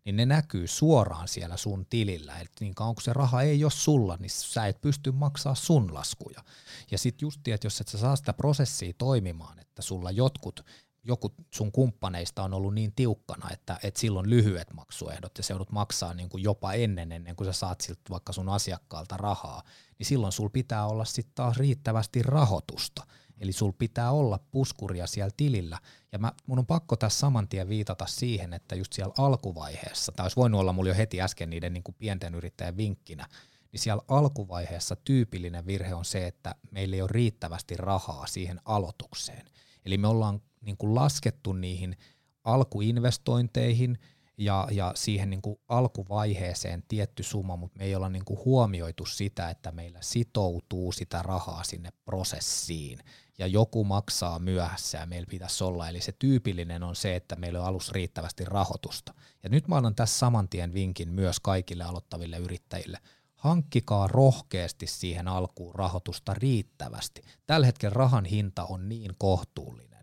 niin 0.08 0.16
ne 0.16 0.26
näkyy 0.26 0.68
suoraan 0.68 1.28
siellä 1.28 1.58
sun 1.58 1.86
tilillä. 1.90 2.40
Eli 2.40 2.50
niin 2.60 2.76
kauan 2.76 2.96
kun 2.96 3.02
se 3.02 3.14
raha 3.14 3.42
ei 3.42 3.64
ole 3.64 3.72
sulla, 3.72 4.18
niin 4.20 4.30
sä 4.30 4.68
et 4.68 4.82
pysty 4.82 5.12
maksaa 5.12 5.56
sun 5.56 5.94
laskuja. 5.94 6.44
Ja 6.92 6.98
sitten 6.98 7.26
just, 7.26 7.48
että 7.48 7.66
jos 7.68 7.82
et 7.82 7.88
sä 7.88 7.98
saa 7.98 8.16
sitä 8.16 8.34
prosessia 8.34 8.94
toimimaan, 8.98 9.60
että 9.60 9.82
sulla 9.82 10.12
jotkut 10.12 10.66
joku 11.04 11.34
sun 11.52 11.72
kumppaneista 11.72 12.44
on 12.44 12.54
ollut 12.54 12.74
niin 12.74 12.94
tiukkana, 12.96 13.50
että, 13.52 13.80
että 13.84 14.00
silloin 14.00 14.30
lyhyet 14.30 14.74
maksuehdot 14.74 15.38
ja 15.38 15.44
se 15.44 15.54
joudut 15.54 15.72
maksaa 15.72 16.14
niin 16.14 16.30
kuin 16.30 16.44
jopa 16.44 16.74
ennen, 16.74 17.12
ennen 17.12 17.36
kuin 17.36 17.46
sä 17.46 17.54
saat 17.54 17.82
siltä 17.82 18.02
vaikka 18.10 18.34
sun 18.34 18.50
asiakkaalta 18.50 19.18
rahaa, 19.18 19.64
niin 20.00 20.08
silloin 20.08 20.32
sul 20.32 20.50
pitää 20.50 20.88
olla 20.88 21.06
sitten 21.06 21.36
taas 21.36 21.58
riittävästi 21.58 22.24
rahoitusta. 22.24 23.08
Eli 23.40 23.52
sul 23.52 23.72
pitää 23.72 24.12
olla 24.12 24.40
puskuria 24.52 25.08
siellä 25.08 25.32
tilillä. 25.38 25.80
Ja 26.12 26.20
mä, 26.20 26.32
mun 26.48 26.60
on 26.60 26.66
pakko 26.66 26.96
tässä 26.96 27.20
saman 27.20 27.48
tien 27.48 27.70
viitata 27.70 28.06
siihen, 28.06 28.54
että 28.54 28.76
just 28.76 28.94
siellä 28.94 29.14
alkuvaiheessa, 29.18 30.12
tai 30.12 30.24
olisi 30.24 30.36
voinut 30.36 30.62
olla 30.62 30.74
mulla 30.74 30.90
jo 30.90 30.96
heti 30.96 31.22
äsken 31.22 31.50
niiden 31.50 31.74
niin 31.74 31.84
kuin 31.84 31.96
pienten 32.00 32.36
yrittäjän 32.36 32.78
vinkkinä, 32.78 33.28
niin 33.72 33.80
siellä 33.80 34.04
alkuvaiheessa 34.08 34.96
tyypillinen 34.96 35.66
virhe 35.68 35.96
on 35.96 36.06
se, 36.06 36.28
että 36.28 36.56
meillä 36.72 36.96
ei 36.96 37.02
ole 37.02 37.10
riittävästi 37.12 37.78
rahaa 37.78 38.28
siihen 38.28 38.62
aloitukseen. 38.66 39.46
Eli 39.86 39.98
me 39.98 40.08
ollaan 40.08 40.42
niin 40.62 40.78
kuin 40.78 40.96
laskettu 40.96 41.54
niihin 41.54 41.98
alkuinvestointeihin– 42.44 43.98
ja, 44.38 44.68
ja 44.72 44.92
siihen 44.96 45.30
niin 45.30 45.42
kuin 45.42 45.60
alkuvaiheeseen 45.68 46.84
tietty 46.88 47.24
summa, 47.24 47.56
mutta 47.56 47.78
me 47.78 47.86
ei 47.86 47.96
olla 47.96 48.10
niin 48.10 48.26
kuin 48.26 48.40
huomioitu 48.46 49.06
sitä, 49.06 49.50
että 49.50 49.72
meillä 49.72 50.00
sitoutuu 50.02 50.92
sitä 50.92 51.22
rahaa 51.24 51.64
sinne 51.64 51.90
prosessiin 52.06 53.00
ja 53.38 53.48
joku 53.48 53.84
maksaa 53.84 54.40
myöhässä 54.40 54.98
ja 54.98 55.06
meillä 55.06 55.28
pitäisi 55.30 55.64
olla. 55.64 55.90
Eli 55.90 56.02
se 56.02 56.12
tyypillinen 56.12 56.84
on 56.84 56.96
se, 56.96 57.16
että 57.16 57.36
meillä 57.36 57.60
on 57.62 57.66
alus 57.66 57.92
riittävästi 57.92 58.46
rahoitusta. 58.46 59.14
Ja 59.44 59.50
nyt 59.50 59.68
mä 59.68 59.76
annan 59.76 59.96
tässä 59.96 60.20
saman 60.20 60.50
tien 60.50 60.74
vinkin 60.74 61.10
myös 61.10 61.40
kaikille 61.40 61.84
aloittaville 61.84 62.38
yrittäjille. 62.38 63.00
Hankkikaa 63.36 64.08
rohkeasti 64.08 64.88
siihen 64.88 65.28
alkuun 65.28 65.76
rahoitusta 65.76 66.34
riittävästi. 66.34 67.22
Tällä 67.46 67.66
hetkellä 67.66 67.94
rahan 67.94 68.26
hinta 68.26 68.66
on 68.66 68.90
niin 68.90 69.12
kohtuullinen 69.18 69.97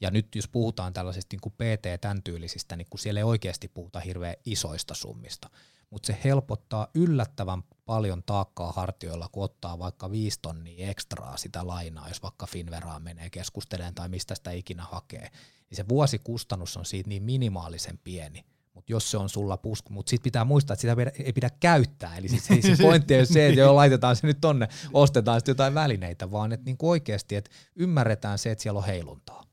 ja 0.00 0.10
nyt 0.10 0.34
jos 0.34 0.48
puhutaan 0.48 0.92
tällaisista 0.92 1.34
niin 1.34 1.40
kuin 1.40 1.52
PT 1.52 2.00
tämän 2.00 2.22
tyylisistä, 2.22 2.76
niin 2.76 2.86
kun 2.90 3.00
siellä 3.00 3.20
ei 3.20 3.24
oikeasti 3.24 3.68
puhuta 3.68 4.00
hirveän 4.00 4.36
isoista 4.46 4.94
summista, 4.94 5.50
mutta 5.90 6.06
se 6.06 6.18
helpottaa 6.24 6.88
yllättävän 6.94 7.62
paljon 7.86 8.22
taakkaa 8.22 8.72
hartioilla, 8.72 9.28
kun 9.32 9.44
ottaa 9.44 9.78
vaikka 9.78 10.10
viisi 10.10 10.38
tonnia 10.42 10.90
ekstraa 10.90 11.36
sitä 11.36 11.66
lainaa, 11.66 12.08
jos 12.08 12.22
vaikka 12.22 12.46
Finveraan 12.46 13.02
menee 13.02 13.30
keskustelemaan 13.30 13.94
tai 13.94 14.08
mistä 14.08 14.34
sitä 14.34 14.50
ikinä 14.50 14.84
hakee, 14.84 15.30
niin 15.70 15.76
se 15.76 15.88
vuosikustannus 15.88 16.76
on 16.76 16.84
siitä 16.84 17.08
niin 17.08 17.22
minimaalisen 17.22 17.98
pieni, 18.04 18.44
mutta 18.74 18.92
jos 18.92 19.10
se 19.10 19.16
on 19.16 19.28
sulla 19.28 19.56
pusku, 19.56 19.92
mutta 19.92 20.10
sitten 20.10 20.24
pitää 20.24 20.44
muistaa, 20.44 20.74
että 20.74 20.80
sitä 20.80 21.22
ei 21.24 21.32
pidä 21.32 21.50
käyttää, 21.60 22.16
eli 22.16 22.28
siis 22.28 22.46
se, 22.46 22.62
se 22.62 22.82
pointti 22.82 23.14
ei 23.14 23.20
ole 23.20 23.26
se, 23.26 23.46
että 23.46 23.60
jo 23.60 23.74
laitetaan 23.74 24.16
se 24.16 24.26
nyt 24.26 24.40
tonne, 24.40 24.68
ostetaan 24.92 25.40
sitten 25.40 25.52
jotain 25.52 25.74
välineitä, 25.74 26.30
vaan 26.30 26.52
että 26.52 26.64
niinku 26.64 26.90
oikeasti, 26.90 27.36
että 27.36 27.50
ymmärretään 27.76 28.38
se, 28.38 28.50
että 28.50 28.62
siellä 28.62 28.78
on 28.78 28.86
heiluntaa. 28.86 29.49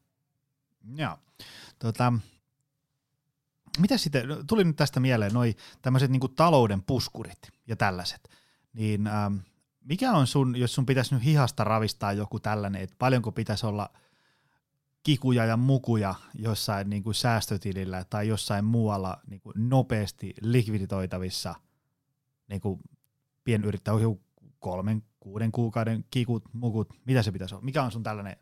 Joo. 0.96 1.18
Tota, 1.80 2.14
mitä 3.80 3.98
sitten, 3.98 4.24
tuli 4.48 4.64
nyt 4.64 4.76
tästä 4.76 5.00
mieleen, 5.00 5.34
noi 5.34 5.56
tämmöiset 5.82 6.12
niinku 6.12 6.28
talouden 6.28 6.84
puskurit 6.84 7.52
ja 7.68 7.76
tällaiset, 7.76 8.30
niin 8.74 9.08
ähm, 9.08 9.36
mikä 9.80 10.12
on 10.12 10.28
sun, 10.28 10.56
jos 10.56 10.76
sun 10.76 10.86
pitäisi 10.86 11.16
nyt 11.16 11.24
hihasta 11.24 11.64
ravistaa 11.64 12.14
joku 12.14 12.40
tällainen, 12.40 12.82
että 12.82 12.96
paljonko 13.00 13.32
pitäisi 13.32 13.66
olla 13.66 13.90
kikuja 15.04 15.46
ja 15.46 15.58
mukuja 15.58 16.16
jossain 16.34 16.90
niin 16.90 17.04
kuin 17.04 17.16
säästötilillä 17.16 18.04
tai 18.10 18.28
jossain 18.28 18.66
muualla 18.66 19.20
niin 19.28 19.42
kuin 19.42 19.54
nopeasti 19.70 20.34
likviditoitavissa 20.42 21.56
niin 22.48 22.62
kuin 22.62 22.80
pienyrittäjä, 23.44 23.98
kolmen, 24.60 25.04
kuuden 25.20 25.52
kuukauden 25.52 26.06
kikut, 26.12 26.44
mukut, 26.54 26.94
mitä 27.06 27.24
se 27.24 27.32
pitäisi 27.32 27.56
olla? 27.56 27.66
Mikä 27.66 27.84
on 27.84 27.92
sun 27.92 28.04
tällainen 28.04 28.38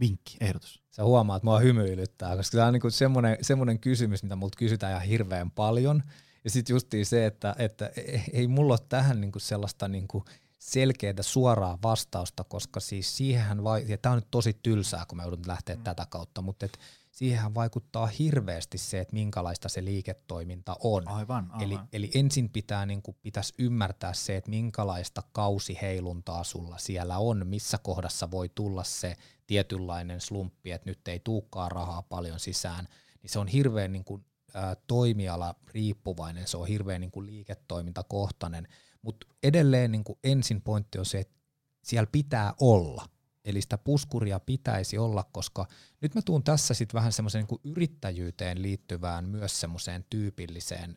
vinkki, 0.00 0.36
ehdotus? 0.40 0.82
Sä 0.90 1.04
huomaat, 1.04 1.36
että 1.36 1.44
mua 1.44 1.58
hymyilyttää, 1.58 2.36
koska 2.36 2.56
tämä 2.56 2.66
on 2.66 2.72
niinku 2.72 2.90
semmoinen, 2.90 3.38
semmoinen 3.42 3.78
kysymys, 3.78 4.22
mitä 4.22 4.36
multa 4.36 4.58
kysytään 4.58 4.92
ihan 4.92 5.02
hirveän 5.02 5.50
paljon. 5.50 6.02
Ja 6.44 6.50
sitten 6.50 6.74
justiin 6.74 7.06
se, 7.06 7.26
että, 7.26 7.54
että 7.58 7.90
ei 8.32 8.48
mulla 8.48 8.72
ole 8.72 8.86
tähän 8.88 9.20
niinku 9.20 9.38
sellaista 9.38 9.88
niinku 9.88 10.24
selkeää 10.58 11.14
suoraa 11.20 11.78
vastausta, 11.82 12.44
koska 12.44 12.80
siis 12.80 13.16
siihenhän, 13.16 13.64
vai, 13.64 13.84
ja 13.88 13.98
tämä 13.98 14.12
on 14.12 14.18
nyt 14.18 14.30
tosi 14.30 14.58
tylsää, 14.62 15.04
kun 15.08 15.16
mä 15.16 15.22
joudun 15.22 15.42
lähteä 15.46 15.76
mm. 15.76 15.82
tätä 15.82 16.06
kautta, 16.10 16.42
mutta 16.42 16.66
et 16.66 16.78
siihenhän 17.10 17.54
vaikuttaa 17.54 18.06
hirveästi 18.06 18.78
se, 18.78 19.00
että 19.00 19.14
minkälaista 19.14 19.68
se 19.68 19.84
liiketoiminta 19.84 20.76
on. 20.80 21.08
Aivan, 21.08 21.50
aivan. 21.50 21.62
Eli, 21.62 21.78
eli 21.92 22.10
ensin 22.14 22.50
pitää, 22.50 22.86
niin 22.86 23.02
kuin, 23.02 23.16
pitäisi 23.22 23.54
ymmärtää 23.58 24.12
se, 24.12 24.36
että 24.36 24.50
minkälaista 24.50 25.22
kausiheiluntaa 25.32 26.44
sulla 26.44 26.78
siellä 26.78 27.18
on, 27.18 27.46
missä 27.46 27.78
kohdassa 27.78 28.30
voi 28.30 28.50
tulla 28.54 28.84
se 28.84 29.16
tietynlainen 29.50 30.20
slumppi, 30.20 30.72
että 30.72 30.90
nyt 30.90 31.08
ei 31.08 31.20
tuukkaa 31.20 31.68
rahaa 31.68 32.02
paljon 32.02 32.40
sisään, 32.40 32.88
niin 33.22 33.30
se 33.30 33.38
on 33.38 33.48
hirveän 33.48 33.92
niin 33.92 34.04
kuin, 34.04 34.24
ä, 34.54 34.76
toimiala 34.86 35.54
riippuvainen, 35.74 36.46
se 36.48 36.56
on 36.56 36.66
hirveän 36.66 37.00
niin 37.00 37.10
kuin 37.10 37.26
liiketoimintakohtainen, 37.26 38.68
mutta 39.02 39.26
edelleen 39.42 39.92
niin 39.92 40.04
kuin 40.04 40.18
ensin 40.24 40.62
pointti 40.62 40.98
on 40.98 41.06
se, 41.06 41.18
että 41.18 41.34
siellä 41.82 42.08
pitää 42.12 42.54
olla– 42.60 43.06
Eli 43.44 43.62
sitä 43.62 43.78
puskuria 43.78 44.40
pitäisi 44.40 44.98
olla, 44.98 45.24
koska 45.32 45.66
nyt 46.00 46.14
mä 46.14 46.22
tuun 46.22 46.44
tässä 46.44 46.74
sitten 46.74 46.98
vähän 46.98 47.12
semmoiseen 47.12 47.46
niin 47.50 47.72
yrittäjyyteen 47.72 48.62
liittyvään 48.62 49.24
myös 49.24 49.60
semmoiseen 49.60 50.04
tyypilliseen 50.10 50.96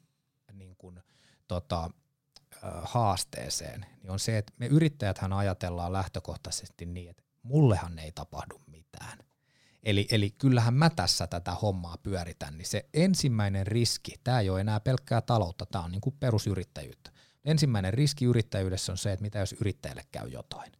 niin 0.54 0.76
kuin, 0.76 1.00
tota, 1.48 1.90
haasteeseen, 2.84 3.86
niin 4.02 4.12
on 4.12 4.20
se, 4.20 4.38
että 4.38 4.54
me 4.58 4.68
yrittäjäthän 4.68 5.34
ajatellaan 5.34 5.94
lähtökohtaisesti 5.94 6.86
niin, 6.86 7.10
että 7.10 7.23
mullehan 7.44 8.00
ei 8.00 8.12
tapahdu 8.12 8.62
mitään. 8.68 9.18
Eli, 9.84 10.08
eli 10.12 10.32
kyllähän 10.32 10.74
mä 10.74 10.90
tässä 10.90 11.28
tätä 11.28 11.52
hommaa 11.52 11.98
pyöritän, 11.98 12.58
niin 12.58 12.66
se 12.66 12.90
ensimmäinen 12.94 13.68
riski, 13.68 14.16
tämä 14.24 14.40
ei 14.40 14.50
ole 14.50 14.62
enää 14.62 14.80
pelkkää 14.80 15.22
taloutta, 15.22 15.66
tämä 15.66 15.84
on 15.84 15.92
niin 15.92 16.02
kuin 16.02 16.16
perusyrittäjyyttä. 16.20 17.12
Ensimmäinen 17.46 17.94
riski 17.94 18.26
yrittäjyydessä 18.26 18.92
on 18.92 18.98
se, 18.98 19.12
että 19.12 19.24
mitä 19.24 19.40
jos 19.40 19.54
yrittäjälle 19.54 20.04
käy 20.12 20.28
jotain 20.30 20.72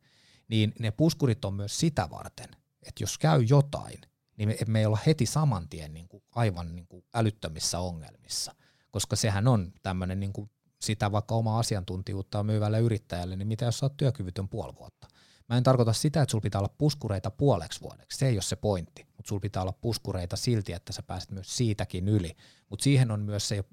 niin 0.48 0.74
ne 0.80 0.92
puskurit 0.92 1.46
on 1.46 1.54
myös 1.54 1.80
sitä 1.80 2.10
varten, 2.10 2.50
että 2.88 3.04
jos 3.04 3.18
käy 3.18 3.42
jotain, 3.42 4.02
niin 4.38 4.50
me, 4.50 4.58
me 4.68 4.80
ei 4.80 4.86
olla 4.86 5.00
heti 5.06 5.26
saman 5.26 5.70
tien 5.70 5.94
niin 5.94 6.08
kuin 6.08 6.24
aivan 6.36 6.76
niin 6.76 6.88
kuin 6.88 7.06
älyttömissä 7.14 7.80
ongelmissa, 7.80 8.56
koska 8.92 9.16
sehän 9.16 9.48
on 9.48 9.74
tämmöinen 9.84 10.20
niin 10.20 10.34
kuin 10.34 10.50
sitä 10.82 11.12
vaikka 11.12 11.36
omaa 11.36 11.60
asiantuntijuutta 11.60 12.44
myyvälle 12.44 12.80
yrittäjälle, 12.80 13.36
niin 13.36 13.48
mitä 13.48 13.66
jos 13.66 13.80
sä 13.80 13.86
oot 13.86 13.98
työkyvytön 13.98 14.50
puoli 14.50 14.76
vuotta? 14.76 15.08
Mä 15.50 15.58
en 15.58 15.64
tarkoita 15.64 15.94
sitä, 15.94 16.22
että 16.22 16.32
sulla 16.32 16.42
pitää 16.42 16.60
olla 16.62 16.74
puskureita 16.78 17.32
puoleksi 17.32 17.82
vuodeksi, 17.82 18.18
se 18.18 18.28
ei 18.28 18.36
ole 18.36 18.42
se 18.42 18.56
pointti, 18.56 19.08
mutta 19.18 19.30
sulla 19.30 19.40
pitää 19.40 19.62
olla 19.62 19.74
puskureita 19.82 20.36
silti, 20.36 20.74
että 20.74 20.94
sä 20.94 21.04
pääset 21.04 21.32
myös 21.32 21.58
siitäkin 21.58 22.08
yli. 22.08 22.36
Mutta 22.70 22.84
siihen 22.84 23.12
on 23.12 23.20
myös 23.20 23.48
se, 23.48 23.64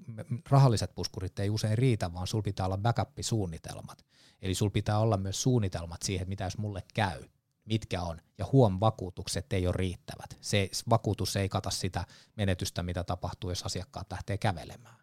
rahalliset 0.49 0.95
puskurit 0.95 1.39
ei 1.39 1.49
usein 1.49 1.77
riitä, 1.77 2.13
vaan 2.13 2.27
sulla 2.27 2.41
pitää 2.41 2.65
olla 2.65 2.77
backup-suunnitelmat. 2.77 4.05
Eli 4.41 4.55
sulla 4.55 4.71
pitää 4.71 4.99
olla 4.99 5.17
myös 5.17 5.41
suunnitelmat 5.41 6.01
siihen, 6.01 6.29
mitä 6.29 6.43
jos 6.43 6.57
mulle 6.57 6.83
käy, 6.93 7.23
mitkä 7.65 8.01
on. 8.01 8.21
Ja 8.37 8.45
huom, 8.51 8.77
vakuutukset 8.79 9.53
ei 9.53 9.67
ole 9.67 9.75
riittävät. 9.77 10.37
Se 10.41 10.69
vakuutus 10.89 11.35
ei 11.35 11.49
kata 11.49 11.69
sitä 11.69 12.05
menetystä, 12.35 12.83
mitä 12.83 13.03
tapahtuu, 13.03 13.49
jos 13.49 13.63
asiakkaat 13.63 14.11
lähtee 14.11 14.37
kävelemään. 14.37 14.95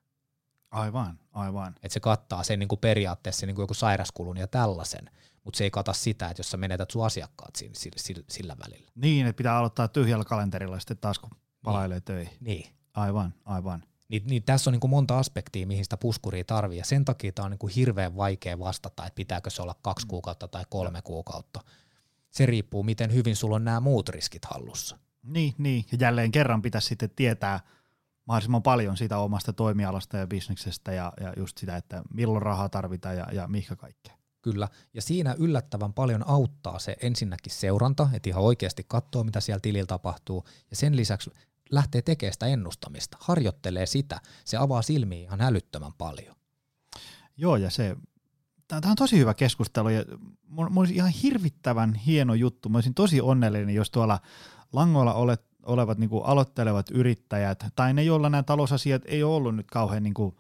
Aivan, 0.70 1.18
aivan. 1.32 1.74
Et 1.82 1.92
se 1.92 2.00
kattaa 2.00 2.42
sen 2.42 2.58
niin 2.58 2.68
kuin 2.68 2.78
periaatteessa 2.78 3.46
niin 3.46 3.54
kuin 3.54 3.62
joku 3.62 3.74
sairaskulun 3.74 4.36
ja 4.36 4.46
tällaisen, 4.46 5.10
mutta 5.48 5.58
se 5.58 5.64
ei 5.64 5.70
kata 5.70 5.92
sitä, 5.92 6.28
että 6.28 6.40
jos 6.40 6.50
sä 6.50 6.56
menetät 6.56 6.90
sun 6.90 7.06
asiakkaat 7.06 7.56
siinä, 7.56 7.74
sillä, 7.96 8.22
sillä 8.28 8.56
välillä. 8.64 8.90
Niin, 8.94 9.26
että 9.26 9.36
pitää 9.36 9.56
aloittaa 9.56 9.88
tyhjällä 9.88 10.24
kalenterilla 10.24 10.78
sitten 10.78 10.98
taas, 10.98 11.18
kun 11.18 11.30
palailee 11.64 11.96
niin. 11.96 12.04
töihin. 12.04 12.32
Niin. 12.40 12.72
Aivan, 12.94 13.34
aivan. 13.44 13.84
Niin, 14.08 14.22
niin 14.26 14.42
tässä 14.42 14.70
on 14.70 14.72
niin 14.72 14.80
kuin 14.80 14.90
monta 14.90 15.18
aspektia, 15.18 15.66
mihin 15.66 15.84
sitä 15.84 15.96
puskuria 15.96 16.44
tarvii, 16.44 16.78
ja 16.78 16.84
sen 16.84 17.04
takia 17.04 17.32
tämä 17.32 17.44
on 17.44 17.50
niin 17.50 17.58
kuin 17.58 17.72
hirveän 17.74 18.16
vaikea 18.16 18.58
vastata, 18.58 19.06
että 19.06 19.14
pitääkö 19.14 19.50
se 19.50 19.62
olla 19.62 19.74
kaksi 19.82 20.06
mm. 20.06 20.08
kuukautta 20.08 20.48
tai 20.48 20.64
kolme 20.70 21.02
kuukautta. 21.02 21.60
Se 22.30 22.46
riippuu, 22.46 22.82
miten 22.82 23.14
hyvin 23.14 23.36
sulla 23.36 23.56
on 23.56 23.64
nämä 23.64 23.80
muut 23.80 24.08
riskit 24.08 24.44
hallussa. 24.44 24.98
Niin, 25.22 25.54
niin. 25.58 25.84
ja 25.92 25.98
jälleen 26.00 26.30
kerran 26.30 26.62
pitäisi 26.62 26.88
sitten 26.88 27.10
tietää 27.10 27.60
mahdollisimman 28.24 28.62
paljon 28.62 28.96
siitä 28.96 29.18
omasta 29.18 29.52
toimialasta 29.52 30.16
ja 30.16 30.26
bisneksestä 30.26 30.92
ja, 30.92 31.12
ja 31.20 31.32
just 31.36 31.58
sitä, 31.58 31.76
että 31.76 32.02
milloin 32.14 32.42
rahaa 32.42 32.68
tarvitaan 32.68 33.16
ja, 33.16 33.26
ja 33.32 33.48
mihinkä 33.48 33.76
kaikkea. 33.76 34.17
Kyllä, 34.42 34.68
ja 34.94 35.02
siinä 35.02 35.34
yllättävän 35.38 35.92
paljon 35.92 36.28
auttaa 36.28 36.78
se 36.78 36.96
ensinnäkin 37.02 37.52
seuranta, 37.52 38.08
että 38.12 38.30
ihan 38.30 38.42
oikeasti 38.42 38.84
katsoo, 38.88 39.24
mitä 39.24 39.40
siellä 39.40 39.60
tilillä 39.60 39.86
tapahtuu, 39.86 40.44
ja 40.70 40.76
sen 40.76 40.96
lisäksi 40.96 41.30
lähtee 41.70 42.02
tekemään 42.02 42.32
sitä 42.32 42.46
ennustamista, 42.46 43.18
harjoittelee 43.20 43.86
sitä, 43.86 44.20
se 44.44 44.56
avaa 44.56 44.82
silmiä 44.82 45.22
ihan 45.22 45.40
älyttömän 45.40 45.92
paljon. 45.98 46.36
Joo, 47.36 47.56
ja 47.56 47.70
se, 47.70 47.96
tämä 48.68 48.80
on 48.86 48.96
tosi 48.96 49.18
hyvä 49.18 49.34
keskustelu, 49.34 49.88
ja 49.88 50.04
mun, 50.48 50.78
olisi 50.78 50.94
ihan 50.94 51.10
hirvittävän 51.10 51.94
hieno 51.94 52.34
juttu, 52.34 52.68
mä 52.68 52.78
olisin 52.78 52.94
tosi 52.94 53.20
onnellinen, 53.20 53.74
jos 53.74 53.90
tuolla 53.90 54.20
langoilla 54.72 55.14
olet, 55.14 55.42
olevat 55.62 55.98
niin 55.98 56.10
kuin 56.10 56.24
aloittelevat 56.24 56.90
yrittäjät, 56.90 57.64
tai 57.76 57.94
ne, 57.94 58.02
joilla 58.02 58.30
nämä 58.30 58.42
talousasiat 58.42 59.02
ei 59.04 59.22
ole 59.22 59.34
ollut 59.34 59.56
nyt 59.56 59.66
kauhean 59.70 60.02
niin 60.02 60.14
kuin, 60.14 60.36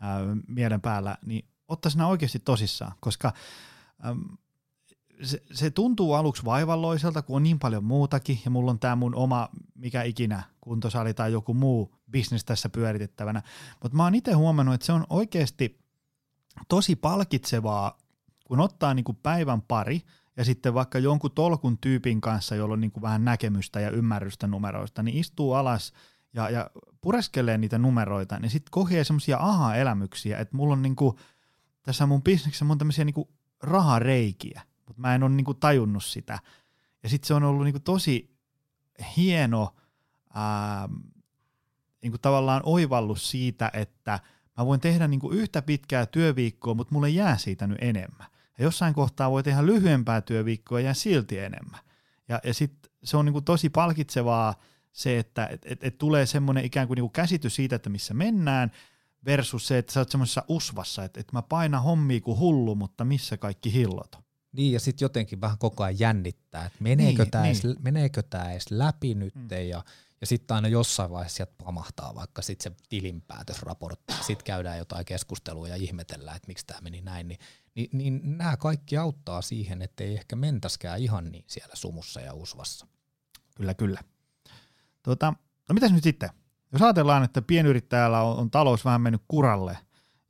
ää, 0.00 0.20
mielen 0.48 0.80
päällä, 0.80 1.18
niin 1.26 1.48
ottaisi 1.74 1.98
nämä 1.98 2.08
oikeasti 2.08 2.38
tosissaan, 2.38 2.92
koska 3.00 3.32
äm, 4.06 4.20
se, 5.22 5.42
se 5.52 5.70
tuntuu 5.70 6.14
aluksi 6.14 6.44
vaivalloiselta, 6.44 7.22
kun 7.22 7.36
on 7.36 7.42
niin 7.42 7.58
paljon 7.58 7.84
muutakin, 7.84 8.40
ja 8.44 8.50
mulla 8.50 8.70
on 8.70 8.78
tämä 8.78 8.96
mun 8.96 9.14
oma, 9.14 9.48
mikä 9.74 10.02
ikinä, 10.02 10.42
kuntosali 10.60 11.14
tai 11.14 11.32
joku 11.32 11.54
muu 11.54 11.94
bisnes 12.10 12.44
tässä 12.44 12.68
pyöritettävänä. 12.68 13.42
Mutta 13.82 13.96
mä 13.96 14.04
oon 14.04 14.14
itse 14.14 14.32
huomannut, 14.32 14.74
että 14.74 14.86
se 14.86 14.92
on 14.92 15.06
oikeasti 15.10 15.78
tosi 16.68 16.96
palkitsevaa, 16.96 17.98
kun 18.46 18.60
ottaa 18.60 18.94
niinku 18.94 19.12
päivän 19.12 19.62
pari, 19.62 20.02
ja 20.36 20.44
sitten 20.44 20.74
vaikka 20.74 20.98
jonkun 20.98 21.30
tolkun 21.30 21.78
tyypin 21.78 22.20
kanssa, 22.20 22.54
jolla 22.54 22.72
on 22.72 22.80
niinku 22.80 23.02
vähän 23.02 23.24
näkemystä 23.24 23.80
ja 23.80 23.90
ymmärrystä 23.90 24.46
numeroista, 24.46 25.02
niin 25.02 25.16
istuu 25.16 25.52
alas 25.52 25.92
ja, 26.34 26.50
ja 26.50 26.70
pureskelee 27.00 27.58
niitä 27.58 27.78
numeroita, 27.78 28.38
niin 28.38 28.50
sitten 28.50 28.70
kokee 28.70 29.04
semmoisia 29.04 29.38
aha-elämyksiä, 29.40 30.38
että 30.38 30.56
mulla 30.56 30.72
on 30.72 30.82
niinku, 30.82 31.18
tässä 31.84 32.06
mun 32.06 32.22
bisneksessä 32.22 32.64
mun 32.64 32.78
tämmöisiä 32.78 33.04
niinku 33.04 33.30
rahareikiä, 33.62 34.62
mutta 34.86 35.00
mä 35.00 35.14
en 35.14 35.22
ole 35.22 35.32
niinku 35.32 35.54
tajunnut 35.54 36.04
sitä. 36.04 36.38
Ja 37.02 37.08
sitten 37.08 37.26
se 37.26 37.34
on 37.34 37.44
ollut 37.44 37.64
niinku 37.64 37.80
tosi 37.80 38.36
hieno 39.16 39.74
ää, 40.34 40.88
niinku 42.02 42.18
tavallaan 42.18 42.62
oivallus 42.64 43.30
siitä, 43.30 43.70
että 43.72 44.20
mä 44.58 44.66
voin 44.66 44.80
tehdä 44.80 45.08
niinku 45.08 45.30
yhtä 45.30 45.62
pitkää 45.62 46.06
työviikkoa, 46.06 46.74
mutta 46.74 46.94
mulle 46.94 47.10
jää 47.10 47.38
siitä 47.38 47.66
nyt 47.66 47.78
enemmän. 47.80 48.26
Ja 48.58 48.64
jossain 48.64 48.94
kohtaa 48.94 49.30
voi 49.30 49.42
tehdä 49.42 49.66
lyhyempää 49.66 50.20
työviikkoa 50.20 50.80
ja 50.80 50.94
silti 50.94 51.38
enemmän. 51.38 51.80
Ja, 52.28 52.40
ja 52.44 52.54
sitten 52.54 52.90
se 53.04 53.16
on 53.16 53.24
niinku 53.24 53.40
tosi 53.40 53.70
palkitsevaa 53.70 54.54
se, 54.92 55.18
että 55.18 55.46
et, 55.46 55.62
et, 55.64 55.84
et 55.84 55.98
tulee 55.98 56.26
semmoinen 56.26 56.64
ikään 56.64 56.86
kuin 56.86 56.96
niinku 56.96 57.08
käsitys 57.08 57.54
siitä, 57.54 57.76
että 57.76 57.90
missä 57.90 58.14
mennään, 58.14 58.70
versus 59.24 59.66
se, 59.66 59.78
että 59.78 59.92
sä 59.92 60.00
oot 60.00 60.10
semmoisessa 60.10 60.44
usvassa, 60.48 61.04
että, 61.04 61.20
että 61.20 61.32
mä 61.32 61.42
painan 61.42 61.82
hommia 61.82 62.20
kuin 62.20 62.38
hullu, 62.38 62.74
mutta 62.74 63.04
missä 63.04 63.36
kaikki 63.36 63.72
hillot 63.72 64.24
niin, 64.54 64.72
ja 64.72 64.80
sitten 64.80 65.04
jotenkin 65.04 65.40
vähän 65.40 65.58
koko 65.58 65.84
ajan 65.84 65.98
jännittää, 65.98 66.66
että 66.66 66.78
meneekö 66.80 67.22
niin, 67.22 67.30
tämä 67.30 67.44
niin. 67.44 67.56
edes, 67.86 68.50
edes 68.50 68.70
läpi 68.70 69.14
nyt, 69.14 69.34
mm. 69.34 69.48
ja, 69.50 69.62
ja 69.62 69.84
Ja 70.20 70.26
sitten 70.26 70.54
aina 70.54 70.68
jossain 70.68 71.10
vaiheessa 71.10 71.36
sieltä 71.36 71.52
pamahtaa 71.64 72.14
vaikka 72.14 72.42
sitten 72.42 72.72
se 72.72 72.78
tilinpäätösraportti, 72.88 74.14
sitten 74.26 74.44
käydään 74.44 74.78
jotain 74.78 75.04
keskustelua 75.04 75.68
ja 75.68 75.76
ihmetellään, 75.76 76.36
että 76.36 76.48
miksi 76.48 76.66
tämä 76.66 76.80
meni 76.80 77.00
näin, 77.00 77.28
niin, 77.28 77.40
niin, 77.74 77.88
niin 77.92 78.38
nämä 78.38 78.56
kaikki 78.56 78.96
auttaa 78.96 79.42
siihen, 79.42 79.82
että 79.82 80.04
ei 80.04 80.14
ehkä 80.14 80.36
mentäskään 80.36 81.00
ihan 81.00 81.32
niin 81.32 81.44
siellä 81.46 81.74
sumussa 81.74 82.20
ja 82.20 82.34
usvassa. 82.34 82.86
Kyllä, 83.56 83.74
kyllä. 83.74 84.00
Tuota, 85.02 85.34
no 85.68 85.72
mitäs 85.72 85.92
nyt 85.92 86.04
sitten? 86.04 86.30
Jos 86.74 86.82
ajatellaan, 86.82 87.24
että 87.24 87.42
pienyrittäjällä 87.42 88.20
on, 88.20 88.36
on 88.36 88.50
talous 88.50 88.84
vähän 88.84 89.00
mennyt 89.00 89.22
kuralle 89.28 89.78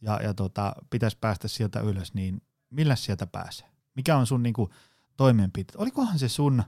ja, 0.01 0.21
ja 0.23 0.35
tota, 0.35 0.75
pitäisi 0.91 1.19
päästä 1.21 1.49
sieltä 1.49 1.81
ylös, 1.81 2.15
niin 2.15 2.43
millä 2.71 2.97
sieltä 2.97 3.27
pääsee? 3.27 3.69
Mikä 3.95 4.17
on 4.17 4.27
sun 4.27 4.43
niinku, 4.43 4.71
toimenpiteet? 5.17 5.77
Olikohan 5.77 6.19
se 6.19 6.29
sun 6.29 6.63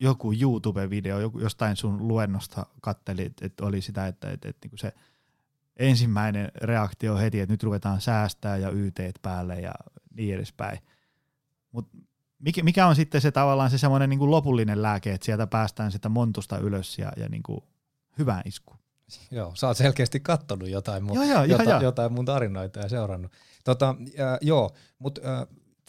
joku 0.00 0.32
YouTube-video, 0.32 1.20
joku, 1.20 1.38
jostain 1.38 1.76
sun 1.76 2.08
luennosta 2.08 2.66
kattelit, 2.80 3.32
että 3.42 3.64
oli 3.64 3.80
sitä, 3.80 4.06
että, 4.06 4.30
että, 4.30 4.48
että 4.48 4.66
niinku 4.66 4.76
se 4.76 4.92
ensimmäinen 5.76 6.48
reaktio 6.54 7.16
heti, 7.16 7.40
että 7.40 7.52
nyt 7.52 7.62
ruvetaan 7.62 8.00
säästää 8.00 8.56
ja 8.56 8.70
YTt 8.70 9.22
päälle 9.22 9.60
ja 9.60 9.72
niin 10.14 10.34
edespäin. 10.34 10.78
Mutta 11.72 11.98
mikä, 12.38 12.62
mikä 12.62 12.86
on 12.86 12.96
sitten 12.96 13.20
se 13.20 13.30
tavallaan 13.30 13.70
se 13.70 13.78
semmoinen 13.78 14.10
niin 14.10 14.30
lopullinen 14.30 14.82
lääke, 14.82 15.12
että 15.12 15.24
sieltä 15.24 15.46
päästään 15.46 15.92
sitä 15.92 16.08
montusta 16.08 16.58
ylös 16.58 16.98
ja, 16.98 17.12
ja 17.16 17.28
niin 17.28 17.42
kuin 17.42 17.60
hyvään 18.18 18.42
iskuun? 18.44 18.78
Joo, 19.30 19.52
sä 19.54 19.66
oot 19.66 19.76
selkeästi 19.76 20.20
kattonut 20.20 20.68
jotain, 20.68 21.04
mun, 21.04 21.16
joo, 21.16 21.24
joo, 21.24 21.44
jota, 21.44 21.70
joo. 21.70 21.80
jotain 21.80 22.12
mun 22.12 22.24
tarinoita 22.24 22.80
ja 22.80 22.88
seurannut. 22.88 23.32
Tota, 23.64 23.96
äh, 24.20 24.38
joo, 24.40 24.70
mutta 24.98 25.20
äh, 25.40 25.46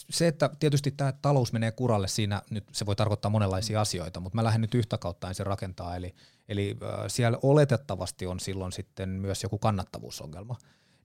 se, 0.10 0.28
että 0.28 0.50
tietysti 0.60 0.92
tämä 0.92 1.12
talous 1.12 1.54
menee 1.54 1.72
kuralle 1.72 2.08
siinä, 2.08 2.42
nyt 2.50 2.64
se 2.72 2.86
voi 2.86 2.96
tarkoittaa 2.96 3.32
monenlaisia 3.32 3.82
asioita, 3.82 4.20
mutta 4.20 4.36
mä 4.36 4.44
lähden 4.44 4.62
nyt 4.62 4.76
yhtä 4.76 4.98
kautta 4.98 5.28
ensin 5.28 5.46
rakentaa, 5.46 5.96
eli, 5.96 6.16
eli 6.50 6.78
äh, 6.84 7.06
siellä 7.08 7.38
oletettavasti 7.42 8.28
on 8.28 8.40
silloin 8.40 8.72
sitten 8.72 9.10
myös 9.10 9.44
joku 9.44 9.58
kannattavuusongelma. 9.58 10.58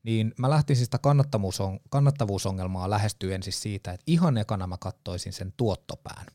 Niin 0.02 0.34
mä 0.38 0.50
lähtisin 0.50 0.86
sitä 0.86 0.98
kannattavuuson, 0.98 1.80
kannattavuusongelmaa 1.90 2.90
lähestyä 2.90 3.34
ensin 3.34 3.52
siitä, 3.52 3.92
että 3.92 4.04
ihan 4.06 4.38
ekana 4.38 4.66
mä 4.66 4.76
kattoisin 4.80 5.32
sen 5.32 5.52
tuottopään. 5.56 6.26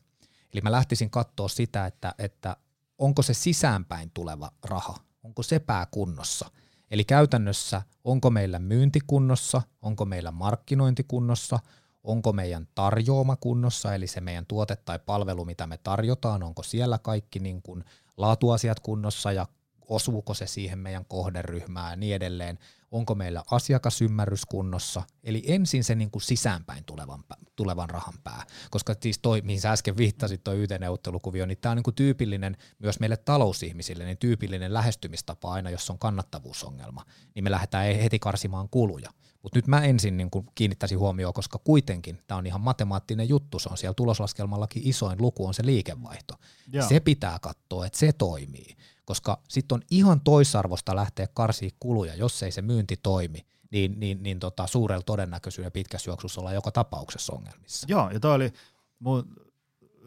Eli 0.52 0.60
mä 0.60 0.72
lähtisin 0.72 1.10
katsoa 1.10 1.48
sitä, 1.48 1.86
että, 1.86 2.14
että 2.18 2.56
onko 2.98 3.22
se 3.22 3.34
sisäänpäin 3.34 4.10
tuleva 4.14 4.50
raha, 4.64 4.94
onko 5.22 5.42
se 5.42 5.58
pää 5.58 5.86
kunnossa. 5.90 6.50
Eli 6.90 7.04
käytännössä 7.04 7.82
onko 8.04 8.30
meillä 8.30 8.58
myyntikunnossa, 8.58 9.62
onko 9.82 10.04
meillä 10.04 10.30
markkinointikunnossa, 10.30 11.58
onko 12.04 12.32
meidän 12.32 12.68
tarjoama 12.74 13.36
kunnossa, 13.36 13.94
eli 13.94 14.06
se 14.06 14.20
meidän 14.20 14.46
tuote 14.46 14.76
tai 14.76 14.98
palvelu, 14.98 15.44
mitä 15.44 15.66
me 15.66 15.78
tarjotaan, 15.78 16.42
onko 16.42 16.62
siellä 16.62 16.98
kaikki 16.98 17.38
niin 17.38 17.62
kuin 17.62 17.84
laatuasiat 18.16 18.80
kunnossa 18.80 19.32
ja 19.32 19.46
osuuko 19.88 20.34
se 20.34 20.46
siihen 20.46 20.78
meidän 20.78 21.04
kohderyhmään 21.04 21.92
ja 21.92 21.96
niin 21.96 22.14
edelleen, 22.14 22.58
onko 22.90 23.14
meillä 23.14 23.42
asiakasymmärrys 23.50 24.46
kunnossa, 24.46 25.02
eli 25.24 25.42
ensin 25.46 25.84
se 25.84 25.94
niin 25.94 26.10
kuin 26.10 26.22
sisäänpäin 26.22 26.84
tulevan, 26.84 27.24
tulevan 27.56 27.90
rahan 27.90 28.14
pää, 28.24 28.46
koska 28.70 28.94
siis 29.00 29.18
toi, 29.18 29.40
mihin 29.40 29.60
sä 29.60 29.72
äsken 29.72 29.96
viittasit, 29.96 30.44
tuo 30.44 30.54
YT-neuvottelukuvio, 30.54 31.46
niin 31.46 31.58
tämä 31.58 31.70
on 31.70 31.76
niin 31.76 31.84
kuin 31.84 31.94
tyypillinen 31.94 32.56
myös 32.78 33.00
meille 33.00 33.16
talousihmisille, 33.16 34.04
niin 34.04 34.18
tyypillinen 34.18 34.74
lähestymistapa 34.74 35.52
aina, 35.52 35.70
jos 35.70 35.90
on 35.90 35.98
kannattavuusongelma, 35.98 37.04
niin 37.34 37.44
me 37.44 37.50
lähdetään 37.50 37.94
heti 37.94 38.18
karsimaan 38.18 38.68
kuluja. 38.68 39.10
Mutta 39.42 39.58
nyt 39.58 39.66
mä 39.66 39.84
ensin 39.84 40.16
niin 40.16 40.30
kuin 40.30 40.46
kiinnittäisin 40.54 40.98
huomioon, 40.98 41.34
koska 41.34 41.58
kuitenkin 41.58 42.18
tämä 42.26 42.38
on 42.38 42.46
ihan 42.46 42.60
matemaattinen 42.60 43.28
juttu, 43.28 43.58
se 43.58 43.68
on 43.68 43.78
siellä 43.78 43.94
tuloslaskelmallakin 43.94 44.82
isoin 44.84 45.22
luku 45.22 45.46
on 45.46 45.54
se 45.54 45.66
liikevaihto. 45.66 46.34
Joo. 46.72 46.88
Se 46.88 47.00
pitää 47.00 47.38
katsoa, 47.38 47.86
että 47.86 47.98
se 47.98 48.12
toimii, 48.12 48.76
koska 49.08 49.42
sitten 49.48 49.76
on 49.76 49.82
ihan 49.90 50.20
toisarvosta 50.20 50.96
lähteä 50.96 51.26
karsiin 51.34 51.72
kuluja, 51.80 52.14
jos 52.14 52.42
ei 52.42 52.52
se 52.52 52.62
myynti 52.62 52.96
toimi, 53.02 53.46
niin, 53.70 54.00
niin, 54.00 54.22
niin 54.22 54.38
tota, 54.38 54.66
suurella 54.66 55.02
todennäköisyydellä 55.02 55.70
pitkässä 55.70 56.10
juoksussa 56.10 56.40
ollaan 56.40 56.54
joka 56.54 56.70
tapauksessa 56.70 57.32
ongelmissa. 57.32 57.86
Joo, 57.90 58.10
ja 58.10 58.20
toi 58.20 58.34
oli 58.34 58.52
mun 58.98 59.36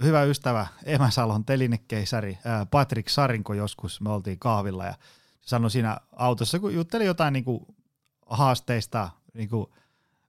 hyvä 0.04 0.24
ystävä 0.24 0.68
Emäsalon 0.84 1.45
telinekeisari 1.45 2.38
Patrick 2.72 3.10
Sarinko 3.10 3.54
joskus, 3.54 4.02
me 4.02 4.10
oltiin 4.10 4.39
kahvilla 4.39 4.86
ja 4.86 4.93
sanoi 5.41 5.72
siinä 5.72 5.97
autossa, 6.16 6.60
kun 6.60 6.74
jutteli 6.74 7.06
jotain 7.06 7.34
niin 7.34 7.45
kuin 7.45 7.66
haasteista 8.26 9.10
niin 9.34 9.49
kuin 9.49 9.68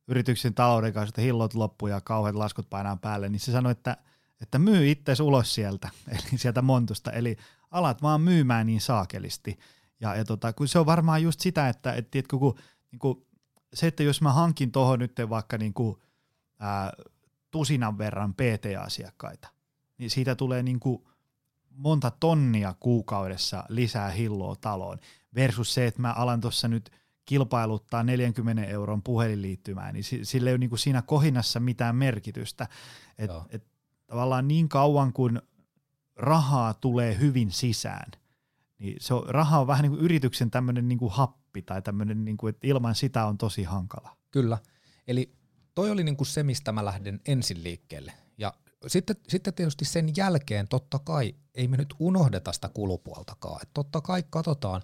yrityksen 0.09 0.55
talouden 0.55 0.93
kanssa, 0.93 1.09
että 1.09 1.23
hillot 1.23 1.55
loppu 1.55 1.87
ja 1.87 2.01
kauheat 2.01 2.37
laskut 2.37 2.71
painaa 2.71 2.97
päälle, 2.97 3.29
niin 3.29 3.41
se 3.41 3.53
sanoi, 3.53 3.73
että, 3.73 3.97
että 4.41 4.59
myy 4.59 4.91
itse 4.91 5.23
ulos 5.23 5.55
sieltä, 5.55 5.89
eli 6.13 6.39
sieltä 6.39 6.63
montusta, 6.63 7.13
eli 7.13 7.37
alat 7.73 8.03
vaan 8.03 8.21
myymään 8.21 8.67
niin 8.67 8.81
saakelisti. 8.81 9.59
Ja, 10.01 10.17
ja 10.17 10.25
tota, 10.25 10.53
kun 10.53 10.69
se 10.69 10.79
on 10.79 10.87
varmaan 10.87 11.23
just 11.23 11.41
sitä, 11.41 11.69
että 11.69 11.93
et, 11.93 12.11
tiedätkö, 12.11 12.39
kun, 12.39 12.59
niin 12.91 12.99
kuin, 12.99 13.27
se, 13.75 13.87
että 13.87 14.03
jos 14.03 14.21
mä 14.21 14.33
hankin 14.33 14.73
tuohon 14.73 14.99
nyt 14.99 15.13
vaikka 15.29 15.59
niin 15.59 15.75
kuin, 15.75 15.97
ää, 16.59 16.93
tusinan 17.51 17.99
verran 17.99 18.35
PT-asiakkaita, 18.35 19.49
niin 19.99 20.11
siitä 20.11 20.35
tulee 20.35 20.63
niin 20.63 20.81
kuin 20.81 21.05
monta 21.71 22.11
tonnia 22.11 22.75
kuukaudessa 22.81 23.65
lisää 23.69 24.11
hilloa 24.11 24.57
taloon, 24.57 24.99
versus 25.35 25.75
se, 25.75 25.87
että 25.87 26.01
mä 26.01 26.13
alan 26.13 26.41
tuossa 26.41 26.69
nyt– 26.69 26.91
kilpailuttaa 27.25 28.03
40 28.03 28.65
euron 28.65 29.03
puhelinliittymää, 29.03 29.93
niin 29.93 30.05
sille 30.23 30.51
ei 30.51 30.55
ole 30.55 30.59
niin 30.59 30.71
kuin 30.71 30.79
siinä 30.79 31.03
kohinassa 31.03 31.61
mitään 31.61 31.97
merkitystä. 31.97 32.69
Et, 33.19 33.31
et 33.51 33.65
tavallaan 34.07 34.49
niin 34.49 34.69
kauan 34.69 35.13
kuin 35.13 35.43
rahaa 36.17 36.75
tulee 36.75 37.19
hyvin 37.19 37.51
sisään, 37.51 38.11
niin 38.79 38.97
se 39.01 39.15
on, 39.15 39.29
raha 39.29 39.61
on 39.61 39.67
vähän 39.67 39.83
niin 39.83 39.93
kuin 39.93 40.03
yrityksen 40.03 40.51
tämmöinen 40.51 40.89
niin 40.89 40.99
kuin 40.99 41.13
happi 41.13 41.63
tai 41.63 41.83
tämmöinen, 41.83 42.25
niin 42.25 42.37
kuin, 42.37 42.51
että 42.55 42.67
ilman 42.67 42.95
sitä 42.95 43.27
on 43.27 43.39
tosi 43.39 43.63
hankala. 43.63 44.17
Kyllä. 44.31 44.59
Eli 45.07 45.35
toi 45.75 45.91
oli 45.91 46.05
niin 46.05 46.17
kuin 46.17 46.27
se, 46.27 46.43
mistä 46.43 46.73
mä 46.73 46.85
lähden 46.85 47.21
ensin 47.27 47.63
liikkeelle. 47.63 48.13
Ja 48.39 48.53
sitten, 48.87 49.17
sitten 49.29 49.55
tietysti 49.55 49.85
sen 49.85 50.17
jälkeen 50.17 50.69
totta 50.69 50.99
kai 50.99 51.35
ei 51.55 51.69
me 51.69 51.77
nyt 51.77 51.95
unohdeta 51.99 52.53
sitä 52.53 52.69
kulupuoltakaan. 52.69 53.63
Et 53.63 53.71
totta 53.75 54.01
kai 54.01 54.25
katsotaan, 54.31 54.83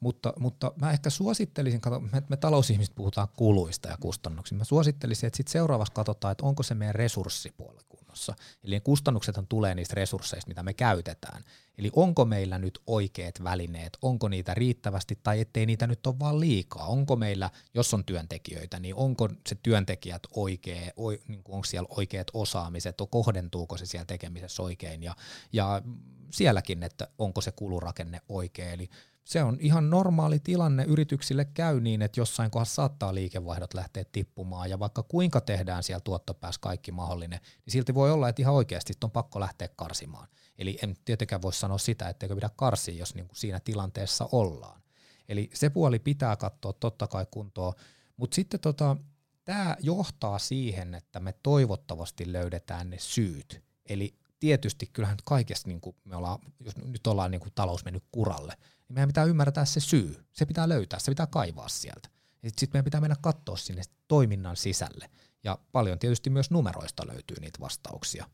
mutta, 0.00 0.32
mutta 0.38 0.72
mä 0.80 0.90
ehkä 0.90 1.10
suosittelisin, 1.10 1.80
kato, 1.80 2.00
me, 2.00 2.22
me 2.28 2.36
talousihmiset 2.36 2.94
puhutaan 2.94 3.28
kuluista 3.36 3.88
ja 3.88 3.96
kustannuksista, 4.00 4.58
mä 4.58 4.64
suosittelisin, 4.64 5.26
että 5.26 5.36
sitten 5.36 5.52
seuraavaksi 5.52 5.92
katsotaan, 5.92 6.32
että 6.32 6.46
onko 6.46 6.62
se 6.62 6.74
meidän 6.74 6.94
resurssipuoli 6.94 7.80
kunnossa. 7.88 8.34
Eli 8.64 8.74
ne 8.74 8.80
kustannuksethan 8.80 9.46
tulee 9.46 9.74
niistä 9.74 9.94
resursseista, 9.94 10.48
mitä 10.48 10.62
me 10.62 10.74
käytetään. 10.74 11.44
Eli 11.78 11.90
onko 11.96 12.24
meillä 12.24 12.58
nyt 12.58 12.78
oikeat 12.86 13.44
välineet, 13.44 13.98
onko 14.02 14.28
niitä 14.28 14.54
riittävästi 14.54 15.18
tai 15.22 15.40
ettei 15.40 15.66
niitä 15.66 15.86
nyt 15.86 16.06
ole 16.06 16.18
vaan 16.18 16.40
liikaa. 16.40 16.86
Onko 16.86 17.16
meillä, 17.16 17.50
jos 17.74 17.94
on 17.94 18.04
työntekijöitä, 18.04 18.80
niin 18.80 18.94
onko 18.94 19.28
se 19.48 19.56
työntekijät 19.62 20.22
oikea, 20.36 20.92
o, 20.96 21.10
niin 21.10 21.42
onko 21.48 21.64
siellä 21.64 21.88
oikeat 21.96 22.26
osaamiset, 22.32 22.96
kohdentuuko 23.10 23.76
se 23.76 23.86
siellä 23.86 24.04
tekemisessä 24.04 24.62
oikein 24.62 25.02
ja, 25.02 25.16
ja 25.52 25.82
sielläkin, 26.30 26.82
että 26.82 27.08
onko 27.18 27.40
se 27.40 27.52
kulurakenne 27.52 28.20
oikea. 28.28 28.70
Eli 28.70 28.90
se 29.26 29.42
on 29.42 29.56
ihan 29.60 29.90
normaali 29.90 30.38
tilanne 30.38 30.84
yrityksille 30.84 31.44
käy 31.44 31.80
niin, 31.80 32.02
että 32.02 32.20
jossain 32.20 32.50
kohdassa 32.50 32.74
saattaa 32.74 33.14
liikevaihdot 33.14 33.74
lähteä 33.74 34.04
tippumaan 34.12 34.70
ja 34.70 34.78
vaikka 34.78 35.02
kuinka 35.02 35.40
tehdään 35.40 35.82
siellä 35.82 36.00
tuottopäässä 36.00 36.60
kaikki 36.60 36.92
mahdollinen, 36.92 37.40
niin 37.66 37.72
silti 37.72 37.94
voi 37.94 38.10
olla, 38.10 38.28
että 38.28 38.42
ihan 38.42 38.54
oikeasti 38.54 38.92
on 39.04 39.10
pakko 39.10 39.40
lähteä 39.40 39.68
karsimaan. 39.76 40.28
Eli 40.58 40.78
en 40.82 40.96
tietenkään 41.04 41.42
voi 41.42 41.52
sanoa 41.52 41.78
sitä, 41.78 42.08
etteikö 42.08 42.34
pidä 42.34 42.50
karsia, 42.56 42.94
jos 42.94 43.14
niin 43.14 43.28
kuin 43.28 43.36
siinä 43.36 43.60
tilanteessa 43.60 44.28
ollaan. 44.32 44.82
Eli 45.28 45.50
se 45.54 45.70
puoli 45.70 45.98
pitää 45.98 46.36
katsoa 46.36 46.72
totta 46.72 47.06
kai 47.06 47.26
kuntoon, 47.30 47.72
mutta 48.16 48.34
sitten 48.34 48.60
tota, 48.60 48.96
tämä 49.44 49.76
johtaa 49.80 50.38
siihen, 50.38 50.94
että 50.94 51.20
me 51.20 51.34
toivottavasti 51.42 52.32
löydetään 52.32 52.90
ne 52.90 52.98
syyt. 52.98 53.62
Eli 53.88 54.14
tietysti 54.40 54.86
kyllähän 54.92 55.18
kaikessa, 55.24 55.68
niin 55.68 55.80
kuin 55.80 55.96
me 56.04 56.16
ollaan, 56.16 56.38
jos 56.60 56.76
nyt 56.76 57.06
ollaan 57.06 57.30
niin 57.30 57.40
kuin 57.40 57.52
talous 57.54 57.84
mennyt 57.84 58.04
kuralle, 58.12 58.52
niin 58.88 58.94
meidän 58.94 59.08
pitää 59.08 59.24
ymmärtää 59.24 59.64
se 59.64 59.80
syy. 59.80 60.24
Se 60.32 60.46
pitää 60.46 60.68
löytää, 60.68 60.98
se 60.98 61.10
pitää 61.10 61.26
kaivaa 61.26 61.68
sieltä. 61.68 62.08
Sitten 62.46 62.70
meidän 62.72 62.84
pitää 62.84 63.00
mennä 63.00 63.16
katsoa 63.20 63.56
sinne 63.56 63.82
toiminnan 64.08 64.56
sisälle. 64.56 65.10
Ja 65.44 65.58
paljon 65.72 65.98
tietysti 65.98 66.30
myös 66.30 66.50
numeroista 66.50 67.06
löytyy 67.06 67.36
niitä 67.40 67.60
vastauksia. 67.60 68.26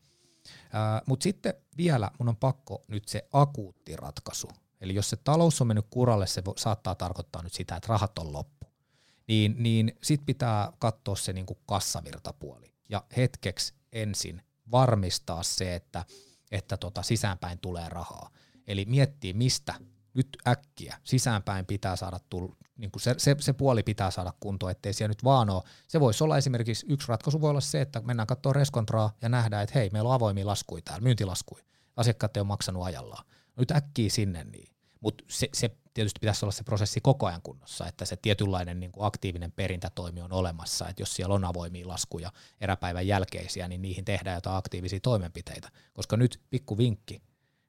Mutta 1.05 1.23
sitten 1.23 1.53
vielä 1.77 2.11
mun 2.19 2.29
on 2.29 2.37
pakko 2.37 2.83
nyt 2.87 3.07
se 3.07 3.27
akuutti 3.33 3.95
ratkaisu. 3.95 4.47
Eli 4.81 4.95
jos 4.95 5.09
se 5.09 5.17
talous 5.17 5.61
on 5.61 5.67
mennyt 5.67 5.87
kuralle, 5.89 6.27
se 6.27 6.43
saattaa 6.57 6.95
tarkoittaa 6.95 7.43
nyt 7.43 7.53
sitä, 7.53 7.75
että 7.75 7.87
rahat 7.87 8.17
on 8.17 8.33
loppu. 8.33 8.67
Niin, 9.27 9.55
niin 9.59 9.97
sitten 10.03 10.25
pitää 10.25 10.71
katsoa 10.79 11.15
se 11.15 11.33
niinku 11.33 11.55
kassavirtapuoli. 11.55 12.73
Ja 12.89 13.03
hetkeksi 13.17 13.73
ensin 13.91 14.41
varmistaa 14.71 15.43
se, 15.43 15.75
että, 15.75 16.05
että 16.51 16.77
tota 16.77 17.03
sisäänpäin 17.03 17.59
tulee 17.59 17.89
rahaa. 17.89 18.29
Eli 18.67 18.85
miettii, 18.85 19.33
mistä 19.33 19.73
nyt 20.13 20.27
äkkiä 20.47 20.99
sisäänpäin 21.03 21.65
pitää 21.65 21.95
saada 21.95 22.19
tulla, 22.29 22.55
niin 22.77 22.91
kuin 22.91 23.01
se, 23.01 23.15
se, 23.17 23.35
se, 23.39 23.53
puoli 23.53 23.83
pitää 23.83 24.11
saada 24.11 24.33
kuntoon, 24.39 24.71
ettei 24.71 24.93
siellä 24.93 25.11
nyt 25.11 25.23
vaan 25.23 25.49
ole. 25.49 25.63
Se 25.87 25.99
voisi 25.99 26.23
olla 26.23 26.37
esimerkiksi, 26.37 26.85
yksi 26.89 27.07
ratkaisu 27.07 27.41
voi 27.41 27.49
olla 27.49 27.61
se, 27.61 27.81
että 27.81 28.01
mennään 28.01 28.27
katsoa 28.27 28.53
reskontraa 28.53 29.17
ja 29.21 29.29
nähdään, 29.29 29.63
että 29.63 29.79
hei, 29.79 29.89
meillä 29.89 30.09
on 30.09 30.15
avoimia 30.15 30.45
laskuja 30.45 30.81
täällä, 30.81 31.03
myyntilaskuja. 31.03 31.63
Asiakkaat 31.95 32.37
ei 32.37 32.41
ole 32.41 32.47
maksanut 32.47 32.83
ajallaan. 32.83 33.25
Nyt 33.57 33.71
äkkiä 33.71 34.09
sinne 34.09 34.43
niin. 34.43 34.69
mutta 34.99 35.23
se, 35.27 35.49
se 35.53 35.71
tietysti 35.93 36.19
pitäisi 36.19 36.45
olla 36.45 36.51
se 36.51 36.63
prosessi 36.63 37.01
koko 37.01 37.25
ajan 37.25 37.41
kunnossa, 37.41 37.87
että 37.87 38.05
se 38.05 38.15
tietynlainen 38.15 38.79
niin 38.79 38.91
kuin 38.91 39.05
aktiivinen 39.05 39.51
perintätoimi 39.51 40.21
on 40.21 40.33
olemassa, 40.33 40.89
että 40.89 41.01
jos 41.01 41.15
siellä 41.15 41.35
on 41.35 41.45
avoimia 41.45 41.87
laskuja 41.87 42.31
eräpäivän 42.61 43.07
jälkeisiä, 43.07 43.67
niin 43.67 43.81
niihin 43.81 44.05
tehdään 44.05 44.35
jotain 44.35 44.57
aktiivisia 44.57 44.99
toimenpiteitä, 44.99 45.69
koska 45.93 46.17
nyt 46.17 46.41
pikku 46.49 46.77
vinkki, 46.77 47.21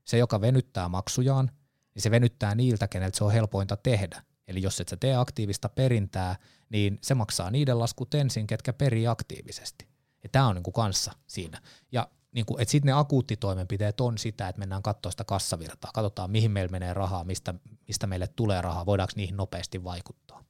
se 0.05 0.19
joka 0.19 0.41
venyttää 0.41 0.89
maksujaan, 0.89 1.51
niin 1.95 2.03
se 2.03 2.11
venyttää 2.11 2.55
niiltä, 2.55 2.89
keneltä 2.89 3.19
se 3.19 3.25
on 3.25 3.33
helpointa 3.33 3.77
tehdä. 3.77 4.23
Eli 4.49 4.63
jos 4.63 4.81
et 4.81 4.89
sä 4.89 4.97
tee 4.97 5.17
aktiivista 5.17 5.69
perintää, 5.69 6.37
niin 6.69 6.99
se 7.03 7.15
maksaa 7.15 7.51
niiden 7.51 7.79
laskut 7.79 8.15
ensin, 8.15 8.47
ketkä 8.47 8.73
perii 8.73 9.07
aktiivisesti. 9.07 9.89
Ja 10.23 10.29
tämä 10.29 10.49
on 10.49 10.55
niin 10.55 10.63
kuin 10.63 10.75
kanssa 10.75 11.13
siinä. 11.27 11.61
Ja 11.93 12.09
niin 12.33 12.47
kuin, 12.47 12.61
että 12.61 12.73
sitten 12.73 12.87
ne 12.87 12.93
akuuttitoimenpiteet 12.93 14.01
on 14.01 14.19
sitä, 14.19 14.49
että 14.49 14.59
mennään 14.59 14.83
katsoa 14.83 15.11
sitä 15.11 15.25
kassavirtaa, 15.25 15.91
katsotaan 15.95 16.31
mihin 16.31 16.51
meillä 16.51 16.71
menee 16.71 16.95
rahaa, 16.95 17.25
mistä, 17.25 17.55
mistä 17.89 18.07
meille 18.07 18.27
tulee 18.27 18.63
rahaa, 18.63 18.87
voidaanko 18.87 19.13
niihin 19.17 19.37
nopeasti 19.37 19.85
vaikuttaa. 19.85 20.45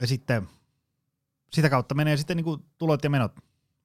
Ja 0.00 0.06
sitten 0.06 0.48
sitä 1.52 1.70
kautta 1.70 1.94
menee 1.94 2.16
sitten 2.16 2.36
niin 2.36 2.44
kuin 2.44 2.64
tulot 2.78 3.04
ja 3.04 3.10
menot 3.10 3.32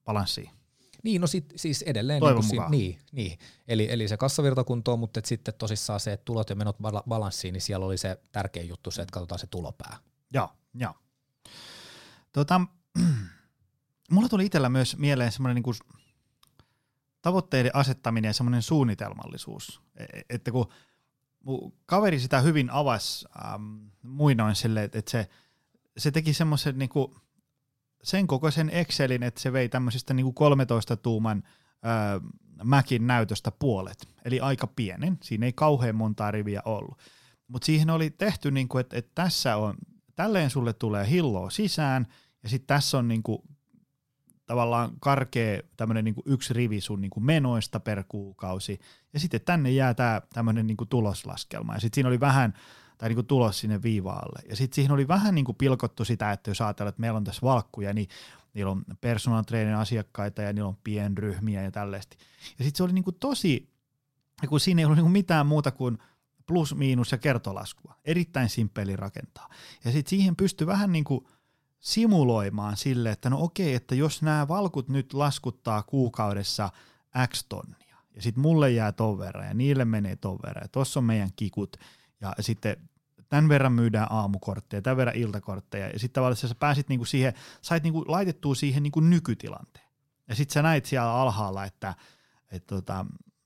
balanssiin. 0.05 0.62
Niin, 1.03 1.21
no 1.21 1.27
sit, 1.27 1.53
siis 1.55 1.81
edelleen. 1.81 2.19
Toivon 2.19 2.41
niin, 2.41 2.55
mukaan. 2.55 2.71
niin, 2.71 2.99
niin. 3.11 3.39
Eli, 3.67 3.87
eli 3.91 4.07
se 4.07 4.17
kassavirta 4.17 4.63
kuntoon, 4.63 4.99
mutta 4.99 5.19
et 5.19 5.25
sitten 5.25 5.53
tosissaan 5.57 5.99
se, 5.99 6.13
että 6.13 6.25
tulot 6.25 6.49
ja 6.49 6.55
menot 6.55 6.77
bala- 6.81 7.03
balanssiin, 7.07 7.53
niin 7.53 7.61
siellä 7.61 7.85
oli 7.85 7.97
se 7.97 8.21
tärkein 8.31 8.69
juttu 8.69 8.91
se, 8.91 9.01
että 9.01 9.13
katsotaan 9.13 9.39
se 9.39 9.47
tulopää. 9.47 9.97
Joo, 10.33 10.49
joo. 10.73 10.93
Tota, 12.31 12.61
mulla 14.11 14.29
tuli 14.29 14.45
itsellä 14.45 14.69
myös 14.69 14.97
mieleen 14.97 15.31
semmoinen 15.31 15.55
niin 15.55 15.63
kuin 15.63 15.75
tavoitteiden 17.21 17.75
asettaminen 17.75 18.29
ja 18.29 18.33
semmoinen 18.33 18.61
suunnitelmallisuus. 18.61 19.81
E- 19.97 20.21
Että 20.29 20.51
kun 20.51 20.67
mun 21.43 21.73
kaveri 21.85 22.19
sitä 22.19 22.41
hyvin 22.41 22.69
avasi 22.69 23.25
ähm, 23.45 23.77
muinoin 24.01 24.55
sille, 24.55 24.83
että 24.83 25.11
se, 25.11 25.29
se 25.97 26.11
teki 26.11 26.33
semmoisen 26.33 26.77
niin 26.77 26.89
kuin 26.89 27.15
sen 28.03 28.27
kokoisen 28.27 28.69
Excelin, 28.69 29.23
että 29.23 29.41
se 29.41 29.53
vei 29.53 29.69
tämmöisestä 29.69 30.13
niin 30.13 30.23
kuin 30.23 30.33
13 30.33 30.97
tuuman 30.97 31.43
äh, 31.85 32.21
Macin 32.63 33.07
näytöstä 33.07 33.51
puolet, 33.51 34.07
eli 34.25 34.39
aika 34.39 34.67
pienen. 34.67 35.17
Siinä 35.21 35.45
ei 35.45 35.53
kauhean 35.53 35.95
montaa 35.95 36.31
riviä 36.31 36.61
ollut. 36.65 36.97
Mutta 37.47 37.65
siihen 37.65 37.89
oli 37.89 38.09
tehty, 38.09 38.51
niin 38.51 38.67
kuin, 38.67 38.81
että, 38.81 38.97
että 38.97 39.11
tässä 39.15 39.57
on, 39.57 39.75
tälleen 40.15 40.49
sulle 40.49 40.73
tulee 40.73 41.09
hilloa 41.09 41.49
sisään, 41.49 42.07
ja 42.43 42.49
sitten 42.49 42.67
tässä 42.67 42.97
on 42.97 43.07
niin 43.07 43.23
kuin, 43.23 43.39
tavallaan 44.45 44.91
karkea 44.99 45.61
tämmöinen 45.77 46.05
niin 46.05 46.15
yksi 46.25 46.53
rivi 46.53 46.81
sun 46.81 47.01
niin 47.01 47.09
kuin 47.09 47.23
menoista 47.25 47.79
per 47.79 48.03
kuukausi, 48.07 48.79
ja 49.13 49.19
sitten 49.19 49.41
tänne 49.41 49.71
jää 49.71 49.93
tämä 49.93 50.21
tämmöinen 50.33 50.67
niin 50.67 50.77
tuloslaskelma, 50.89 51.73
ja 51.73 51.79
sitten 51.79 51.95
siinä 51.95 52.07
oli 52.07 52.19
vähän, 52.19 52.53
tai 53.03 53.09
niin 53.09 53.15
kuin 53.15 53.27
tulos 53.27 53.59
sinne 53.59 53.81
viivaalle, 53.81 54.39
ja 54.49 54.55
sitten 54.55 54.75
siihen 54.75 54.91
oli 54.91 55.07
vähän 55.07 55.35
niin 55.35 55.45
kuin 55.45 55.55
pilkottu 55.55 56.05
sitä, 56.05 56.31
että 56.31 56.49
jos 56.51 56.61
ajatellaan, 56.61 56.89
että 56.89 57.01
meillä 57.01 57.17
on 57.17 57.23
tässä 57.23 57.41
valkkuja, 57.41 57.93
niin 57.93 58.07
niillä 58.53 58.71
on 58.71 58.83
personal 59.01 59.43
trainer 59.43 59.75
asiakkaita, 59.75 60.41
ja 60.41 60.53
niillä 60.53 60.67
on 60.67 60.77
pienryhmiä 60.83 61.61
ja 61.61 61.71
tällaista, 61.71 62.15
ja 62.59 62.65
sitten 62.65 62.77
se 62.77 62.83
oli 62.83 62.93
niin 62.93 63.03
kuin 63.03 63.15
tosi, 63.19 63.69
kun 64.49 64.59
siinä 64.59 64.79
ei 64.81 64.85
ollut 64.85 64.97
niin 64.97 65.03
kuin 65.03 65.11
mitään 65.11 65.47
muuta 65.47 65.71
kuin 65.71 65.97
plus, 66.45 66.75
miinus 66.75 67.11
ja 67.11 67.17
kertolaskua. 67.17 67.95
Erittäin 68.05 68.49
simppeli 68.49 68.95
rakentaa. 68.95 69.49
Ja 69.85 69.91
sitten 69.91 70.09
siihen 70.09 70.35
pystyy 70.35 70.67
vähän 70.67 70.91
niin 70.91 71.03
kuin 71.03 71.25
simuloimaan 71.79 72.77
sille, 72.77 73.11
että 73.11 73.29
no 73.29 73.43
okei, 73.43 73.73
että 73.73 73.95
jos 73.95 74.21
nämä 74.21 74.47
valkut 74.47 74.89
nyt 74.89 75.13
laskuttaa 75.13 75.83
kuukaudessa 75.83 76.69
X 77.27 77.45
tonnia, 77.49 77.97
ja 78.15 78.21
sitten 78.21 78.41
mulle 78.41 78.71
jää 78.71 78.91
ton 78.91 79.19
verran, 79.19 79.47
ja 79.47 79.53
niille 79.53 79.85
menee 79.85 80.15
ton 80.15 80.39
verran, 80.45 80.63
ja 80.63 80.69
tuossa 80.69 80.99
on 80.99 81.03
meidän 81.03 81.29
kikut, 81.35 81.77
ja 82.21 82.33
sitten 82.39 82.77
tämän 83.33 83.49
verran 83.49 83.73
myydään 83.73 84.07
aamukortteja, 84.09 84.81
tämän 84.81 84.97
verran 84.97 85.15
iltakortteja, 85.15 85.87
ja 85.87 85.99
sitten 85.99 86.13
tavallaan 86.13 86.35
sä 86.35 86.55
pääsit 86.55 86.89
niinku 86.89 87.05
siihen, 87.05 87.33
sait 87.61 87.83
niinku 87.83 88.05
laitettua 88.07 88.55
siihen 88.55 88.83
niinku 88.83 88.99
nykytilanteen. 88.99 89.87
Ja 90.27 90.35
sitten 90.35 90.53
sä 90.53 90.61
näit 90.61 90.85
siellä 90.85 91.13
alhaalla, 91.13 91.65
että 91.65 91.95
et 92.51 92.65
tota, 92.67 93.05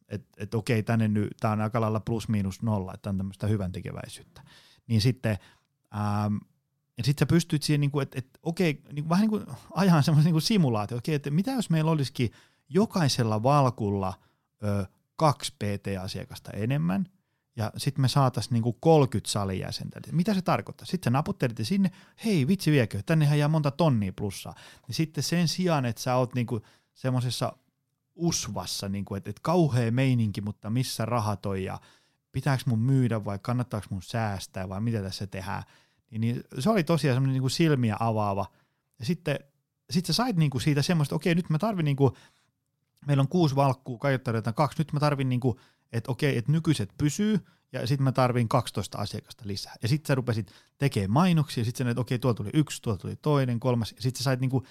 et, 0.09 0.27
et 0.37 0.53
okei, 0.53 0.83
tänne 0.83 1.07
nyt, 1.07 1.27
tämä 1.39 1.51
on 1.51 1.61
aika 1.61 1.81
lailla 1.81 1.99
plus 1.99 2.29
miinus 2.29 2.61
nolla, 2.61 2.93
että 2.93 3.09
on 3.09 3.17
tämmöistä 3.17 3.47
hyvän 3.47 3.71
tekeväisyyttä. 3.71 4.41
Niin 4.87 5.01
sitten, 5.01 5.37
ähm, 5.95 6.35
ja 6.97 7.03
sitten 7.03 7.21
sä 7.21 7.29
pystyt 7.29 7.63
siihen, 7.63 7.81
niin 7.81 7.91
kuin, 7.91 8.03
että, 8.03 8.19
että 8.19 8.39
okei, 8.43 8.81
niin 8.91 9.03
kuin, 9.03 9.09
vähän 9.09 9.21
niin 9.21 9.29
kuin 9.29 9.45
ajan 9.73 10.03
semmoisen 10.03 10.33
niin 10.33 10.41
simulaatio, 10.41 10.97
okei, 10.97 11.15
että 11.15 11.31
mitä 11.31 11.51
jos 11.51 11.69
meillä 11.69 11.91
olisikin 11.91 12.31
jokaisella 12.69 13.43
valkulla 13.43 14.13
ö, 14.63 14.85
kaksi 15.15 15.53
PT-asiakasta 15.55 16.51
enemmän, 16.51 17.05
ja 17.57 17.71
sitten 17.77 18.01
me 18.01 18.07
saataisiin 18.07 18.53
niinku 18.53 18.73
30 18.73 19.31
salijäsentä. 19.31 19.99
Mitä 20.11 20.33
se 20.33 20.41
tarkoittaa? 20.41 20.85
Sitten 20.85 21.11
sä 21.11 21.17
naputtelit 21.17 21.57
sinne, 21.61 21.91
hei 22.25 22.47
vitsi 22.47 22.71
viekö, 22.71 23.01
tännehän 23.05 23.39
jää 23.39 23.47
monta 23.47 23.71
tonnia 23.71 24.13
plussaa. 24.15 24.55
Niin 24.87 24.95
sitten 24.95 25.23
sen 25.23 25.47
sijaan, 25.47 25.85
että 25.85 26.01
sä 26.01 26.15
oot 26.15 26.33
niinku 26.35 26.61
semmoisessa 26.93 27.57
usvassa, 28.15 28.89
niinku, 28.89 29.15
että 29.15 29.29
et 29.29 29.39
kauhea 29.39 29.91
meininki, 29.91 30.41
mutta 30.41 30.69
missä 30.69 31.05
rahat 31.05 31.45
on 31.45 31.63
ja 31.63 31.79
pitääkö 32.31 32.63
mun 32.65 32.79
myydä 32.79 33.25
vai 33.25 33.39
kannattaako 33.41 33.87
mun 33.89 34.01
säästää 34.01 34.69
vai 34.69 34.81
mitä 34.81 35.01
tässä 35.01 35.27
tehdään, 35.27 35.63
niin, 36.11 36.21
niin 36.21 36.43
se 36.59 36.69
oli 36.69 36.83
tosiaan 36.83 37.15
semmoinen 37.15 37.33
niinku 37.33 37.49
silmiä 37.49 37.97
avaava. 37.99 38.45
Ja 38.99 39.05
sitten 39.05 39.39
sit 39.89 40.05
sä 40.05 40.13
sait 40.13 40.35
niinku 40.35 40.59
siitä 40.59 40.81
semmoista, 40.81 41.15
okei 41.15 41.35
nyt 41.35 41.49
mä 41.49 41.59
tarvin 41.59 41.85
niinku, 41.85 42.17
meillä 43.05 43.21
on 43.21 43.27
kuusi 43.27 43.55
valkkuu, 43.55 43.99
tarjotaan 44.23 44.53
kaksi, 44.53 44.79
nyt 44.79 44.93
mä 44.93 44.99
tarvin 44.99 45.29
niinku, 45.29 45.59
että 45.91 46.11
okei, 46.11 46.37
että 46.37 46.51
nykyiset 46.51 46.89
pysyy, 46.97 47.39
ja 47.71 47.87
sitten 47.87 48.03
mä 48.03 48.11
tarvin 48.11 48.49
12 48.49 48.97
asiakasta 48.97 49.43
lisää. 49.47 49.75
Ja 49.81 49.87
sitten 49.87 50.07
sä 50.07 50.15
rupesit 50.15 50.51
tekemään 50.77 51.11
mainoksia, 51.11 51.61
ja 51.61 51.65
sitten 51.65 51.77
sä 51.77 51.83
näet, 51.83 51.97
okei, 51.97 52.19
tuolla 52.19 52.35
tuli 52.35 52.49
yksi, 52.53 52.81
tuolla 52.81 52.97
tuli 52.97 53.15
toinen, 53.15 53.59
kolmas, 53.59 53.93
ja 53.95 54.01
sitten 54.01 54.17
sä 54.17 54.23
sait, 54.23 54.39
niinku, 54.39 54.65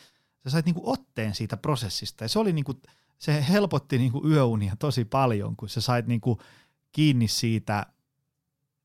sä 0.44 0.50
sait 0.50 0.66
niinku 0.66 0.90
otteen 0.90 1.34
siitä 1.34 1.56
prosessista, 1.56 2.24
ja 2.24 2.28
se 2.28 2.38
oli 2.38 2.52
niinku, 2.52 2.80
se 3.18 3.44
helpotti 3.48 3.98
niinku 3.98 4.28
yöunia 4.28 4.76
tosi 4.78 5.04
paljon, 5.04 5.56
kun 5.56 5.68
sä 5.68 5.80
sait 5.80 6.06
niinku 6.06 6.40
kiinni 6.92 7.28
siitä, 7.28 7.86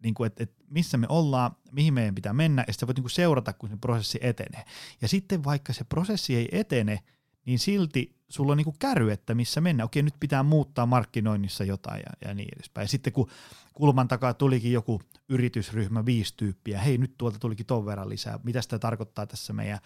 niinku, 0.03 0.23
että 0.23 0.43
et 0.43 0.53
missä 0.69 0.97
me 0.97 1.07
ollaan, 1.09 1.55
mihin 1.71 1.93
meidän 1.93 2.15
pitää 2.15 2.33
mennä, 2.33 2.63
ja 2.67 2.73
sitten 2.73 2.87
voit 2.87 2.97
niinku 2.97 3.09
seurata, 3.09 3.53
kun 3.53 3.69
se 3.69 3.77
prosessi 3.77 4.19
etenee. 4.21 4.65
Ja 5.01 5.07
sitten 5.07 5.43
vaikka 5.43 5.73
se 5.73 5.83
prosessi 5.83 6.35
ei 6.35 6.49
etene, 6.51 6.99
niin 7.45 7.59
silti 7.59 8.15
sulla 8.31 8.51
on 8.51 8.57
niinku 8.57 8.75
käry, 8.79 9.11
että 9.11 9.35
missä 9.35 9.61
mennään. 9.61 9.85
Okei, 9.85 10.03
nyt 10.03 10.19
pitää 10.19 10.43
muuttaa 10.43 10.85
markkinoinnissa 10.85 11.63
jotain 11.63 12.03
ja, 12.05 12.27
ja 12.27 12.33
niin 12.33 12.49
edespäin. 12.55 12.83
Ja 12.83 12.89
sitten 12.89 13.13
kun 13.13 13.29
kulman 13.73 14.07
takaa 14.07 14.33
tulikin 14.33 14.71
joku 14.71 15.01
yritysryhmä, 15.29 16.05
viisi 16.05 16.33
tyyppiä, 16.37 16.79
hei 16.79 16.97
nyt 16.97 17.17
tuolta 17.17 17.39
tulikin 17.39 17.65
ton 17.65 17.85
verran 17.85 18.09
lisää, 18.09 18.39
mitä 18.43 18.61
sitä 18.61 18.79
tarkoittaa 18.79 19.27
tässä 19.27 19.53
meidän 19.53 19.79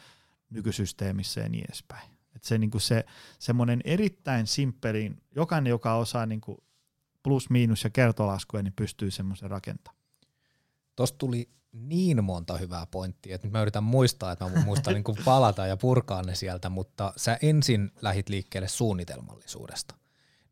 nykysysteemissä 0.50 1.42
ja 1.42 1.50
niin 1.50 1.66
edespäin. 1.68 2.12
Et 2.36 2.44
se, 2.44 2.58
niinku 2.58 2.80
se 2.80 3.06
semmoinen 3.40 3.82
erittäin 3.84 4.48
simppelin, 4.48 5.18
jokainen, 5.36 5.70
joka 5.70 5.96
osaa 5.96 6.26
niinku 6.26 6.64
plus, 7.24 7.50
miinus 7.50 7.84
ja 7.84 7.90
kertolaskuja, 7.90 8.64
niin 8.64 8.74
pystyy 8.76 9.12
semmoisen 9.12 9.50
rakentamaan. 9.52 10.02
Tuosta 10.96 11.18
tuli 11.18 11.50
niin 11.76 12.24
monta 12.24 12.58
hyvää 12.58 12.86
pointtia, 12.86 13.36
että 13.36 13.48
nyt 13.48 13.54
mä 13.54 13.62
yritän 13.62 13.84
muistaa, 13.84 14.32
että 14.32 14.50
mä 14.50 14.64
muistan 14.66 14.94
niin 14.94 15.04
kuin 15.04 15.18
palata 15.26 15.68
ja 15.68 15.78
purkaa 15.78 16.22
ne 16.22 16.36
sieltä, 16.36 16.70
mutta 16.70 17.14
sä 17.18 17.38
ensin 17.42 17.92
lähit 18.02 18.30
liikkeelle 18.30 18.68
suunnitelmallisuudesta. 18.68 19.96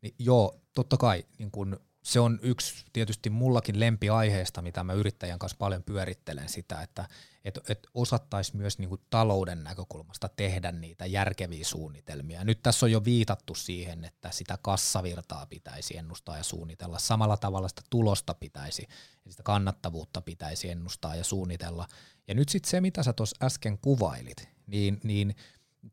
Niin 0.02 0.14
joo, 0.18 0.60
totta 0.74 0.96
kai 0.96 1.24
niin 1.38 1.50
kun 1.50 1.80
se 2.04 2.20
on 2.20 2.38
yksi 2.42 2.84
tietysti 2.92 3.30
mullakin 3.30 3.80
lempiaiheesta, 3.80 4.62
mitä 4.62 4.84
mä 4.84 4.92
yrittäjän 4.92 5.38
kanssa 5.38 5.56
paljon 5.58 5.82
pyörittelen 5.82 6.48
sitä, 6.48 6.82
että 6.82 7.08
et, 7.44 7.58
et 7.68 7.86
osattaisi 7.94 8.56
myös 8.56 8.78
niin 8.78 8.88
kuin 8.88 9.00
talouden 9.10 9.64
näkökulmasta 9.64 10.28
tehdä 10.28 10.72
niitä 10.72 11.06
järkeviä 11.06 11.64
suunnitelmia. 11.64 12.44
Nyt 12.44 12.62
tässä 12.62 12.86
on 12.86 12.92
jo 12.92 13.04
viitattu 13.04 13.54
siihen, 13.54 14.04
että 14.04 14.30
sitä 14.30 14.58
kassavirtaa 14.62 15.46
pitäisi 15.46 15.96
ennustaa 15.96 16.36
ja 16.36 16.42
suunnitella. 16.42 16.98
Samalla 16.98 17.36
tavalla 17.36 17.68
sitä 17.68 17.82
tulosta 17.90 18.34
pitäisi 18.34 18.88
sitä 19.28 19.42
kannattavuutta 19.42 20.20
pitäisi 20.20 20.70
ennustaa 20.70 21.16
ja 21.16 21.24
suunnitella. 21.24 21.88
Ja 22.28 22.34
nyt 22.34 22.48
sitten 22.48 22.70
se, 22.70 22.80
mitä 22.80 23.02
sä 23.02 23.12
tuossa 23.12 23.36
äsken 23.42 23.78
kuvailit, 23.78 24.48
niin, 24.66 25.00
niin 25.02 25.36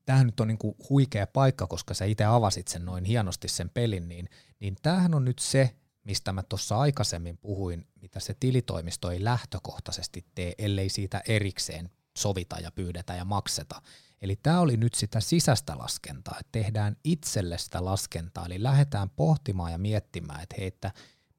tämähän 0.06 0.26
nyt 0.26 0.40
on 0.40 0.48
niinku 0.48 0.76
huikea 0.90 1.28
paikka, 1.28 1.68
koska 1.68 1.94
sä 1.94 2.06
itse 2.06 2.26
avasit 2.26 2.68
sen 2.68 2.86
noin 2.86 3.06
hienosti 3.06 3.48
sen 3.48 3.70
pelin, 3.70 4.08
niin, 4.08 4.30
niin 4.60 4.76
tämähän 4.82 5.16
on 5.16 5.26
nyt 5.26 5.40
se, 5.40 5.76
mistä 6.04 6.34
mä 6.34 6.44
tuossa 6.44 6.80
aikaisemmin 6.80 7.38
puhuin, 7.38 7.88
mitä 8.02 8.20
se 8.20 8.36
tilitoimisto 8.40 9.12
ei 9.12 9.24
lähtökohtaisesti 9.24 10.26
tee, 10.36 10.54
ellei 10.58 10.90
siitä 10.90 11.22
erikseen 11.28 11.90
sovita 12.18 12.60
ja 12.60 12.72
pyydetä 12.72 13.16
ja 13.16 13.26
makseta. 13.26 13.82
Eli 14.22 14.36
tämä 14.36 14.60
oli 14.60 14.78
nyt 14.78 14.94
sitä 14.94 15.20
sisäistä 15.20 15.78
laskentaa, 15.78 16.38
että 16.40 16.52
tehdään 16.52 16.98
itselle 17.04 17.58
sitä 17.58 17.86
laskentaa, 17.86 18.46
eli 18.46 18.64
lähdetään 18.64 19.10
pohtimaan 19.10 19.72
ja 19.72 19.78
miettimään, 19.78 20.44
että 20.44 20.56
hei, 20.58 20.68
että 20.68 20.92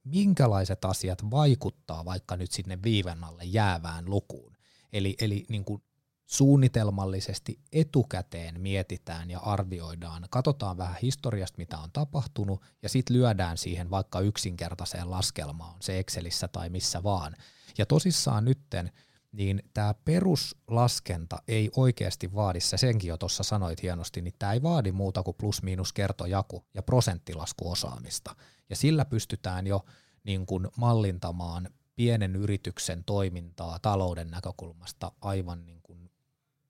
minkälaiset 0.05 0.85
asiat 0.85 1.31
vaikuttaa 1.31 2.05
vaikka 2.05 2.37
nyt 2.37 2.53
sinne 2.53 2.79
viiven 2.83 3.25
alle 3.25 3.45
jäävään 3.45 4.11
lukuun. 4.11 4.57
Eli, 4.93 5.15
eli 5.21 5.45
niin 5.49 5.65
kuin 5.65 5.83
suunnitelmallisesti 6.27 7.61
etukäteen 7.73 8.61
mietitään 8.61 9.31
ja 9.31 9.39
arvioidaan, 9.39 10.27
katsotaan 10.31 10.77
vähän 10.77 10.97
historiasta, 11.03 11.59
mitä 11.59 11.79
on 11.79 11.91
tapahtunut, 11.93 12.63
ja 12.83 12.89
sitten 12.89 13.17
lyödään 13.17 13.59
siihen 13.59 13.91
vaikka 13.91 14.21
yksinkertaiseen 14.21 15.11
laskelmaan, 15.11 15.77
se 15.81 15.99
Excelissä 15.99 16.49
tai 16.49 16.69
missä 16.69 17.03
vaan. 17.03 17.37
Ja 17.79 17.87
tosissaan 17.87 18.45
nytten, 18.45 18.93
niin 19.33 19.63
tämä 19.75 19.95
peruslaskenta 20.05 21.43
ei 21.49 21.71
oikeasti 21.77 22.35
vaadi, 22.35 22.61
sä 22.61 22.77
senkin 22.77 23.09
jo 23.09 23.17
tuossa 23.17 23.43
sanoit 23.43 23.83
hienosti, 23.83 24.23
niin 24.23 24.35
tämä 24.39 24.53
ei 24.53 24.63
vaadi 24.63 24.93
muuta 24.93 25.23
kuin 25.23 25.37
plus-miinus 25.37 25.93
kertojaku 25.93 26.67
ja 26.75 26.83
prosenttilaskuosaamista. 26.83 28.37
Ja 28.71 28.77
sillä 28.77 29.05
pystytään 29.05 29.67
jo 29.67 29.85
niin 30.25 30.47
kuin 30.47 30.69
mallintamaan 30.77 31.69
pienen 31.97 32.37
yrityksen 32.37 33.05
toimintaa 33.05 33.79
talouden 33.79 34.31
näkökulmasta 34.31 35.13
aivan 35.21 35.67
niin 35.67 35.82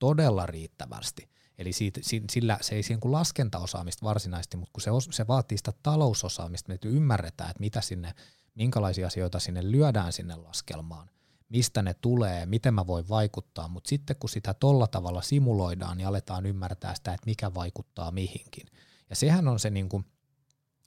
todella 0.03 0.47
riittävästi. 0.47 1.29
Eli 1.59 1.73
siitä, 1.73 2.01
sillä 2.31 2.59
se 2.61 2.75
ei 2.75 2.83
kuin 3.01 3.13
laskentaosaamista 3.13 4.07
varsinaisesti, 4.07 4.57
mutta 4.57 4.71
kun 4.73 4.83
se, 4.83 4.91
se 5.11 5.27
vaatii 5.27 5.59
sitä 5.59 5.73
talousosaamista, 5.83 6.73
että 6.73 6.89
ymmärretään, 6.89 7.51
että 7.51 7.61
mitä 7.61 7.81
sinne, 7.81 8.15
minkälaisia 8.55 9.07
asioita 9.07 9.39
sinne 9.39 9.71
lyödään 9.71 10.13
sinne 10.13 10.37
laskelmaan, 10.37 11.11
mistä 11.49 11.83
ne 11.83 11.95
tulee, 11.95 12.47
miten 12.47 12.75
mä 12.75 12.87
voin 12.87 13.09
vaikuttaa, 13.09 13.69
mutta 13.69 13.89
sitten 13.89 14.17
kun 14.17 14.31
sitä 14.31 14.55
tolla 14.55 14.87
tavalla 14.87 15.23
simuloidaan, 15.23 15.97
niin 15.97 16.07
aletaan 16.07 16.47
ymmärtää 16.47 16.95
sitä, 16.95 17.15
että 17.15 17.27
mikä 17.27 17.55
vaikuttaa 17.55 18.11
mihinkin. 18.11 18.67
Ja 19.11 19.17
sehän 19.17 19.49
on 19.49 19.61
se, 19.61 19.71
niin 19.71 19.89
kuin, 19.89 20.05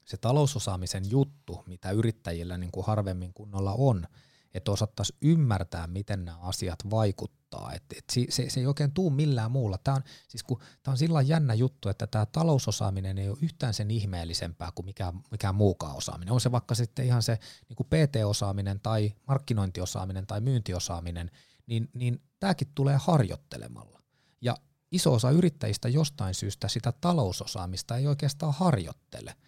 se 0.05 0.17
talousosaamisen 0.17 1.09
juttu, 1.09 1.63
mitä 1.67 1.91
yrittäjillä 1.91 2.57
niin 2.57 2.71
kuin 2.71 2.85
harvemmin 2.85 3.33
kunnolla 3.33 3.73
on, 3.77 4.07
että 4.53 4.71
osattaisiin 4.71 5.17
ymmärtää, 5.21 5.87
miten 5.87 6.25
nämä 6.25 6.37
asiat 6.37 6.79
vaikuttaa. 6.89 7.44
Et, 7.75 7.83
et 7.97 8.03
se, 8.11 8.25
se, 8.29 8.49
se 8.49 8.59
ei 8.59 8.67
oikein 8.67 8.91
tuu 8.91 9.09
millään 9.09 9.51
muulla. 9.51 9.77
Tämä 9.77 9.95
on, 9.95 10.03
siis 10.27 10.43
on 10.87 10.97
sillä 10.97 11.21
jännä 11.21 11.53
juttu, 11.53 11.89
että 11.89 12.07
tämä 12.07 12.25
talousosaaminen 12.25 13.17
ei 13.17 13.29
ole 13.29 13.37
yhtään 13.41 13.73
sen 13.73 13.91
ihmeellisempää 13.91 14.71
kuin 14.75 14.85
mikään, 14.85 15.21
mikään 15.31 15.55
muukaan 15.55 15.95
osaaminen. 15.95 16.33
On 16.33 16.41
se 16.41 16.51
vaikka 16.51 16.75
sitten 16.75 17.05
ihan 17.05 17.23
se 17.23 17.39
niin 17.69 17.87
PT-osaaminen 17.87 18.79
tai 18.79 19.13
markkinointiosaaminen 19.27 20.27
tai 20.27 20.41
myyntiosaaminen, 20.41 21.31
niin, 21.67 21.89
niin 21.93 22.21
tämäkin 22.39 22.67
tulee 22.75 22.97
harjoittelemalla. 23.01 24.01
Ja 24.41 24.57
iso 24.91 25.13
osa 25.13 25.31
yrittäjistä 25.31 25.89
jostain 25.89 26.33
syystä 26.33 26.67
sitä 26.67 26.93
talousosaamista 27.01 27.97
ei 27.97 28.07
oikeastaan 28.07 28.53
harjoittele– 28.53 29.35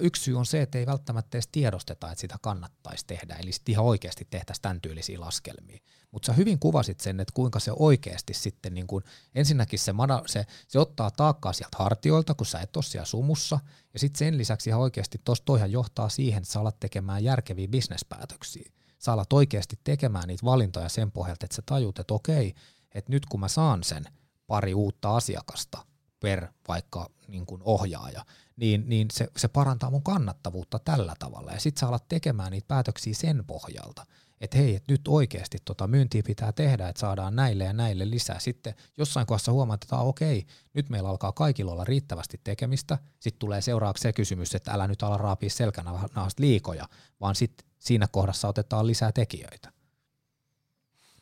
yksi 0.00 0.22
syy 0.22 0.38
on 0.38 0.46
se, 0.46 0.62
että 0.62 0.78
ei 0.78 0.86
välttämättä 0.86 1.38
edes 1.38 1.48
tiedosteta, 1.52 2.10
että 2.10 2.20
sitä 2.20 2.36
kannattaisi 2.42 3.06
tehdä, 3.06 3.34
eli 3.34 3.52
sitten 3.52 3.72
ihan 3.72 3.84
oikeasti 3.84 4.26
tehtäisiin 4.30 4.62
tämän 4.62 4.80
tyylisiä 4.80 5.20
laskelmia. 5.20 5.78
Mutta 6.10 6.26
sä 6.26 6.32
hyvin 6.32 6.58
kuvasit 6.58 7.00
sen, 7.00 7.20
että 7.20 7.32
kuinka 7.34 7.60
se 7.60 7.72
oikeasti 7.78 8.34
sitten, 8.34 8.74
niin 8.74 8.86
kun, 8.86 9.02
ensinnäkin 9.34 9.78
se, 9.78 9.92
se, 10.26 10.46
se 10.68 10.78
ottaa 10.78 11.10
taakkaa 11.10 11.52
sieltä 11.52 11.76
hartioilta, 11.78 12.34
kun 12.34 12.46
sä 12.46 12.60
et 12.60 12.76
ole 12.76 12.84
siellä 12.84 13.06
sumussa, 13.06 13.60
ja 13.92 13.98
sitten 13.98 14.18
sen 14.18 14.38
lisäksi 14.38 14.70
ihan 14.70 14.82
oikeasti 14.82 15.20
tuossa 15.24 15.44
toihan 15.44 15.72
johtaa 15.72 16.08
siihen, 16.08 16.42
että 16.42 16.52
sä 16.52 16.60
alat 16.60 16.80
tekemään 16.80 17.24
järkeviä 17.24 17.68
bisnespäätöksiä. 17.68 18.70
Sä 18.98 19.12
alat 19.12 19.32
oikeasti 19.32 19.78
tekemään 19.84 20.28
niitä 20.28 20.44
valintoja 20.44 20.88
sen 20.88 21.12
pohjalta, 21.12 21.46
että 21.46 21.56
sä 21.56 21.62
tajut, 21.66 21.98
että 21.98 22.14
okei, 22.14 22.54
että 22.94 23.12
nyt 23.12 23.26
kun 23.26 23.40
mä 23.40 23.48
saan 23.48 23.84
sen 23.84 24.04
pari 24.46 24.74
uutta 24.74 25.16
asiakasta 25.16 25.86
per 26.20 26.46
vaikka 26.68 27.10
niin 27.28 27.46
kuin 27.46 27.62
ohjaaja, 27.64 28.24
niin, 28.60 28.84
niin 28.88 29.08
se, 29.12 29.28
se 29.36 29.48
parantaa 29.48 29.90
mun 29.90 30.02
kannattavuutta 30.02 30.78
tällä 30.78 31.14
tavalla. 31.18 31.52
Ja 31.52 31.60
sitten 31.60 31.80
sä 31.80 31.88
alat 31.88 32.08
tekemään 32.08 32.52
niitä 32.52 32.68
päätöksiä 32.68 33.14
sen 33.14 33.44
pohjalta, 33.46 34.06
että 34.40 34.58
hei, 34.58 34.76
et 34.76 34.84
nyt 34.88 35.08
oikeasti 35.08 35.58
tota 35.64 35.86
myyntiä 35.86 36.22
pitää 36.26 36.52
tehdä, 36.52 36.88
että 36.88 37.00
saadaan 37.00 37.36
näille 37.36 37.64
ja 37.64 37.72
näille 37.72 38.10
lisää. 38.10 38.38
Sitten 38.38 38.74
jossain 38.96 39.26
kohdassa 39.26 39.52
huomaat, 39.52 39.84
että 39.84 39.96
okei, 39.96 40.46
nyt 40.74 40.88
meillä 40.88 41.08
alkaa 41.08 41.32
kaikilla 41.32 41.72
olla 41.72 41.84
riittävästi 41.84 42.40
tekemistä. 42.44 42.98
Sitten 43.20 43.38
tulee 43.38 43.60
seuraavaksi 43.60 44.02
se 44.02 44.12
kysymys, 44.12 44.54
että 44.54 44.72
älä 44.72 44.88
nyt 44.88 45.02
ala 45.02 45.16
raapia 45.18 45.50
selkänahasta 45.50 46.42
liikoja, 46.42 46.88
vaan 47.20 47.34
sitten 47.34 47.66
siinä 47.78 48.08
kohdassa 48.08 48.48
otetaan 48.48 48.86
lisää 48.86 49.12
tekijöitä. 49.12 49.72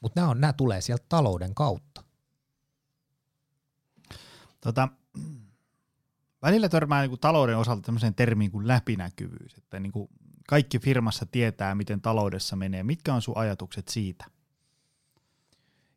Mutta 0.01 0.21
nämä, 0.21 0.35
nämä 0.35 0.53
tulee 0.53 0.81
sieltä 0.81 1.07
talouden 1.09 1.55
kautta. 1.55 2.05
Tota, 4.61 4.89
välillä 6.43 6.69
törmää 6.69 7.01
niin 7.01 7.11
kuin 7.11 7.21
talouden 7.21 7.59
osalta 7.59 7.83
tämmöiseen 7.83 8.15
termiin 8.15 8.51
kuin 8.51 8.69
läpinäkyvyys, 8.69 9.55
että 9.55 9.81
niin 9.81 9.93
kuin 9.93 10.09
kaikki 10.49 10.79
firmassa 10.79 11.27
tietää, 11.27 11.75
miten 11.75 12.01
taloudessa 12.01 12.57
menee. 12.57 12.83
Mitkä 12.83 13.15
on 13.15 13.23
sun 13.23 13.37
ajatukset 13.37 13.89
siitä? 13.89 14.25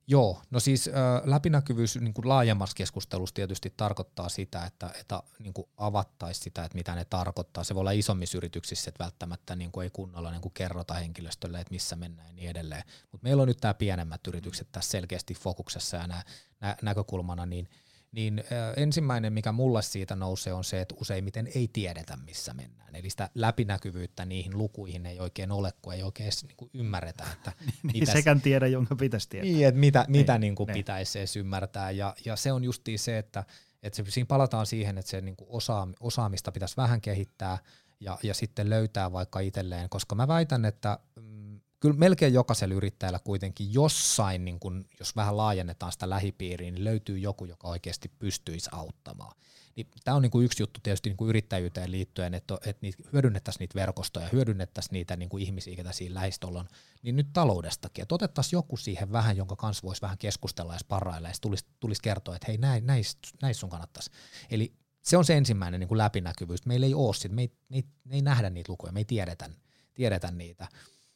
Joo, 0.07 0.41
no 0.49 0.59
siis 0.59 0.87
äh, 0.87 0.93
läpinäkyvyys 1.23 1.95
niin 1.95 2.13
kuin 2.13 2.29
laajemmassa 2.29 2.75
keskustelussa 2.75 3.33
tietysti 3.33 3.73
tarkoittaa 3.77 4.29
sitä, 4.29 4.65
että, 4.65 4.91
että 4.99 5.23
niin 5.39 5.53
kuin 5.53 5.67
avattaisi 5.77 6.41
sitä, 6.41 6.63
että 6.63 6.77
mitä 6.77 6.95
ne 6.95 7.05
tarkoittaa. 7.05 7.63
Se 7.63 7.75
voi 7.75 7.81
olla 7.81 7.91
isommissa 7.91 8.37
yrityksissä, 8.37 8.89
että 8.89 9.03
välttämättä 9.03 9.55
niin 9.55 9.71
kuin 9.71 9.83
ei 9.83 9.89
kunnolla 9.89 10.31
niin 10.31 10.41
kuin 10.41 10.53
kerrota 10.53 10.93
henkilöstölle, 10.93 11.59
että 11.59 11.73
missä 11.73 11.95
mennään 11.95 12.27
ja 12.27 12.33
niin 12.33 12.49
edelleen. 12.49 12.83
Mutta 13.11 13.23
meillä 13.23 13.41
on 13.41 13.47
nyt 13.47 13.57
tämä 13.61 13.73
pienemmät 13.73 14.27
yritykset 14.27 14.67
tässä 14.71 14.91
selkeästi 14.91 15.33
fokuksessa 15.33 15.97
ja 15.97 16.07
nä, 16.07 16.23
nä, 16.61 16.77
näkökulmana, 16.81 17.45
niin– 17.45 17.69
niin 18.11 18.43
ensimmäinen, 18.77 19.33
mikä 19.33 19.51
mulle 19.51 19.81
siitä 19.81 20.15
nousee, 20.15 20.53
on 20.53 20.63
se, 20.63 20.81
että 20.81 20.95
useimmiten 21.01 21.47
ei 21.55 21.69
tiedetä, 21.73 22.17
missä 22.25 22.53
mennään. 22.53 22.95
Eli 22.95 23.09
sitä 23.09 23.29
läpinäkyvyyttä 23.35 24.25
niihin 24.25 24.57
lukuihin 24.57 25.05
ei 25.05 25.19
oikein 25.19 25.51
ole, 25.51 25.73
kun 25.81 25.93
ei 25.93 26.03
oikein 26.03 26.25
edes 26.25 26.43
niin 26.43 26.69
ymmärretä, 26.73 27.23
että 27.33 27.51
niin, 27.83 27.99
mitä 27.99 28.11
sekään 28.11 28.41
tiedä, 28.41 28.67
jonka 28.67 28.95
pitäisi 28.95 29.29
tietää. 29.29 29.51
Niin, 29.51 29.67
että 29.67 29.79
mitä, 29.79 30.05
niin, 30.07 30.11
mitä 30.11 30.37
niin 30.37 30.55
kuin 30.55 30.67
niin. 30.67 30.73
pitäisi 30.73 31.19
edes 31.19 31.35
ymmärtää. 31.35 31.91
Ja, 31.91 32.15
ja 32.25 32.35
se 32.35 32.51
on 32.51 32.63
justiin 32.63 32.99
se, 32.99 33.17
että, 33.17 33.43
että 33.83 33.97
se, 33.97 34.03
siinä 34.07 34.27
palataan 34.27 34.65
siihen, 34.65 34.97
että 34.97 35.11
se 35.11 35.21
niin 35.21 35.35
kuin 35.35 35.47
osa, 35.51 35.87
osaamista 35.99 36.51
pitäisi 36.51 36.77
vähän 36.77 37.01
kehittää 37.01 37.57
ja, 37.99 38.17
ja 38.23 38.33
sitten 38.33 38.69
löytää 38.69 39.11
vaikka 39.11 39.39
itselleen, 39.39 39.89
koska 39.89 40.15
mä 40.15 40.27
väitän, 40.27 40.65
että 40.65 40.99
mm, 41.15 41.50
kyllä 41.81 41.97
melkein 41.97 42.33
jokaisella 42.33 42.75
yrittäjällä 42.75 43.19
kuitenkin 43.19 43.73
jossain, 43.73 44.45
niin 44.45 44.59
kun, 44.59 44.85
jos 44.99 45.15
vähän 45.15 45.37
laajennetaan 45.37 45.91
sitä 45.91 46.09
lähipiiriä, 46.09 46.71
niin 46.71 46.83
löytyy 46.83 47.17
joku, 47.17 47.45
joka 47.45 47.67
oikeasti 47.67 48.11
pystyisi 48.19 48.69
auttamaan. 48.73 49.35
Niin 49.75 49.87
tämä 50.03 50.15
on 50.15 50.21
niin 50.21 50.31
kuin 50.31 50.45
yksi 50.45 50.63
juttu 50.63 50.79
tietysti 50.83 51.09
niin 51.09 51.17
kuin 51.17 51.29
yrittäjyyteen 51.29 51.91
liittyen, 51.91 52.33
että, 52.33 52.57
että 52.65 52.79
niitä, 52.81 53.03
hyödynnettäisiin 53.13 53.59
niitä 53.59 53.75
verkostoja, 53.75 54.29
hyödynnettäisiin 54.31 54.93
niitä 54.93 55.15
niin 55.15 55.29
kuin 55.29 55.43
ihmisiä, 55.43 55.75
ketä 55.75 55.91
siinä 55.91 56.15
lähistöllä 56.15 56.59
on, 56.59 56.67
niin 57.01 57.15
nyt 57.15 57.27
taloudestakin, 57.33 58.01
että 58.01 58.15
otettaisiin 58.15 58.57
joku 58.57 58.77
siihen 58.77 59.11
vähän, 59.11 59.37
jonka 59.37 59.55
kanssa 59.55 59.83
voisi 59.83 60.01
vähän 60.01 60.17
keskustella 60.17 60.73
ja 60.73 60.79
sparrailla 60.79 61.27
ja 61.27 61.33
tulisi, 61.41 61.65
tulisi 61.79 62.01
kertoa, 62.01 62.35
että 62.35 62.47
hei 62.47 62.81
näissä 62.81 63.17
näis 63.41 63.59
sun 63.59 63.69
kannattaisi. 63.69 64.11
Eli 64.51 64.73
se 65.01 65.17
on 65.17 65.25
se 65.25 65.37
ensimmäinen 65.37 65.79
niin 65.79 65.87
kuin 65.87 65.97
läpinäkyvyys. 65.97 66.65
Meillä 66.65 66.85
ei 66.85 66.93
ole 66.93 67.13
sitä, 67.13 67.35
me 67.35 67.41
ei, 67.41 67.51
me, 67.69 67.77
ei, 67.77 67.83
me 68.03 68.15
ei 68.15 68.21
nähdä 68.21 68.49
niitä 68.49 68.71
lukuja, 68.71 68.91
me 68.91 68.99
ei 68.99 69.05
tiedetä, 69.05 69.49
tiedetä 69.93 70.31
niitä. 70.31 70.67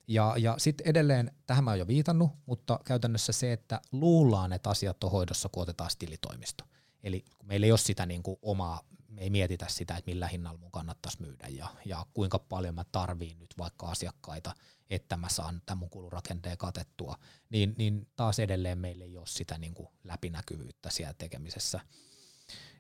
Ja, 0.08 0.36
ja 0.38 0.56
sitten 0.58 0.88
edelleen, 0.88 1.32
tähän 1.48 1.64
mä 1.64 1.72
oon 1.72 1.80
jo 1.80 1.88
viitannut, 1.88 2.32
mutta 2.46 2.80
käytännössä 2.86 3.34
se, 3.34 3.54
että 3.54 3.82
luullaan, 3.92 4.54
että 4.54 4.70
asiat 4.70 5.04
on 5.04 5.12
hoidossa, 5.12 5.50
kun 5.52 5.64
otetaan 5.64 5.90
stilitoimisto. 5.90 6.64
Eli 7.04 7.26
meillä 7.44 7.66
ei 7.66 7.72
ole 7.72 7.78
sitä 7.78 8.06
niin 8.06 8.24
kuin 8.24 8.38
omaa, 8.42 8.82
me 9.08 9.22
ei 9.22 9.30
mietitä 9.30 9.66
sitä, 9.70 9.98
että 9.98 10.12
millä 10.12 10.28
hinnalla 10.28 10.60
mun 10.60 10.72
kannattaisi 10.72 11.22
myydä 11.22 11.48
ja, 11.48 11.68
ja 11.86 12.06
kuinka 12.14 12.40
paljon 12.40 12.76
mä 12.76 12.86
tarviin 12.92 13.40
nyt 13.40 13.54
vaikka 13.58 13.88
asiakkaita, 13.88 14.56
että 14.90 15.18
mä 15.18 15.30
saan 15.30 15.62
tämän 15.66 15.80
mun 15.80 15.90
kulurakenteen 15.90 16.58
katettua, 16.58 17.16
niin, 17.50 17.76
niin 17.78 18.08
taas 18.16 18.40
edelleen 18.40 18.78
meillä 18.78 19.04
ei 19.06 19.18
ole 19.18 19.28
sitä 19.28 19.58
niin 19.58 19.74
kuin 19.74 19.90
läpinäkyvyyttä 20.04 20.90
siellä 20.90 21.14
tekemisessä. 21.14 21.80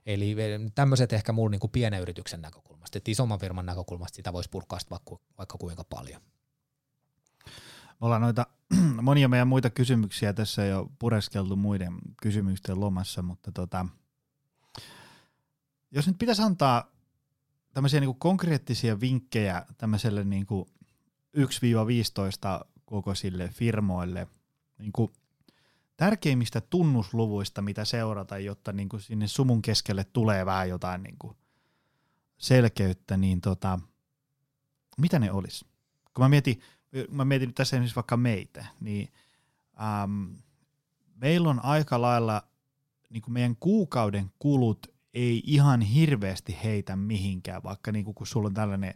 Eli 0.05 0.35
tämmöiset 0.75 1.13
ehkä 1.13 1.31
mulla 1.31 1.49
niin 1.49 1.59
kuin 1.59 1.71
pienen 1.71 2.01
yrityksen 2.01 2.41
näkökulmasta, 2.41 2.97
että 2.97 3.11
isomman 3.11 3.39
firman 3.39 3.65
näkökulmasta 3.65 4.15
sitä 4.15 4.33
voisi 4.33 4.49
purkaa 4.49 4.79
vaikka, 4.89 5.19
vaikka 5.37 5.57
kuinka 5.57 5.83
paljon. 5.83 6.21
Me 8.01 8.05
ollaan 8.05 8.21
noita 8.21 8.45
monia 9.01 9.27
meidän 9.27 9.47
muita 9.47 9.69
kysymyksiä 9.69 10.33
tässä 10.33 10.65
jo 10.65 10.91
pureskeltu 10.99 11.55
muiden 11.55 11.93
kysymysten 12.21 12.79
lomassa, 12.79 13.21
mutta 13.21 13.51
tota, 13.51 13.85
jos 15.91 16.07
nyt 16.07 16.17
pitäisi 16.17 16.41
antaa 16.41 16.91
tämmöisiä 17.73 17.99
niin 17.99 18.15
konkreettisia 18.15 18.99
vinkkejä 18.99 19.65
tämmöiselle 19.77 20.23
niin 20.23 20.45
kuin 20.45 20.65
1-15 21.37 22.65
kokoisille 22.85 23.49
firmoille, 23.49 24.27
niin 24.77 24.91
kuin 24.91 25.11
tärkeimmistä 25.97 26.61
tunnusluvuista, 26.61 27.61
mitä 27.61 27.85
seurata, 27.85 28.37
jotta 28.37 28.73
niin 28.73 28.89
kuin 28.89 29.01
sinne 29.01 29.27
sumun 29.27 29.61
keskelle 29.61 30.03
tulee 30.03 30.45
vähän 30.45 30.69
jotain 30.69 31.03
niin 31.03 31.15
kuin 31.19 31.37
selkeyttä, 32.37 33.17
niin 33.17 33.41
tota, 33.41 33.79
mitä 34.97 35.19
ne 35.19 35.31
olisi? 35.31 35.65
Kun 36.13 36.25
mä 36.25 36.29
mietin, 36.29 36.61
mä 37.11 37.25
mietin 37.25 37.49
nyt 37.49 37.55
tässä 37.55 37.75
esimerkiksi 37.75 37.95
vaikka 37.95 38.17
meitä, 38.17 38.65
niin 38.79 39.13
ähm, 39.81 40.23
meillä 41.15 41.49
on 41.49 41.65
aika 41.65 42.01
lailla, 42.01 42.43
niin 43.09 43.21
kuin 43.21 43.33
meidän 43.33 43.55
kuukauden 43.55 44.31
kulut 44.39 44.87
ei 45.13 45.41
ihan 45.45 45.81
hirveästi 45.81 46.57
heitä 46.63 46.95
mihinkään, 46.95 47.63
vaikka 47.63 47.91
niin 47.91 48.05
kuin 48.05 48.15
kun 48.15 48.27
sulla 48.27 48.47
on 48.47 48.53
tällainen 48.53 48.93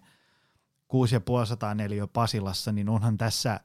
6500 0.88 1.76
neliö 1.76 2.08
Pasilassa, 2.08 2.72
niin 2.72 2.90
onhan 2.90 3.18
tässä 3.18 3.60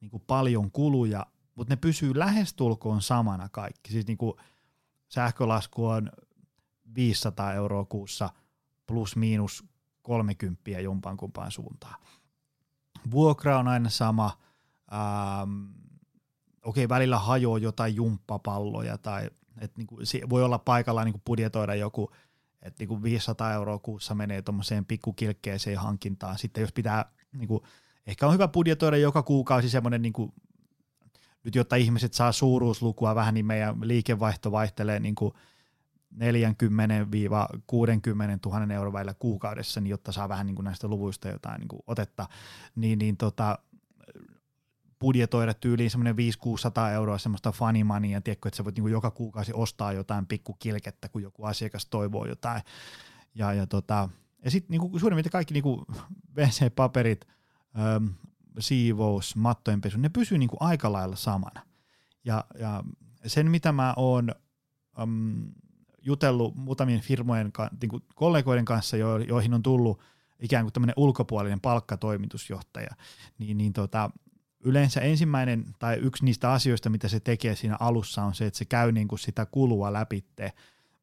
niin 0.00 0.10
kuin 0.10 0.22
paljon 0.26 0.70
kuluja, 0.70 1.26
mutta 1.54 1.72
ne 1.72 1.76
pysyy 1.76 2.18
lähestulkoon 2.18 3.02
samana 3.02 3.48
kaikki. 3.48 3.92
Siis 3.92 4.06
niinku 4.06 4.40
sähkölasku 5.08 5.86
on 5.86 6.10
500 6.94 7.54
euroa 7.54 7.84
kuussa 7.84 8.30
plus 8.86 9.16
miinus 9.16 9.64
30 10.02 10.70
jompaan 10.70 11.16
kumpaan 11.16 11.50
suuntaan. 11.50 11.94
Vuokra 13.10 13.58
on 13.58 13.68
aina 13.68 13.88
sama. 13.88 14.38
Ähm, 14.92 15.64
Okei, 16.64 16.84
okay, 16.84 16.94
välillä 16.96 17.18
hajoaa 17.18 17.58
jotain 17.58 17.96
jumppapalloja 17.96 18.98
tai 18.98 19.30
et 19.60 19.76
niinku, 19.76 19.98
voi 20.30 20.44
olla 20.44 20.58
paikalla 20.58 21.04
niinku 21.04 21.20
budjetoida 21.26 21.74
joku, 21.74 22.10
että 22.62 22.80
niinku 22.80 23.02
500 23.02 23.52
euroa 23.52 23.78
kuussa 23.78 24.14
menee 24.14 24.42
tuommoiseen 24.42 24.84
pikkukilkkeeseen 24.84 25.78
hankintaan. 25.78 26.38
Sitten 26.38 26.60
jos 26.60 26.72
pitää, 26.72 27.04
niinku, 27.32 27.66
ehkä 28.06 28.26
on 28.26 28.32
hyvä 28.32 28.48
budjetoida 28.48 28.96
joka 28.96 29.22
kuukausi 29.22 29.70
semmoinen, 29.70 30.02
niinku, 30.02 30.34
nyt 31.44 31.54
jotta 31.54 31.76
ihmiset 31.76 32.14
saa 32.14 32.32
suuruuslukua 32.32 33.14
vähän, 33.14 33.34
niin 33.34 33.46
meidän 33.46 33.76
liikevaihto 33.80 34.52
vaihtelee 34.52 35.00
niinku 35.00 35.34
40-60 36.14 36.16
000 38.46 38.74
euroa 38.74 38.92
välillä 38.92 39.14
kuukaudessa, 39.14 39.80
niin 39.80 39.90
jotta 39.90 40.12
saa 40.12 40.28
vähän 40.28 40.46
niin 40.46 40.54
kuin 40.56 40.64
näistä 40.64 40.88
luvuista 40.88 41.28
jotain 41.28 41.60
niin 41.60 41.68
kuin 41.68 41.82
otetta, 41.86 42.28
niin, 42.76 42.98
niin 42.98 43.16
tota, 43.16 43.58
budjetoida 45.00 45.54
tyyliin 45.54 45.90
semmoinen 45.90 46.16
500-600 46.16 46.18
euroa 46.92 47.18
semmoista 47.18 47.52
funny 47.52 47.80
tiedätkö, 48.24 48.48
että 48.48 48.56
sä 48.56 48.64
voit 48.64 48.74
niin 48.74 48.82
kuin 48.82 48.92
joka 48.92 49.10
kuukausi 49.10 49.52
ostaa 49.54 49.92
jotain 49.92 50.26
pikkukilkettä, 50.26 51.08
kun 51.08 51.22
joku 51.22 51.44
asiakas 51.44 51.86
toivoo 51.86 52.26
jotain. 52.26 52.62
Ja, 53.34 53.52
ja, 53.52 53.66
tota, 53.66 54.08
ja 54.44 54.50
sitten 54.50 54.70
niin 54.70 55.00
suurin 55.00 55.16
piirtein 55.16 55.32
kaikki 55.32 55.54
niin 55.54 55.62
kuin 55.62 55.86
WC-paperit, 56.36 57.28
ähm, 57.78 58.06
siivous, 58.58 59.36
mattojenpesu, 59.36 59.98
ne 59.98 60.08
pysyy 60.08 60.38
niin 60.38 60.48
kuin 60.48 60.62
aika 60.62 60.92
lailla 60.92 61.16
samana. 61.16 61.62
Ja, 62.24 62.44
ja 62.58 62.84
sen, 63.26 63.50
mitä 63.50 63.72
mä 63.72 63.94
oon 63.96 64.34
ähm, 65.00 65.42
jutellut 66.02 66.54
muutamien 66.54 67.00
firmojen, 67.00 67.52
niin 67.80 67.88
kuin 67.88 68.02
kollegoiden 68.14 68.64
kanssa, 68.64 68.96
joihin 68.96 69.54
on 69.54 69.62
tullut 69.62 70.00
ikään 70.40 70.64
kuin 70.64 70.72
tämmöinen 70.72 70.94
ulkopuolinen 70.96 71.60
palkkatoimitusjohtaja, 71.60 72.90
niin, 73.38 73.58
niin 73.58 73.72
tota, 73.72 74.10
yleensä 74.64 75.00
ensimmäinen 75.00 75.64
tai 75.78 75.96
yksi 75.96 76.24
niistä 76.24 76.52
asioista, 76.52 76.90
mitä 76.90 77.08
se 77.08 77.20
tekee 77.20 77.56
siinä 77.56 77.76
alussa 77.80 78.22
on 78.22 78.34
se, 78.34 78.46
että 78.46 78.58
se 78.58 78.64
käy 78.64 78.92
niin 78.92 79.08
kuin 79.08 79.18
sitä 79.18 79.46
kulua 79.46 79.92
läpitte, 79.92 80.52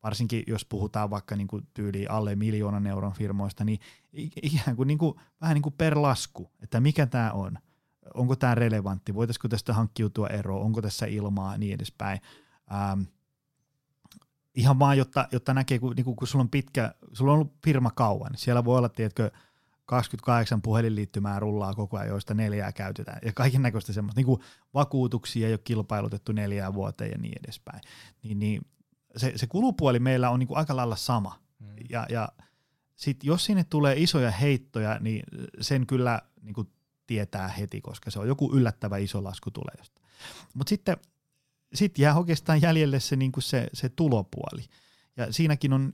varsinkin 0.03 0.43
jos 0.47 0.65
puhutaan 0.65 1.09
vaikka 1.09 1.35
niin 1.35 1.47
kuin 1.47 1.67
tyyliin 1.73 2.11
alle 2.11 2.35
miljoonan 2.35 2.87
euron 2.87 3.13
firmoista, 3.13 3.63
niin 3.63 3.79
ikään 4.43 4.75
kuin, 4.75 4.87
niin 4.87 4.97
kuin 4.97 5.15
vähän 5.41 5.53
niin 5.53 5.61
kuin 5.61 5.75
per 5.77 6.01
lasku, 6.01 6.51
että 6.61 6.79
mikä 6.79 7.05
tämä 7.05 7.31
on, 7.31 7.57
onko 8.13 8.35
tämä 8.35 8.55
relevantti, 8.55 9.13
voitaisiko 9.13 9.47
tästä 9.47 9.73
hankkiutua 9.73 10.27
eroon, 10.27 10.61
onko 10.61 10.81
tässä 10.81 11.05
ilmaa? 11.05 11.57
Niin 11.57 11.73
edespäin. 11.73 12.21
Ähm, 12.71 13.01
ihan 14.57 14.79
vaan, 14.79 14.97
jotta, 14.97 15.27
jotta 15.31 15.53
näkee, 15.53 15.79
kun, 15.79 15.93
niin 15.95 16.03
kun, 16.03 16.15
kun 16.15 16.27
sulla 16.27 16.43
on 16.43 16.49
pitkä, 16.49 16.93
sulla 17.13 17.31
on 17.31 17.35
ollut 17.35 17.53
firma 17.63 17.91
kauan, 17.91 18.31
niin 18.31 18.39
siellä 18.39 18.65
voi 18.65 18.77
olla, 18.77 18.89
tiedätkö, 18.89 19.31
28 19.85 20.61
puhelinliittymää 20.61 21.39
rullaa 21.39 21.73
koko 21.73 21.97
ajan, 21.97 22.07
joista 22.07 22.33
neljää 22.33 22.71
käytetään, 22.71 23.19
ja 23.25 23.33
kaiken 23.33 23.61
näköistä 23.61 23.93
semmoista, 23.93 24.19
niin 24.19 24.25
kuin 24.25 24.41
vakuutuksia 24.73 25.47
ei 25.47 25.53
ole 25.53 25.59
kilpailutettu 25.63 26.31
neljään 26.31 26.73
vuoteen 26.73 27.11
ja 27.11 27.17
niin 27.17 27.39
edespäin. 27.43 27.81
Niin, 28.23 28.39
niin 28.39 28.61
se, 29.17 29.33
se 29.35 29.47
kulupuoli 29.47 29.99
meillä 29.99 30.29
on 30.29 30.39
niin 30.39 30.47
kuin 30.47 30.57
aika 30.57 30.75
lailla 30.75 30.95
sama, 30.95 31.39
hmm. 31.59 31.75
ja, 31.89 32.05
ja 32.09 32.29
sit 32.95 33.23
jos 33.23 33.45
sinne 33.45 33.63
tulee 33.63 33.95
isoja 33.97 34.31
heittoja, 34.31 34.97
niin 34.99 35.23
sen 35.61 35.87
kyllä 35.87 36.21
niin 36.41 36.53
kuin 36.53 36.67
tietää 37.07 37.47
heti, 37.47 37.81
koska 37.81 38.11
se 38.11 38.19
on 38.19 38.27
joku 38.27 38.53
yllättävä 38.53 38.97
iso 38.97 39.23
lasku 39.23 39.51
tulee 39.51 39.75
Mutta 40.53 40.69
sitten 40.69 40.97
sitten 41.73 42.03
jää 42.03 42.17
oikeastaan 42.17 42.61
jäljelle 42.61 42.99
se, 42.99 43.15
niin 43.15 43.31
kuin 43.31 43.43
se, 43.43 43.67
se 43.73 43.89
tulopuoli. 43.89 44.65
Ja 45.17 45.33
siinäkin 45.33 45.73
on 45.73 45.93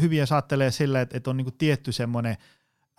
hyviä 0.00 0.26
saattelee 0.26 0.70
sillä, 0.70 1.00
että, 1.00 1.16
että 1.16 1.30
on 1.30 1.36
niin 1.36 1.44
kuin 1.44 1.58
tietty 1.58 1.92
semmoinen 1.92 2.36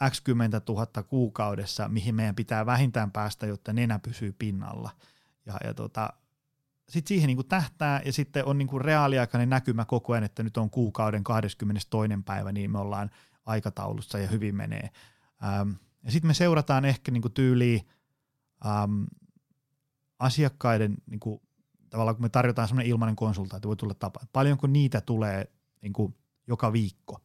x 0.09 0.21
10 0.21 0.61
000 0.69 1.03
kuukaudessa, 1.03 1.87
mihin 1.87 2.15
meidän 2.15 2.35
pitää 2.35 2.65
vähintään 2.65 3.11
päästä, 3.11 3.45
jotta 3.45 3.73
nenä 3.73 3.99
pysyy 3.99 4.35
pinnalla. 4.39 4.91
Ja, 5.45 5.53
ja 5.63 5.73
tota, 5.73 6.13
sitten 6.89 7.07
siihen 7.07 7.27
niin 7.27 7.37
kuin 7.37 7.47
tähtää 7.47 8.01
ja 8.05 8.13
sitten 8.13 8.45
on 8.45 8.57
niin 8.57 8.67
kuin 8.67 8.81
reaaliaikainen 8.81 9.49
näkymä 9.49 9.85
koko 9.85 10.13
ajan, 10.13 10.23
että 10.23 10.43
nyt 10.43 10.57
on 10.57 10.69
kuukauden 10.69 11.23
22. 11.23 11.87
päivä, 12.25 12.51
niin 12.51 12.71
me 12.71 12.79
ollaan 12.79 13.11
aikataulussa 13.45 14.19
ja 14.19 14.27
hyvin 14.27 14.55
menee. 14.55 14.89
Ähm, 15.43 15.69
ja 16.03 16.11
sitten 16.11 16.29
me 16.29 16.33
seurataan 16.33 16.85
ehkä 16.85 17.11
niin 17.11 17.21
kuin 17.21 17.33
ähm, 18.65 19.03
asiakkaiden 20.19 20.95
niin 21.05 21.19
kuin 21.19 21.41
tavallaan 21.89 22.15
kun 22.15 22.25
me 22.25 22.29
tarjotaan 22.29 22.67
semmoinen 22.67 22.89
ilmainen 22.89 23.15
konsultaatio, 23.15 23.67
voi 23.67 23.75
tulla 23.75 23.93
tapa, 23.93 24.19
paljonko 24.33 24.67
niitä 24.67 25.01
tulee 25.01 25.51
niin 25.81 25.93
kuin 25.93 26.15
joka 26.47 26.73
viikko. 26.73 27.19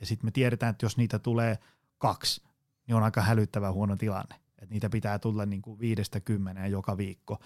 Ja 0.00 0.06
sitten 0.06 0.26
me 0.26 0.30
tiedetään, 0.30 0.70
että 0.70 0.86
jos 0.86 0.96
niitä 0.96 1.18
tulee 1.18 1.58
kaksi, 1.98 2.42
niin 2.86 2.96
on 2.96 3.02
aika 3.02 3.22
hälyttävä 3.22 3.72
huono 3.72 3.96
tilanne. 3.96 4.34
Että 4.58 4.74
niitä 4.74 4.90
pitää 4.90 5.18
tulla 5.18 5.46
niin 5.46 5.62
kuin 5.62 5.78
viidestä 5.78 6.20
kymmeneen 6.20 6.72
joka 6.72 6.96
viikko. 6.96 7.38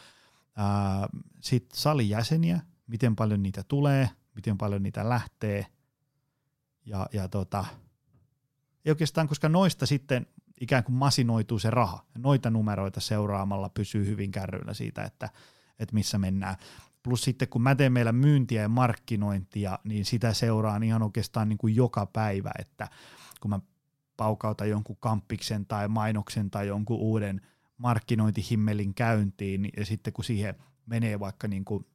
Sitten 1.40 1.78
salijäseniä, 1.78 2.60
miten 2.86 3.16
paljon 3.16 3.42
niitä 3.42 3.62
tulee, 3.62 4.10
miten 4.34 4.58
paljon 4.58 4.82
niitä 4.82 5.08
lähtee. 5.08 5.66
Ja, 6.86 7.06
ja 7.12 7.28
tota, 7.28 7.64
ei 8.84 8.90
oikeastaan, 8.90 9.28
koska 9.28 9.48
noista 9.48 9.86
sitten 9.86 10.26
ikään 10.60 10.84
kuin 10.84 10.96
masinoituu 10.96 11.58
se 11.58 11.70
raha. 11.70 12.04
Noita 12.18 12.50
numeroita 12.50 13.00
seuraamalla 13.00 13.68
pysyy 13.68 14.06
hyvin 14.06 14.30
kärryillä 14.30 14.74
siitä, 14.74 15.04
että– 15.04 15.30
että 15.78 15.94
missä 15.94 16.18
mennään. 16.18 16.56
Plus 17.02 17.22
sitten 17.22 17.48
kun 17.48 17.62
mä 17.62 17.74
teen 17.74 17.92
meillä 17.92 18.12
myyntiä 18.12 18.62
ja 18.62 18.68
markkinointia, 18.68 19.78
niin 19.84 20.04
sitä 20.04 20.32
seuraan 20.32 20.82
ihan 20.82 21.02
oikeastaan 21.02 21.48
niin 21.48 21.58
kuin 21.58 21.76
joka 21.76 22.06
päivä, 22.06 22.50
että 22.58 22.88
kun 23.40 23.50
mä 23.50 23.60
paukautan 24.16 24.70
jonkun 24.70 24.96
kampiksen 25.00 25.66
tai 25.66 25.88
mainoksen 25.88 26.50
tai 26.50 26.66
jonkun 26.66 26.98
uuden 26.98 27.40
markkinointihimmelin 27.78 28.94
käyntiin, 28.94 29.62
niin, 29.62 29.72
ja 29.76 29.86
sitten 29.86 30.12
kun 30.12 30.24
siihen 30.24 30.54
menee 30.86 31.20
vaikka 31.20 31.48
niin 31.48 31.64
kuin 31.64 31.86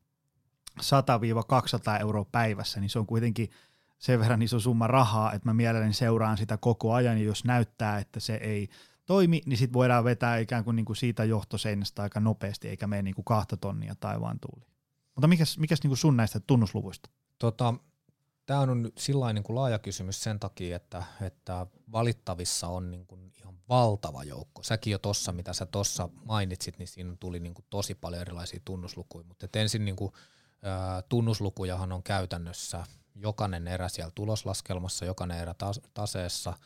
100-200 0.80 0.82
euroa 2.02 2.26
päivässä, 2.26 2.80
niin 2.80 2.90
se 2.90 3.00
on 3.00 3.08
kuitenkin 3.08 3.50
sen 4.00 4.20
verran 4.20 4.42
iso 4.42 4.60
summa 4.60 4.88
rahaa, 4.88 5.34
että 5.34 5.50
mä 5.50 5.54
mielelläni 5.54 5.94
seuraan 5.94 6.38
sitä 6.38 6.58
koko 6.58 6.94
ajan, 6.94 7.18
ja 7.18 7.24
jos 7.24 7.46
näyttää, 7.46 8.00
että 8.00 8.20
se 8.20 8.36
ei 8.36 8.70
toimi, 9.10 9.42
niin 9.46 9.58
sitten 9.58 9.74
voidaan 9.74 10.04
vetää 10.04 10.38
ikään 10.38 10.64
kuin, 10.64 10.76
niin 10.76 10.86
kuin 10.86 10.96
siitä 10.96 11.24
johtoseinästä 11.24 12.02
aika 12.02 12.20
nopeasti, 12.20 12.68
eikä 12.68 12.88
mene 12.88 13.02
niin 13.02 13.16
kuin 13.16 13.26
kahta 13.26 13.58
tonnia 13.58 13.96
taivaan 14.00 14.40
tuuli. 14.40 14.66
Mutta 15.16 15.28
mikäs, 15.28 15.58
mikäs 15.58 15.84
niin 15.84 15.90
kuin 15.90 15.98
sun 15.98 16.18
näistä 16.18 16.40
tunnusluvuista? 16.40 17.10
Tota, 17.40 17.74
Tämä 18.46 18.60
on 18.60 18.92
sillä 18.98 19.34
niin 19.34 19.44
kuin 19.44 19.56
laaja 19.56 19.80
kysymys 19.80 20.24
sen 20.24 20.40
takia, 20.40 20.76
että, 20.76 21.04
että 21.22 21.68
valittavissa 21.92 22.68
on 22.68 22.92
niin 22.92 23.06
kuin 23.06 23.32
ihan 23.38 23.56
valtava 23.70 24.24
joukko. 24.24 24.64
Säkin 24.64 24.92
jo 24.92 25.00
tuossa, 25.00 25.32
mitä 25.32 25.54
sä 25.54 25.66
tuossa 25.66 26.10
mainitsit, 26.26 26.78
niin 26.78 26.88
siinä 26.88 27.16
tuli 27.20 27.40
niin 27.40 27.54
kuin 27.54 27.66
tosi 27.70 27.96
paljon 27.96 28.22
erilaisia 28.22 28.60
tunnuslukuja, 28.66 29.24
mutta 29.24 29.60
ensin 29.60 29.86
niin 29.86 29.96
kuin, 29.96 30.12
ä, 30.66 31.02
tunnuslukujahan 31.02 31.92
on 31.92 32.04
käytännössä 32.04 32.84
jokainen 33.16 33.68
erä 33.68 33.90
siellä 33.90 34.12
tuloslaskelmassa, 34.16 35.06
jokainen 35.06 35.40
erä 35.40 35.56
taseessa– 35.94 36.54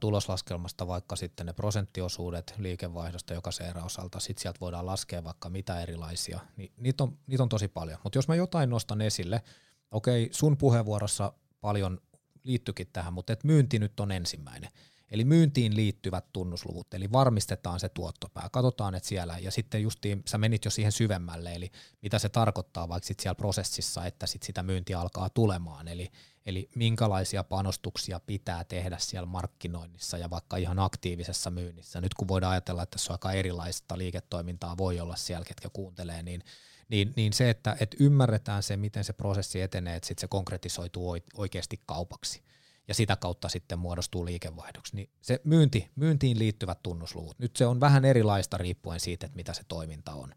tuloslaskelmasta 0.00 0.86
vaikka 0.86 1.16
sitten 1.16 1.46
ne 1.46 1.52
prosenttiosuudet 1.52 2.54
liikevaihdosta 2.58 3.34
jokaisen 3.34 3.66
erä 3.66 3.84
osalta, 3.84 4.20
sitten 4.20 4.42
sieltä 4.42 4.60
voidaan 4.60 4.86
laskea 4.86 5.24
vaikka 5.24 5.48
mitä 5.48 5.80
erilaisia, 5.80 6.40
niin 6.56 6.72
niitä 6.76 7.04
on, 7.04 7.18
niitä 7.26 7.42
on 7.42 7.48
tosi 7.48 7.68
paljon. 7.68 7.98
Mutta 8.04 8.18
jos 8.18 8.28
mä 8.28 8.34
jotain 8.34 8.70
nostan 8.70 9.00
esille, 9.00 9.42
okei, 9.90 10.28
sun 10.32 10.56
puheenvuorossa 10.56 11.32
paljon 11.60 12.00
liittyikin 12.44 12.86
tähän, 12.92 13.12
mutta 13.12 13.32
et 13.32 13.44
myynti 13.44 13.78
nyt 13.78 14.00
on 14.00 14.12
ensimmäinen. 14.12 14.70
Eli 15.10 15.24
myyntiin 15.24 15.76
liittyvät 15.76 16.24
tunnusluvut, 16.32 16.94
eli 16.94 17.12
varmistetaan 17.12 17.80
se 17.80 17.88
tuottopää, 17.88 18.48
katsotaan, 18.52 18.94
että 18.94 19.08
siellä, 19.08 19.38
ja 19.38 19.50
sitten 19.50 19.82
justiin 19.82 20.22
sä 20.26 20.38
menit 20.38 20.64
jo 20.64 20.70
siihen 20.70 20.92
syvemmälle, 20.92 21.54
eli 21.54 21.70
mitä 22.02 22.18
se 22.18 22.28
tarkoittaa 22.28 22.88
vaikka 22.88 23.06
sit 23.06 23.20
siellä 23.20 23.34
prosessissa, 23.34 24.06
että 24.06 24.26
sit 24.26 24.42
sitä 24.42 24.62
myynti 24.62 24.94
alkaa 24.94 25.30
tulemaan, 25.30 25.88
eli, 25.88 26.10
eli 26.48 26.68
minkälaisia 26.74 27.44
panostuksia 27.44 28.20
pitää 28.20 28.64
tehdä 28.64 28.96
siellä 28.98 29.26
markkinoinnissa 29.26 30.18
ja 30.18 30.30
vaikka 30.30 30.56
ihan 30.56 30.78
aktiivisessa 30.78 31.50
myynnissä. 31.50 32.00
Nyt 32.00 32.14
kun 32.14 32.28
voidaan 32.28 32.52
ajatella, 32.52 32.82
että 32.82 32.98
se 32.98 33.12
on 33.12 33.14
aika 33.14 33.32
erilaista 33.32 33.98
liiketoimintaa 33.98 34.76
voi 34.76 35.00
olla 35.00 35.16
siellä, 35.16 35.44
ketkä 35.44 35.68
kuuntelee, 35.72 36.22
niin 36.22 36.42
niin, 36.88 37.12
niin 37.16 37.32
se, 37.32 37.50
että, 37.50 37.76
että 37.80 37.96
ymmärretään 38.00 38.62
se, 38.62 38.76
miten 38.76 39.04
se 39.04 39.12
prosessi 39.12 39.60
etenee, 39.60 39.96
että 39.96 40.06
sit 40.06 40.18
se 40.18 40.28
konkretisoituu 40.28 41.16
oikeasti 41.34 41.80
kaupaksi 41.86 42.42
ja 42.88 42.94
sitä 42.94 43.16
kautta 43.16 43.48
sitten 43.48 43.78
muodostuu 43.78 44.24
liikevaihdoksi. 44.24 44.96
Niin 44.96 45.10
se 45.20 45.40
myynti, 45.44 45.90
myyntiin 45.96 46.38
liittyvät 46.38 46.82
tunnusluvut, 46.82 47.38
nyt 47.38 47.56
se 47.56 47.66
on 47.66 47.80
vähän 47.80 48.04
erilaista 48.04 48.58
riippuen 48.58 49.00
siitä, 49.00 49.26
että 49.26 49.36
mitä 49.36 49.52
se 49.52 49.62
toiminta 49.68 50.12
on. 50.12 50.34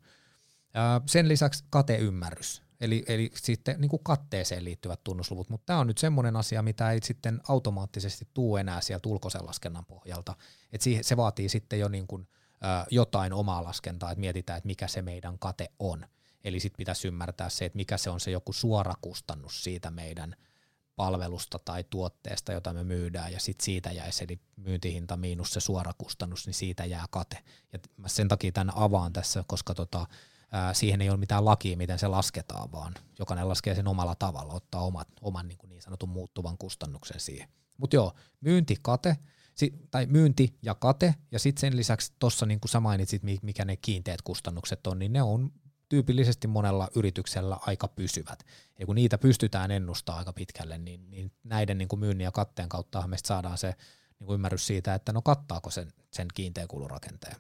Sen 1.06 1.28
lisäksi 1.28 1.64
kateymmärrys, 1.70 2.62
eli, 2.82 3.04
eli 3.08 3.32
sitten 3.36 3.82
niin 3.82 3.90
kuin 3.90 4.04
katteeseen 4.04 4.64
liittyvät 4.64 5.04
tunnusluvut, 5.04 5.50
mutta 5.50 5.66
tämä 5.66 5.80
on 5.80 5.88
nyt 5.88 5.98
semmoinen 5.98 6.36
asia, 6.36 6.62
mitä 6.62 6.92
ei 6.92 7.00
sitten 7.04 7.42
automaattisesti 7.48 8.28
tuu 8.34 8.58
enää 8.58 8.82
sieltä 8.82 9.10
ulkoisen 9.10 9.46
laskennan 9.46 9.86
pohjalta, 9.86 10.36
että 10.74 10.90
se 11.02 11.18
vaatii 11.18 11.50
sitten 11.50 11.80
jo 11.80 11.88
niin 11.88 12.08
kuin 12.08 12.28
jotain 12.92 13.34
omaa 13.34 13.64
laskentaa, 13.64 14.12
että 14.12 14.20
mietitään, 14.20 14.58
että 14.58 14.68
mikä 14.68 14.88
se 14.88 15.02
meidän 15.02 15.40
kate 15.40 15.72
on. 15.80 16.06
Eli 16.44 16.60
sitten 16.60 16.78
pitäisi 16.78 17.08
ymmärtää 17.08 17.50
se, 17.50 17.66
että 17.66 17.78
mikä 17.78 17.98
se 17.98 18.10
on 18.10 18.20
se 18.20 18.32
joku 18.32 18.54
suora 18.54 18.94
kustannus 19.02 19.64
siitä 19.64 19.92
meidän 19.92 20.36
palvelusta 20.96 21.60
tai 21.66 21.84
tuotteesta, 21.90 22.52
jota 22.52 22.74
me 22.74 22.84
myydään, 22.84 23.34
ja 23.34 23.40
sitten 23.40 23.66
siitä 23.66 23.92
jäisi, 23.92 24.24
eli 24.24 24.40
myyntihinta 24.56 25.18
miinus 25.18 25.54
se 25.54 25.60
suora 25.60 25.94
kustannus, 25.98 26.46
niin 26.46 26.54
siitä 26.54 26.86
jää 26.86 27.06
kate. 27.10 27.38
Ja 27.74 27.80
sen 28.08 28.28
takia 28.28 28.52
tämän 28.52 28.74
avaan 28.76 29.14
tässä, 29.14 29.44
koska 29.48 29.74
tota, 29.74 30.08
ää, 30.52 30.74
siihen 30.74 31.02
ei 31.02 31.10
ole 31.10 31.18
mitään 31.18 31.46
lakia, 31.46 31.78
miten 31.78 32.00
se 32.00 32.08
lasketaan, 32.08 32.72
vaan 32.72 32.94
jokainen 33.20 33.50
laskee 33.50 33.76
sen 33.76 33.88
omalla 33.88 34.16
tavalla, 34.16 34.54
ottaa 34.54 34.82
omat, 34.82 35.08
oman 35.22 35.48
niin, 35.48 35.58
kuin 35.58 35.70
niin 35.70 35.82
sanotun 35.82 36.10
muuttuvan 36.10 36.58
kustannuksen 36.58 37.20
siihen. 37.20 37.50
Mutta 37.78 37.96
joo, 37.96 38.14
myyntikate, 38.42 39.18
tai 39.92 40.06
myynti 40.06 40.58
ja 40.62 40.76
kate, 40.76 41.16
ja 41.32 41.40
sitten 41.40 41.62
sen 41.62 41.78
lisäksi 41.78 42.14
tuossa 42.20 42.46
niin 42.46 42.60
kuin 42.60 42.70
sä 42.70 42.80
mainitsit, 42.80 43.22
mikä 43.42 43.66
ne 43.66 43.78
kiinteät 43.78 44.22
kustannukset 44.22 44.88
on, 44.88 45.00
niin 45.00 45.14
ne 45.14 45.22
on 45.22 45.52
tyypillisesti 45.90 46.48
monella 46.48 46.88
yrityksellä 46.96 47.58
aika 47.62 47.88
pysyvät. 47.88 48.46
Ja 48.80 48.86
kun 48.86 48.96
niitä 48.96 49.18
pystytään 49.18 49.72
ennustamaan 49.72 50.20
aika 50.20 50.34
pitkälle, 50.34 50.78
niin, 50.78 51.10
niin 51.10 51.32
näiden 51.44 51.78
niin 51.78 51.88
kuin 51.88 52.00
myynnin 52.00 52.26
ja 52.26 52.32
katteen 52.32 52.70
kautta 52.70 53.08
me 53.08 53.18
saadaan 53.26 53.58
se 53.58 53.76
niin 54.20 54.26
kuin 54.26 54.34
ymmärrys 54.34 54.68
siitä, 54.68 54.96
että 54.96 55.14
no 55.14 55.22
kattaako 55.22 55.70
sen, 55.70 55.94
sen 56.12 56.28
kiinteän 56.34 56.68
kulurakenteen. 56.68 57.36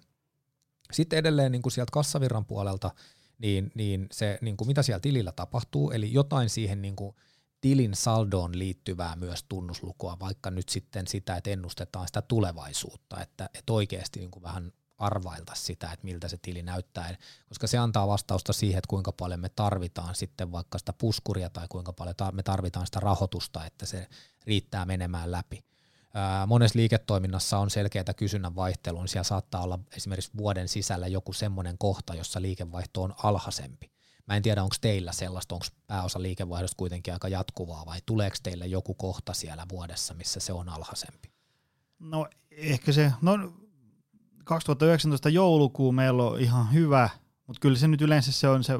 Sitten 0.91 1.19
edelleen 1.19 1.51
niin 1.51 1.61
kuin 1.61 1.71
sieltä 1.71 1.91
kassavirran 1.91 2.45
puolelta, 2.45 2.91
niin, 3.39 3.71
niin 3.75 4.07
se, 4.11 4.37
niin 4.41 4.57
kuin 4.57 4.67
mitä 4.67 4.83
siellä 4.83 4.99
tilillä 4.99 5.31
tapahtuu, 5.31 5.91
eli 5.91 6.13
jotain 6.13 6.49
siihen 6.49 6.81
niin 6.81 6.95
kuin 6.95 7.15
tilin 7.61 7.95
saldoon 7.95 8.59
liittyvää 8.59 9.15
myös 9.15 9.43
tunnuslukua, 9.49 10.17
vaikka 10.19 10.51
nyt 10.51 10.69
sitten 10.69 11.07
sitä, 11.07 11.35
että 11.35 11.49
ennustetaan 11.49 12.07
sitä 12.07 12.21
tulevaisuutta, 12.21 13.21
että, 13.21 13.49
että 13.53 13.73
oikeasti 13.73 14.19
niin 14.19 14.31
kuin 14.31 14.43
vähän 14.43 14.73
arvailta 14.97 15.55
sitä, 15.55 15.91
että 15.91 16.05
miltä 16.05 16.27
se 16.27 16.37
tili 16.41 16.61
näyttää, 16.63 17.15
koska 17.49 17.67
se 17.67 17.77
antaa 17.77 18.07
vastausta 18.07 18.53
siihen, 18.53 18.77
että 18.77 18.87
kuinka 18.87 19.11
paljon 19.11 19.39
me 19.39 19.49
tarvitaan 19.49 20.15
sitten 20.15 20.51
vaikka 20.51 20.77
sitä 20.77 20.93
puskuria 20.93 21.49
tai 21.49 21.67
kuinka 21.69 21.93
paljon 21.93 22.15
me 22.31 22.43
tarvitaan 22.43 22.85
sitä 22.85 22.99
rahoitusta, 22.99 23.65
että 23.65 23.85
se 23.85 24.07
riittää 24.45 24.85
menemään 24.85 25.31
läpi. 25.31 25.63
Monessa 26.47 26.79
liiketoiminnassa 26.79 27.57
on 27.57 27.69
selkeää 27.69 28.13
kysynnän 28.15 28.55
vaihtelua, 28.55 29.01
niin 29.01 29.09
siellä 29.09 29.23
saattaa 29.23 29.63
olla 29.63 29.79
esimerkiksi 29.97 30.31
vuoden 30.37 30.67
sisällä 30.67 31.07
joku 31.07 31.33
semmoinen 31.33 31.77
kohta, 31.77 32.15
jossa 32.15 32.41
liikevaihto 32.41 33.03
on 33.03 33.13
alhaisempi. 33.23 33.91
Mä 34.27 34.35
en 34.35 34.43
tiedä, 34.43 34.63
onko 34.63 34.75
teillä 34.81 35.11
sellaista, 35.11 35.55
onko 35.55 35.65
pääosa 35.87 36.21
liikevaihdosta 36.21 36.77
kuitenkin 36.77 37.13
aika 37.13 37.27
jatkuvaa 37.27 37.85
vai 37.85 37.99
tuleeko 38.05 38.35
teille 38.43 38.67
joku 38.67 38.93
kohta 38.93 39.33
siellä 39.33 39.65
vuodessa, 39.71 40.13
missä 40.13 40.39
se 40.39 40.53
on 40.53 40.69
alhaisempi? 40.69 41.31
No 41.99 42.27
ehkä 42.51 42.91
se, 42.91 43.11
no 43.21 43.53
2019 44.43 45.29
joulukuu 45.29 45.91
meillä 45.91 46.23
on 46.23 46.39
ihan 46.39 46.73
hyvä, 46.73 47.09
mutta 47.47 47.59
kyllä 47.59 47.77
se 47.77 47.87
nyt 47.87 48.01
yleensä 48.01 48.31
se 48.31 48.47
on 48.47 48.63
se 48.63 48.73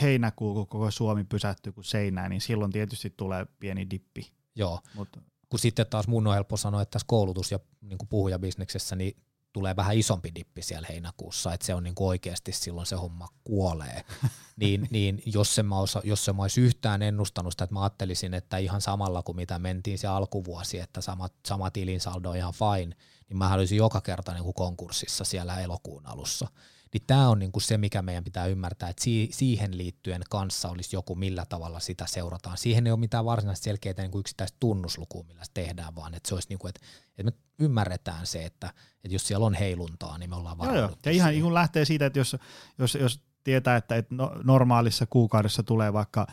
heinäkuu, 0.00 0.54
kun 0.54 0.66
koko 0.66 0.90
Suomi 0.90 1.24
pysähtyy 1.24 1.72
kuin 1.72 1.84
seinään, 1.84 2.30
niin 2.30 2.40
silloin 2.40 2.72
tietysti 2.72 3.10
tulee 3.16 3.46
pieni 3.58 3.90
dippi. 3.90 4.32
Joo, 4.54 4.80
Mut. 4.94 5.08
Kun 5.48 5.58
sitten 5.58 5.86
taas 5.86 6.08
mun 6.08 6.26
on 6.26 6.34
helppo 6.34 6.56
sanoa, 6.56 6.82
että 6.82 6.92
tässä 6.92 7.06
koulutus- 7.08 7.52
ja 7.52 7.58
niin 7.80 7.98
puhujabisneksessä 8.08 8.96
niin 8.96 9.16
tulee 9.52 9.76
vähän 9.76 9.98
isompi 9.98 10.32
dippi 10.34 10.62
siellä 10.62 10.88
heinäkuussa, 10.90 11.52
että 11.54 11.66
se 11.66 11.74
on 11.74 11.84
niin 11.84 11.94
kuin 11.94 12.08
oikeasti 12.08 12.52
silloin 12.52 12.86
se 12.86 12.96
homma 12.96 13.28
kuolee. 13.44 14.04
niin, 14.60 14.88
niin 14.90 15.22
jos, 15.26 15.54
se 15.54 15.62
mä 15.62 15.78
osa, 15.78 16.00
jos 16.04 16.24
se 16.24 16.32
mä 16.32 16.42
olisi 16.42 16.60
yhtään 16.60 17.02
ennustanut 17.02 17.52
sitä, 17.52 17.64
että 17.64 17.74
mä 17.74 17.82
ajattelisin, 17.82 18.34
että 18.34 18.56
ihan 18.58 18.80
samalla 18.80 19.22
kuin 19.22 19.36
mitä 19.36 19.58
mentiin 19.58 19.98
se 19.98 20.06
alkuvuosi, 20.06 20.78
että 20.78 21.00
sama, 21.00 21.28
sama 21.46 21.70
tilinsaldo 21.70 22.30
on 22.30 22.36
ihan 22.36 22.52
fine, 22.52 22.96
niin 23.28 23.36
mä 23.38 23.54
olisin 23.54 23.78
joka 23.78 24.00
kerta 24.00 24.32
niin 24.32 24.44
kuin 24.44 24.54
konkurssissa 24.54 25.24
siellä 25.24 25.60
elokuun 25.60 26.06
alussa. 26.06 26.48
Niin 26.92 27.02
tämä 27.06 27.28
on 27.28 27.38
niin 27.38 27.52
kuin 27.52 27.62
se, 27.62 27.78
mikä 27.78 28.02
meidän 28.02 28.24
pitää 28.24 28.46
ymmärtää, 28.46 28.88
että 28.88 29.02
siihen 29.30 29.78
liittyen 29.78 30.22
kanssa 30.30 30.68
olisi 30.68 30.96
joku, 30.96 31.14
millä 31.14 31.44
tavalla 31.48 31.80
sitä 31.80 32.06
seurataan. 32.08 32.58
Siihen 32.58 32.86
ei 32.86 32.92
ole 32.92 33.00
mitään 33.00 33.24
varsinaista 33.24 33.64
selkeää 33.64 33.94
niin 33.98 34.10
kuin 34.10 34.20
yksittäistä 34.20 34.56
tunnuslukua, 34.60 35.24
millä 35.28 35.44
se 35.44 35.50
tehdään, 35.54 35.94
vaan 35.94 36.14
että 36.14 36.28
se 36.28 36.34
olisi 36.34 36.48
niin 36.48 36.58
kuin, 36.58 36.68
että, 36.68 36.80
että 37.18 37.32
me 37.32 37.38
ymmärretään 37.58 38.26
se, 38.26 38.44
että, 38.44 38.72
että 39.04 39.14
jos 39.14 39.26
siellä 39.26 39.46
on 39.46 39.54
heiluntaa, 39.54 40.18
niin 40.18 40.30
me 40.30 40.36
ollaan 40.36 40.58
varauduttu. 40.58 40.80
Joo, 40.80 40.90
joo. 40.90 41.12
Ja 41.12 41.16
ihan 41.16 41.32
niin 41.32 41.54
lähtee 41.54 41.84
siitä, 41.84 42.06
että 42.06 42.18
jos, 42.18 42.36
jos, 42.78 42.94
jos 42.94 43.20
tietää, 43.44 43.76
että, 43.76 43.96
että 43.96 44.14
no, 44.14 44.32
normaalissa 44.44 45.06
kuukaudessa 45.06 45.62
tulee 45.62 45.92
vaikka 45.92 46.26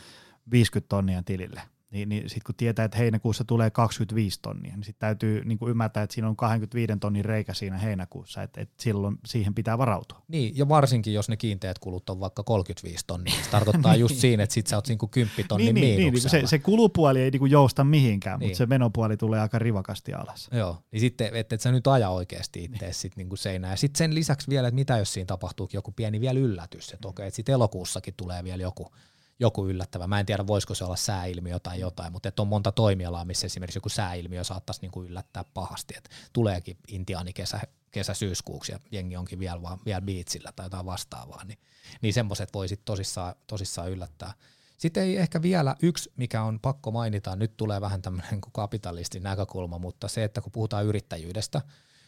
50 0.52 0.90
tonnia 0.90 1.24
tilille, 1.24 1.62
niin, 1.96 2.10
niin 2.10 2.30
sitten 2.30 2.42
kun 2.46 2.56
tietää, 2.56 2.86
että 2.86 2.98
heinäkuussa 2.98 3.44
tulee 3.44 3.70
25 3.70 4.40
tonnia, 4.42 4.76
niin 4.76 4.84
sitten 4.84 5.00
täytyy 5.00 5.46
niin 5.46 5.58
kuin 5.58 5.70
ymmärtää, 5.70 6.04
että 6.04 6.14
siinä 6.14 6.30
on 6.30 6.36
25 6.36 6.94
tonnin 7.00 7.26
reikä 7.26 7.54
siinä 7.54 7.78
heinäkuussa, 7.78 8.44
että, 8.44 8.62
että 8.62 8.84
silloin 8.84 9.18
siihen 9.26 9.54
pitää 9.54 9.78
varautua. 9.78 10.22
Niin, 10.28 10.58
ja 10.58 10.70
varsinkin 10.70 11.14
jos 11.14 11.30
ne 11.30 11.38
kiinteät 11.38 11.80
kulut 11.80 12.10
on 12.10 12.20
vaikka 12.20 12.44
35 12.44 13.04
tonnia, 13.08 13.34
niin 13.34 13.44
se 13.44 13.50
tarkoittaa 13.50 13.96
just 14.06 14.16
siinä, 14.16 14.44
että 14.44 14.54
sitten 14.54 14.70
sä 14.70 14.78
oot 14.78 14.88
niinku 14.88 15.08
10 15.08 15.48
tonnin 15.48 15.76
niin, 15.76 15.98
niin, 15.98 16.14
niin, 16.14 16.30
se, 16.30 16.42
se 16.46 16.60
kulupuoli 16.60 17.22
ei 17.22 17.32
niinku 17.32 17.46
jousta 17.46 17.84
mihinkään, 17.84 18.40
niin. 18.40 18.48
mutta 18.48 18.58
se 18.58 18.66
menopuoli 18.66 19.18
tulee 19.18 19.40
aika 19.40 19.60
rivakasti 19.60 20.14
alas. 20.14 20.50
Joo, 20.52 20.78
niin 20.92 21.00
sitten, 21.00 21.36
että 21.36 21.56
et 21.56 21.62
sä 21.62 21.72
nyt 21.72 21.88
aja 21.88 22.10
oikeasti 22.10 22.64
itse 22.64 22.94
sit 22.94 23.16
niinku 23.16 23.36
seinään. 23.36 23.72
Ja 23.72 23.78
sitten 23.78 23.98
sen 23.98 24.16
lisäksi 24.16 24.50
vielä, 24.50 24.68
että 24.68 24.76
mitä 24.76 24.98
jos 24.98 25.14
siinä 25.14 25.26
tapahtuu 25.26 25.70
joku 25.74 25.92
pieni 25.92 26.22
vielä 26.22 26.40
yllätys, 26.40 26.94
että 26.94 27.08
okei, 27.08 27.28
että 27.28 27.36
sitten 27.36 27.54
elokuussakin 27.54 28.14
tulee 28.18 28.44
vielä 28.44 28.62
joku– 28.62 28.92
joku 29.40 29.68
yllättävä. 29.68 30.08
Mä 30.08 30.20
en 30.20 30.26
tiedä, 30.26 30.48
voisiko 30.48 30.76
se 30.76 30.84
olla 30.84 30.96
sääilmiö 30.96 31.60
tai 31.60 31.80
jotain, 31.80 32.12
mutta 32.12 32.30
että 32.30 32.42
on 32.42 32.48
monta 32.48 32.72
toimialaa, 32.72 33.26
missä 33.26 33.48
esimerkiksi 33.48 33.78
joku 33.78 33.90
sääilmiö 33.90 34.44
saattaisi 34.44 34.82
niinku 34.82 35.04
yllättää 35.04 35.44
pahasti, 35.54 35.94
että 35.98 36.10
tuleekin 36.34 36.78
intiaani 36.88 37.34
kesä, 37.34 37.62
kesä-syyskuuksi 37.92 38.72
ja 38.72 38.80
jengi 38.92 39.18
onkin 39.18 39.40
vielä, 39.40 39.62
vaan, 39.62 39.80
vielä 39.86 40.02
biitsillä 40.02 40.52
tai 40.52 40.66
jotain 40.66 40.86
vastaavaa, 40.86 41.44
niin, 41.44 41.60
niin 42.02 42.14
semmoiset 42.14 42.54
voi 42.54 42.68
sitten 42.68 42.86
tosissaan, 42.86 43.36
tosissaan 43.48 43.92
yllättää. 43.92 44.34
Sitten 44.78 45.04
ei 45.04 45.18
ehkä 45.18 45.42
vielä 45.42 45.76
yksi, 45.82 46.12
mikä 46.18 46.44
on 46.44 46.60
pakko 46.60 46.92
mainita, 46.92 47.36
nyt 47.36 47.58
tulee 47.58 47.82
vähän 47.82 48.02
tämmöinen 48.02 48.42
kuin 48.42 48.54
kapitalistin 48.54 49.24
näkökulma, 49.24 49.80
mutta 49.80 50.08
se, 50.08 50.24
että 50.24 50.42
kun 50.42 50.52
puhutaan 50.52 50.86
yrittäjyydestä, 50.86 51.62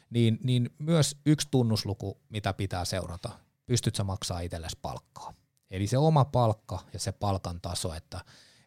niin, 0.09 0.39
niin 0.43 0.69
myös 0.79 1.17
yksi 1.25 1.47
tunnusluku, 1.51 2.17
mitä 2.29 2.53
pitää 2.53 2.85
seurata, 2.85 3.29
pystyt 3.65 3.95
sä 3.95 4.03
maksaa 4.03 4.39
itsellesi 4.39 4.77
palkkaa. 4.81 5.33
Eli 5.71 5.87
se 5.87 5.97
oma 5.97 6.25
palkka 6.25 6.79
ja 6.93 6.99
se 6.99 7.11
palkan 7.11 7.61
taso, 7.61 7.93
että 7.93 8.21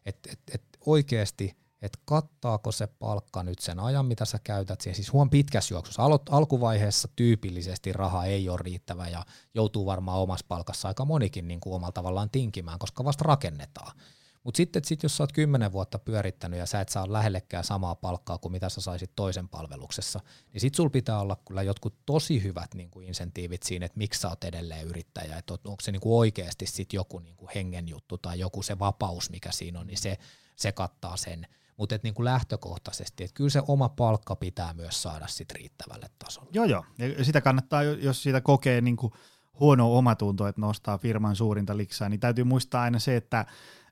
et, 0.05 0.17
et, 0.31 0.39
et 0.53 0.63
oikeasti, 0.85 1.57
että 1.81 1.99
kattaako 2.05 2.71
se 2.71 2.87
palkka 2.87 3.43
nyt 3.43 3.59
sen 3.59 3.79
ajan, 3.79 4.05
mitä 4.05 4.25
sä 4.25 4.39
käytät 4.43 4.81
siihen. 4.81 4.95
Siis 4.95 5.13
huom 5.13 5.29
pitkässä 5.29 5.73
juoksussa. 5.73 6.03
Al- 6.03 6.19
alkuvaiheessa 6.29 7.07
tyypillisesti 7.15 7.93
raha 7.93 8.25
ei 8.25 8.49
ole 8.49 8.59
riittävä 8.61 9.07
ja 9.07 9.25
joutuu 9.53 9.85
varmaan 9.85 10.19
omassa 10.19 10.45
palkassa 10.49 10.87
aika 10.87 11.05
monikin 11.05 11.47
niin 11.47 11.59
kuin 11.59 11.73
omalla 11.73 11.91
tavallaan 11.91 12.29
tinkimään, 12.29 12.79
koska 12.79 13.03
vasta 13.03 13.23
rakennetaan. 13.27 13.97
Mutta 14.43 14.57
sitten 14.57 14.83
sit 14.85 15.03
jos 15.03 15.17
sä 15.17 15.23
oot 15.23 15.31
kymmenen 15.31 15.71
vuotta 15.71 15.99
pyörittänyt 15.99 16.59
ja 16.59 16.65
sä 16.65 16.81
et 16.81 16.89
saa 16.89 17.13
lähellekään 17.13 17.63
samaa 17.63 17.95
palkkaa 17.95 18.37
kuin 18.37 18.51
mitä 18.51 18.69
sä 18.69 18.81
saisit 18.81 19.11
toisen 19.15 19.49
palveluksessa, 19.49 20.19
niin 20.53 20.61
sit 20.61 20.75
sul 20.75 20.89
pitää 20.89 21.19
olla 21.19 21.37
kyllä 21.47 21.63
jotkut 21.63 21.95
tosi 22.05 22.43
hyvät 22.43 22.73
niin 22.73 22.89
kuin 22.89 23.07
insentiivit 23.07 23.63
siinä, 23.63 23.85
että 23.85 23.97
miksi 23.97 24.19
sä 24.19 24.29
oot 24.29 24.43
edelleen 24.43 24.87
yrittäjä, 24.87 25.37
että 25.37 25.53
onko 25.53 25.81
se 25.81 25.91
niin 25.91 26.01
kuin 26.01 26.17
oikeasti 26.17 26.65
sit 26.65 26.93
joku 26.93 27.19
niin 27.19 27.35
kuin 27.35 27.49
hengen 27.55 27.87
juttu 27.87 28.17
tai 28.17 28.39
joku 28.39 28.63
se 28.63 28.79
vapaus, 28.79 29.29
mikä 29.29 29.51
siinä 29.51 29.79
on, 29.79 29.87
niin 29.87 29.97
se, 29.97 30.17
se 30.55 30.71
kattaa 30.71 31.17
sen. 31.17 31.47
Mutta 31.77 31.99
niin 32.03 32.13
kuin 32.13 32.25
lähtökohtaisesti, 32.25 33.23
että 33.23 33.33
kyllä 33.33 33.49
se 33.49 33.61
oma 33.67 33.89
palkka 33.89 34.35
pitää 34.35 34.73
myös 34.73 35.01
saada 35.01 35.27
sit 35.27 35.51
riittävälle 35.51 36.09
tasolle. 36.19 36.49
Joo, 36.53 36.65
joo. 36.65 36.85
Ja 36.97 37.25
sitä 37.25 37.41
kannattaa, 37.41 37.83
jos 37.83 38.23
sitä 38.23 38.41
kokee 38.41 38.81
niin 38.81 38.95
kuin 38.95 39.13
huono 39.59 39.97
omatunto, 39.97 40.47
että 40.47 40.61
nostaa 40.61 40.97
firman 40.97 41.35
suurinta 41.35 41.77
liksaa, 41.77 42.09
niin 42.09 42.19
täytyy 42.19 42.43
muistaa 42.43 42.81
aina 42.81 42.99
se, 42.99 43.15
että 43.15 43.45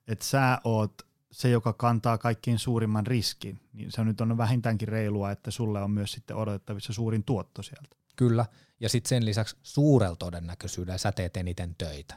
että 0.10 0.26
sä 0.26 0.62
oot 0.64 1.01
se, 1.32 1.49
joka 1.49 1.74
kantaa 1.74 2.18
kaikkein 2.18 2.60
suurimman 2.60 3.07
riskin, 3.07 3.60
niin 3.74 3.91
se 3.91 4.03
nyt 4.03 4.22
on 4.22 4.38
vähintäänkin 4.38 4.88
reilua, 4.88 5.32
että 5.32 5.51
sulle 5.51 5.82
on 5.82 5.91
myös 5.91 6.12
sitten 6.12 6.36
odotettavissa 6.36 6.93
suurin 6.93 7.24
tuotto 7.24 7.64
sieltä. 7.64 7.95
Kyllä, 8.16 8.45
ja 8.80 8.89
sitten 8.89 9.10
sen 9.10 9.26
lisäksi 9.26 9.55
suurella 9.64 10.16
todennäköisyydellä 10.16 10.97
sä 10.97 11.12
teet 11.12 11.38
eniten 11.38 11.76
töitä. 11.78 12.16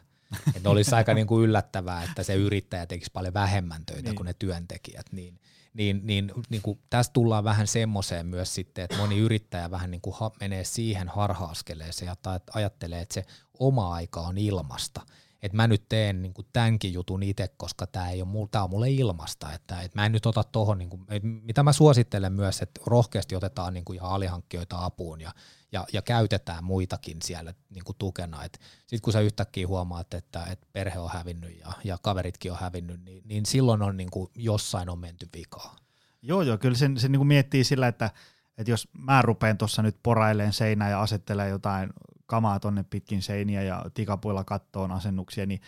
Että 0.57 0.70
olisi 0.70 0.95
aika 0.95 1.14
niinku 1.14 1.40
yllättävää, 1.40 2.03
että 2.03 2.22
se 2.22 2.34
yrittäjä 2.34 2.86
tekisi 2.86 3.11
paljon 3.12 3.34
vähemmän 3.34 3.86
töitä 3.86 4.09
niin. 4.09 4.16
kuin 4.16 4.24
ne 4.26 4.34
työntekijät. 4.34 5.07
Niin, 5.12 5.40
niin, 5.74 6.01
niin, 6.05 6.32
niin 6.49 6.62
kuin 6.62 6.78
tästä 6.90 7.12
tullaan 7.12 7.45
vähän 7.45 7.66
semmoiseen 7.66 8.26
myös 8.26 8.55
sitten, 8.55 8.84
että 8.84 8.97
moni 8.97 9.18
yrittäjä 9.18 9.70
vähän 9.70 9.90
niin 9.90 10.01
kuin 10.01 10.16
ha, 10.20 10.30
menee 10.40 10.64
siihen 10.64 11.09
harha-askeleeseen 11.09 12.07
ja 12.07 12.40
ajattelee, 12.55 13.01
että 13.01 13.14
se 13.14 13.24
oma 13.59 13.95
aika 13.95 14.20
on 14.20 14.38
ilmasta– 14.38 15.01
että 15.43 15.57
mä 15.57 15.66
nyt 15.66 15.88
teen 15.88 16.22
niin 16.22 16.34
kuin 16.34 16.47
tämänkin 16.53 16.93
jutun 16.93 17.22
itse, 17.22 17.49
koska 17.57 17.86
tämä 17.86 18.11
ei 18.11 18.22
ole, 18.22 18.49
tää 18.51 18.64
on 18.64 18.70
mulle 18.70 18.90
ilmasta, 18.90 19.53
että, 19.53 19.80
että 19.80 19.99
mä 19.99 20.07
en 20.07 20.12
nyt 20.12 20.26
ota 20.26 20.45
tuohon, 20.45 20.78
niin 20.78 20.90
kuin, 20.90 21.07
mitä 21.22 21.62
mä 21.62 21.72
suosittelen 21.72 22.32
myös, 22.32 22.62
että 22.62 22.80
rohkeasti 22.86 23.36
otetaan 23.36 23.74
niin 23.74 23.84
kuin 23.84 23.97
ihan 23.97 24.11
alihankkijoita 24.11 24.84
apuun 24.84 25.20
ja, 25.20 25.34
ja, 25.72 25.86
ja 25.93 26.03
käytetään 26.03 26.64
muitakin 26.64 27.16
siellä 27.24 27.55
niin 27.70 27.84
kuin 27.84 27.97
tukena. 27.99 28.43
Sitten 28.43 29.01
kun 29.03 29.12
sä 29.12 29.20
yhtäkkiä 29.20 29.68
huomaat, 29.68 30.14
että, 30.14 30.45
että 30.51 30.66
perhe 30.72 30.99
on 30.99 31.11
hävinnyt 31.11 31.59
ja, 31.59 31.72
ja 31.84 31.99
kaveritkin 32.03 32.53
on 32.53 32.59
hävinnyt, 32.59 33.05
niin, 33.05 33.22
niin 33.24 33.47
silloin 33.47 33.82
on 33.82 33.97
niin 33.97 34.11
kuin 34.11 34.30
jossain 34.34 34.88
on 34.88 34.99
menty 34.99 35.28
vikaa. 35.36 35.76
Joo, 36.22 36.43
joo, 36.43 36.59
kyllä 36.59 36.76
sen, 36.76 36.99
sen 36.99 37.12
niin 37.12 37.20
kuin 37.20 37.28
miettii 37.28 37.64
sillä, 37.64 37.88
että, 37.88 38.11
että 38.59 38.70
jos 38.70 38.88
mä 38.99 39.22
rupean 39.22 39.59
tuossa 39.59 39.82
nyt 39.82 39.97
poraileen 40.03 40.53
seinään 40.53 40.90
ja 40.90 41.03
asettelemaan 41.03 41.51
jotain 41.51 41.90
kamaa 42.33 42.61
tonne 42.61 42.83
pitkin 42.83 43.22
seiniä 43.22 43.62
ja 43.62 43.85
tikapuilla 43.95 44.45
kattoon 44.45 44.93
asennuksia, 44.93 45.47
niin 45.47 45.61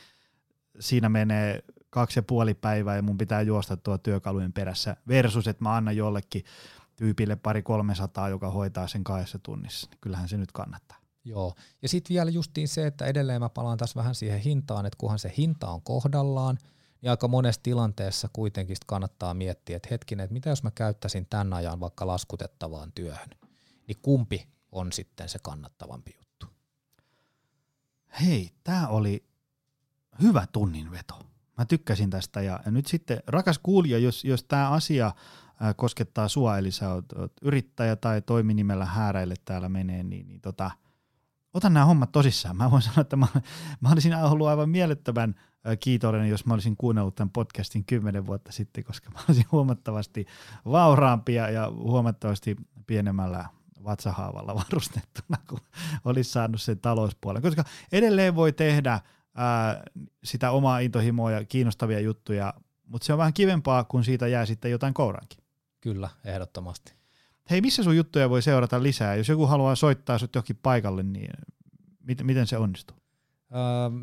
siinä 0.80 1.08
menee 1.08 1.64
kaksi 1.90 2.18
ja 2.18 2.22
puoli 2.22 2.54
päivää 2.54 2.96
ja 2.96 3.02
mun 3.02 3.18
pitää 3.18 3.42
juosta 3.42 3.76
tuo 3.76 3.98
työkalujen 3.98 4.52
perässä 4.52 4.96
versus, 5.08 5.48
että 5.48 5.64
mä 5.64 5.76
annan 5.76 5.96
jollekin 5.96 6.44
tyypille 6.96 7.36
pari 7.36 7.62
300, 7.62 8.28
joka 8.28 8.50
hoitaa 8.50 8.88
sen 8.88 9.04
kahdessa 9.04 9.38
tunnissa. 9.38 9.90
Kyllähän 10.00 10.28
se 10.28 10.36
nyt 10.36 10.52
kannattaa. 10.52 10.98
Joo, 11.24 11.54
ja 11.82 11.88
sitten 11.88 12.14
vielä 12.14 12.30
justiin 12.30 12.68
se, 12.68 12.86
että 12.86 13.06
edelleen 13.06 13.42
mä 13.42 13.48
palaan 13.48 13.78
tässä 13.78 14.00
vähän 14.00 14.14
siihen 14.14 14.40
hintaan, 14.40 14.86
että 14.86 14.98
kunhan 14.98 15.18
se 15.18 15.32
hinta 15.36 15.68
on 15.68 15.82
kohdallaan, 15.82 16.58
niin 17.02 17.10
aika 17.10 17.28
monessa 17.28 17.62
tilanteessa 17.62 18.28
kuitenkin 18.32 18.76
kannattaa 18.86 19.34
miettiä, 19.34 19.76
että 19.76 19.88
hetkinen, 19.90 20.24
että 20.24 20.34
mitä 20.34 20.50
jos 20.50 20.62
mä 20.62 20.70
käyttäisin 20.70 21.26
tämän 21.30 21.52
ajan 21.52 21.80
vaikka 21.80 22.06
laskutettavaan 22.06 22.92
työhön, 22.92 23.30
niin 23.88 23.98
kumpi 24.02 24.48
on 24.72 24.92
sitten 24.92 25.28
se 25.28 25.38
kannattavampi 25.42 26.10
juttu? 26.10 26.23
Hei, 28.20 28.50
tämä 28.64 28.88
oli 28.88 29.24
hyvä 30.22 30.46
tunnin 30.52 30.90
veto. 30.90 31.26
Mä 31.58 31.64
tykkäsin 31.64 32.10
tästä 32.10 32.42
ja, 32.42 32.60
ja 32.64 32.70
nyt 32.70 32.86
sitten 32.86 33.22
rakas 33.26 33.58
kuulija, 33.62 33.98
jos, 33.98 34.24
jos 34.24 34.44
tämä 34.44 34.70
asia 34.70 35.12
koskettaa 35.76 36.28
sua, 36.28 36.58
eli 36.58 36.70
sä 36.70 36.92
oot, 36.92 37.12
oot 37.12 37.32
yrittäjä 37.42 37.96
tai 37.96 38.22
toiminimellä 38.22 38.84
hääräille 38.84 39.34
täällä 39.44 39.68
menee, 39.68 40.02
niin, 40.02 40.28
niin 40.28 40.40
tota, 40.40 40.70
otan 41.54 41.74
nämä 41.74 41.86
hommat 41.86 42.12
tosissaan. 42.12 42.56
Mä 42.56 42.70
voin 42.70 42.82
sanoa, 42.82 43.00
että 43.00 43.16
mä, 43.16 43.26
mä 43.80 43.92
olisin 43.92 44.14
ollut 44.14 44.46
aivan 44.46 44.70
mielettömän 44.70 45.34
kiitollinen, 45.80 46.28
jos 46.28 46.46
mä 46.46 46.54
olisin 46.54 46.76
kuunnellut 46.76 47.14
tämän 47.14 47.30
podcastin 47.30 47.84
kymmenen 47.84 48.26
vuotta 48.26 48.52
sitten, 48.52 48.84
koska 48.84 49.10
mä 49.10 49.18
olisin 49.28 49.46
huomattavasti 49.52 50.26
vauraampi 50.64 51.34
ja 51.34 51.70
huomattavasti 51.70 52.56
pienemmällä 52.86 53.48
vatsahaavalla 53.84 54.54
varustettuna, 54.64 55.38
kun 55.48 55.60
olisi 56.04 56.30
saanut 56.30 56.62
sen 56.62 56.80
talouspuolen. 56.80 57.42
Koska 57.42 57.64
edelleen 57.92 58.34
voi 58.34 58.52
tehdä 58.52 59.00
ää, 59.34 59.82
sitä 60.24 60.50
omaa 60.50 60.78
intohimoa 60.78 61.30
ja 61.30 61.44
kiinnostavia 61.44 62.00
juttuja, 62.00 62.54
mutta 62.86 63.06
se 63.06 63.12
on 63.12 63.18
vähän 63.18 63.32
kivempaa, 63.32 63.84
kun 63.84 64.04
siitä 64.04 64.28
jää 64.28 64.46
sitten 64.46 64.70
jotain 64.70 64.94
kourankin. 64.94 65.38
Kyllä, 65.80 66.08
ehdottomasti. 66.24 66.94
Hei, 67.50 67.60
missä 67.60 67.82
sun 67.82 67.96
juttuja 67.96 68.30
voi 68.30 68.42
seurata 68.42 68.82
lisää? 68.82 69.14
Jos 69.14 69.28
joku 69.28 69.46
haluaa 69.46 69.74
soittaa 69.74 70.18
sut 70.18 70.34
johonkin 70.34 70.58
paikalle, 70.62 71.02
niin 71.02 71.30
miten, 72.00 72.26
miten 72.26 72.46
se 72.46 72.58
onnistuu? 72.58 72.96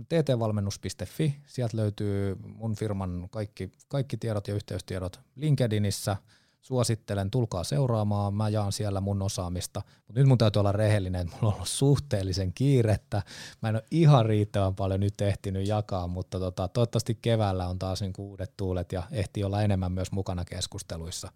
ttvalmennus.fi, 0.10 1.42
sieltä 1.48 1.78
löytyy 1.78 2.36
mun 2.44 2.76
firman 2.76 3.28
kaikki, 3.32 3.72
kaikki 3.88 4.18
tiedot 4.18 4.48
ja 4.48 4.56
yhteystiedot 4.56 5.20
LinkedInissä. 5.36 6.18
Suosittelen, 6.62 7.32
tulkaa 7.32 7.64
seuraamaan, 7.64 8.34
mä 8.34 8.50
jaan 8.50 8.72
siellä 8.72 9.02
mun 9.02 9.22
osaamista. 9.22 9.82
Mutta 10.08 10.20
nyt 10.20 10.28
mun 10.28 10.38
täytyy 10.38 10.60
olla 10.60 10.72
rehellinen, 10.72 11.22
että 11.22 11.36
mulla 11.36 11.48
on 11.48 11.54
ollut 11.54 11.68
suhteellisen 11.68 12.54
kiirettä. 12.54 13.24
Mä 13.62 13.70
en 13.70 13.76
ole 13.76 13.84
ihan 13.92 14.26
riittävän 14.26 14.76
paljon 14.76 15.00
nyt 15.00 15.22
ehtinyt 15.22 15.68
jakaa, 15.68 16.08
mutta 16.08 16.40
tota, 16.40 16.68
toivottavasti 16.68 17.20
keväällä 17.22 17.68
on 17.68 17.80
taas 17.80 18.02
niin 18.02 18.14
uudet 18.18 18.54
tuulet 18.58 18.92
ja 18.92 19.04
ehtii 19.12 19.44
olla 19.44 19.62
enemmän 19.62 19.92
myös 19.92 20.12
mukana 20.12 20.46
keskusteluissa. 20.46 21.32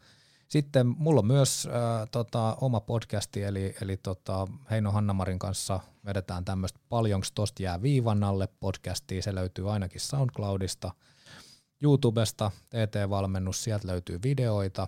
Sitten 0.48 0.88
mulla 0.88 1.20
on 1.20 1.28
myös 1.28 1.68
äh, 1.68 2.08
tota, 2.12 2.58
oma 2.62 2.80
podcasti, 2.80 3.44
eli, 3.44 3.76
eli 3.82 3.98
tota, 3.98 4.48
Heino 4.72 4.92
Hannamarin 4.92 5.40
kanssa 5.40 5.80
vedetään 6.06 6.46
tämmöistä 6.46 6.80
paljonko 6.90 7.28
tosta 7.36 7.64
jää 7.64 7.82
viivan 7.82 8.24
alle 8.24 8.48
podcastia. 8.60 9.22
Se 9.22 9.36
löytyy 9.36 9.72
ainakin 9.74 10.02
SoundCloudista, 10.02 10.92
YouTubesta, 11.82 12.52
TT-valmennus, 12.70 13.64
sieltä 13.64 13.88
löytyy 13.88 14.20
videoita. 14.24 14.88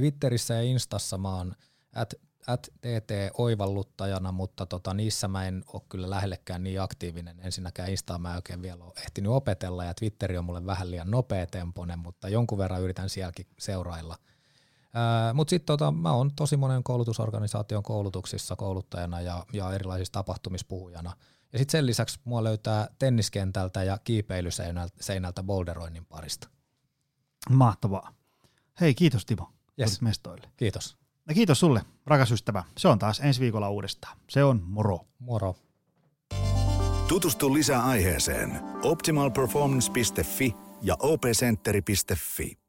Twitterissä 0.00 0.54
ja 0.54 0.62
Instassa 0.62 1.18
mä 1.18 1.36
oon 1.36 1.54
at, 1.94 2.14
at 2.46 2.68
TT-oivalluttajana, 2.80 4.32
mutta 4.32 4.66
tota, 4.66 4.94
niissä 4.94 5.28
mä 5.28 5.46
en 5.46 5.64
ole 5.72 5.82
kyllä 5.88 6.10
lähellekään 6.10 6.62
niin 6.62 6.80
aktiivinen. 6.80 7.40
Ensinnäkään 7.40 7.90
Instaa 7.90 8.18
mä 8.18 8.30
en 8.30 8.36
oikein 8.36 8.62
vielä 8.62 8.84
ole 8.84 8.92
ehtinyt 8.96 9.32
opetella 9.32 9.84
ja 9.84 9.94
Twitteri 9.94 10.38
on 10.38 10.44
mulle 10.44 10.66
vähän 10.66 10.90
liian 10.90 11.10
nopea 11.10 11.46
temponen, 11.46 11.98
mutta 11.98 12.28
jonkun 12.28 12.58
verran 12.58 12.82
yritän 12.82 13.08
sielläkin 13.08 13.46
seurailla– 13.58 14.16
mutta 15.34 15.50
sitten 15.50 15.66
tota, 15.66 15.90
mä 15.90 16.12
oon 16.12 16.34
tosi 16.36 16.56
monen 16.56 16.82
koulutusorganisaation 16.82 17.82
koulutuksissa 17.82 18.56
kouluttajana 18.56 19.20
ja, 19.20 19.46
ja 19.52 19.72
erilaisissa 19.72 20.12
tapahtumispuhujana. 20.12 21.16
Ja 21.52 21.58
sitten 21.58 21.72
sen 21.72 21.86
lisäksi 21.86 22.20
mua 22.24 22.44
löytää 22.44 22.88
tenniskentältä 22.98 23.84
ja 23.84 23.98
kiipeilyseinältä 23.98 25.42
boulderoinnin 25.42 26.06
parista. 26.06 26.48
Mahtavaa. 27.50 28.12
Hei, 28.80 28.94
kiitos 28.94 29.26
Timo. 29.26 29.52
Yes. 29.80 30.00
mestoille. 30.00 30.48
Kiitos. 30.56 30.96
Ja 31.28 31.34
kiitos 31.34 31.60
sulle, 31.60 31.82
rakas 32.06 32.30
ystävä. 32.30 32.64
Se 32.78 32.88
on 32.88 32.98
taas 32.98 33.20
ensi 33.20 33.40
viikolla 33.40 33.70
uudestaan. 33.70 34.16
Se 34.28 34.44
on 34.44 34.62
moro. 34.64 34.98
Moro. 35.18 35.56
Tutustu 37.08 37.54
lisää 37.54 37.84
aiheeseen 37.84 38.60
optimalperformance.fi 38.82 40.54
ja 40.82 40.96
opcenteri.fi. 41.00 42.59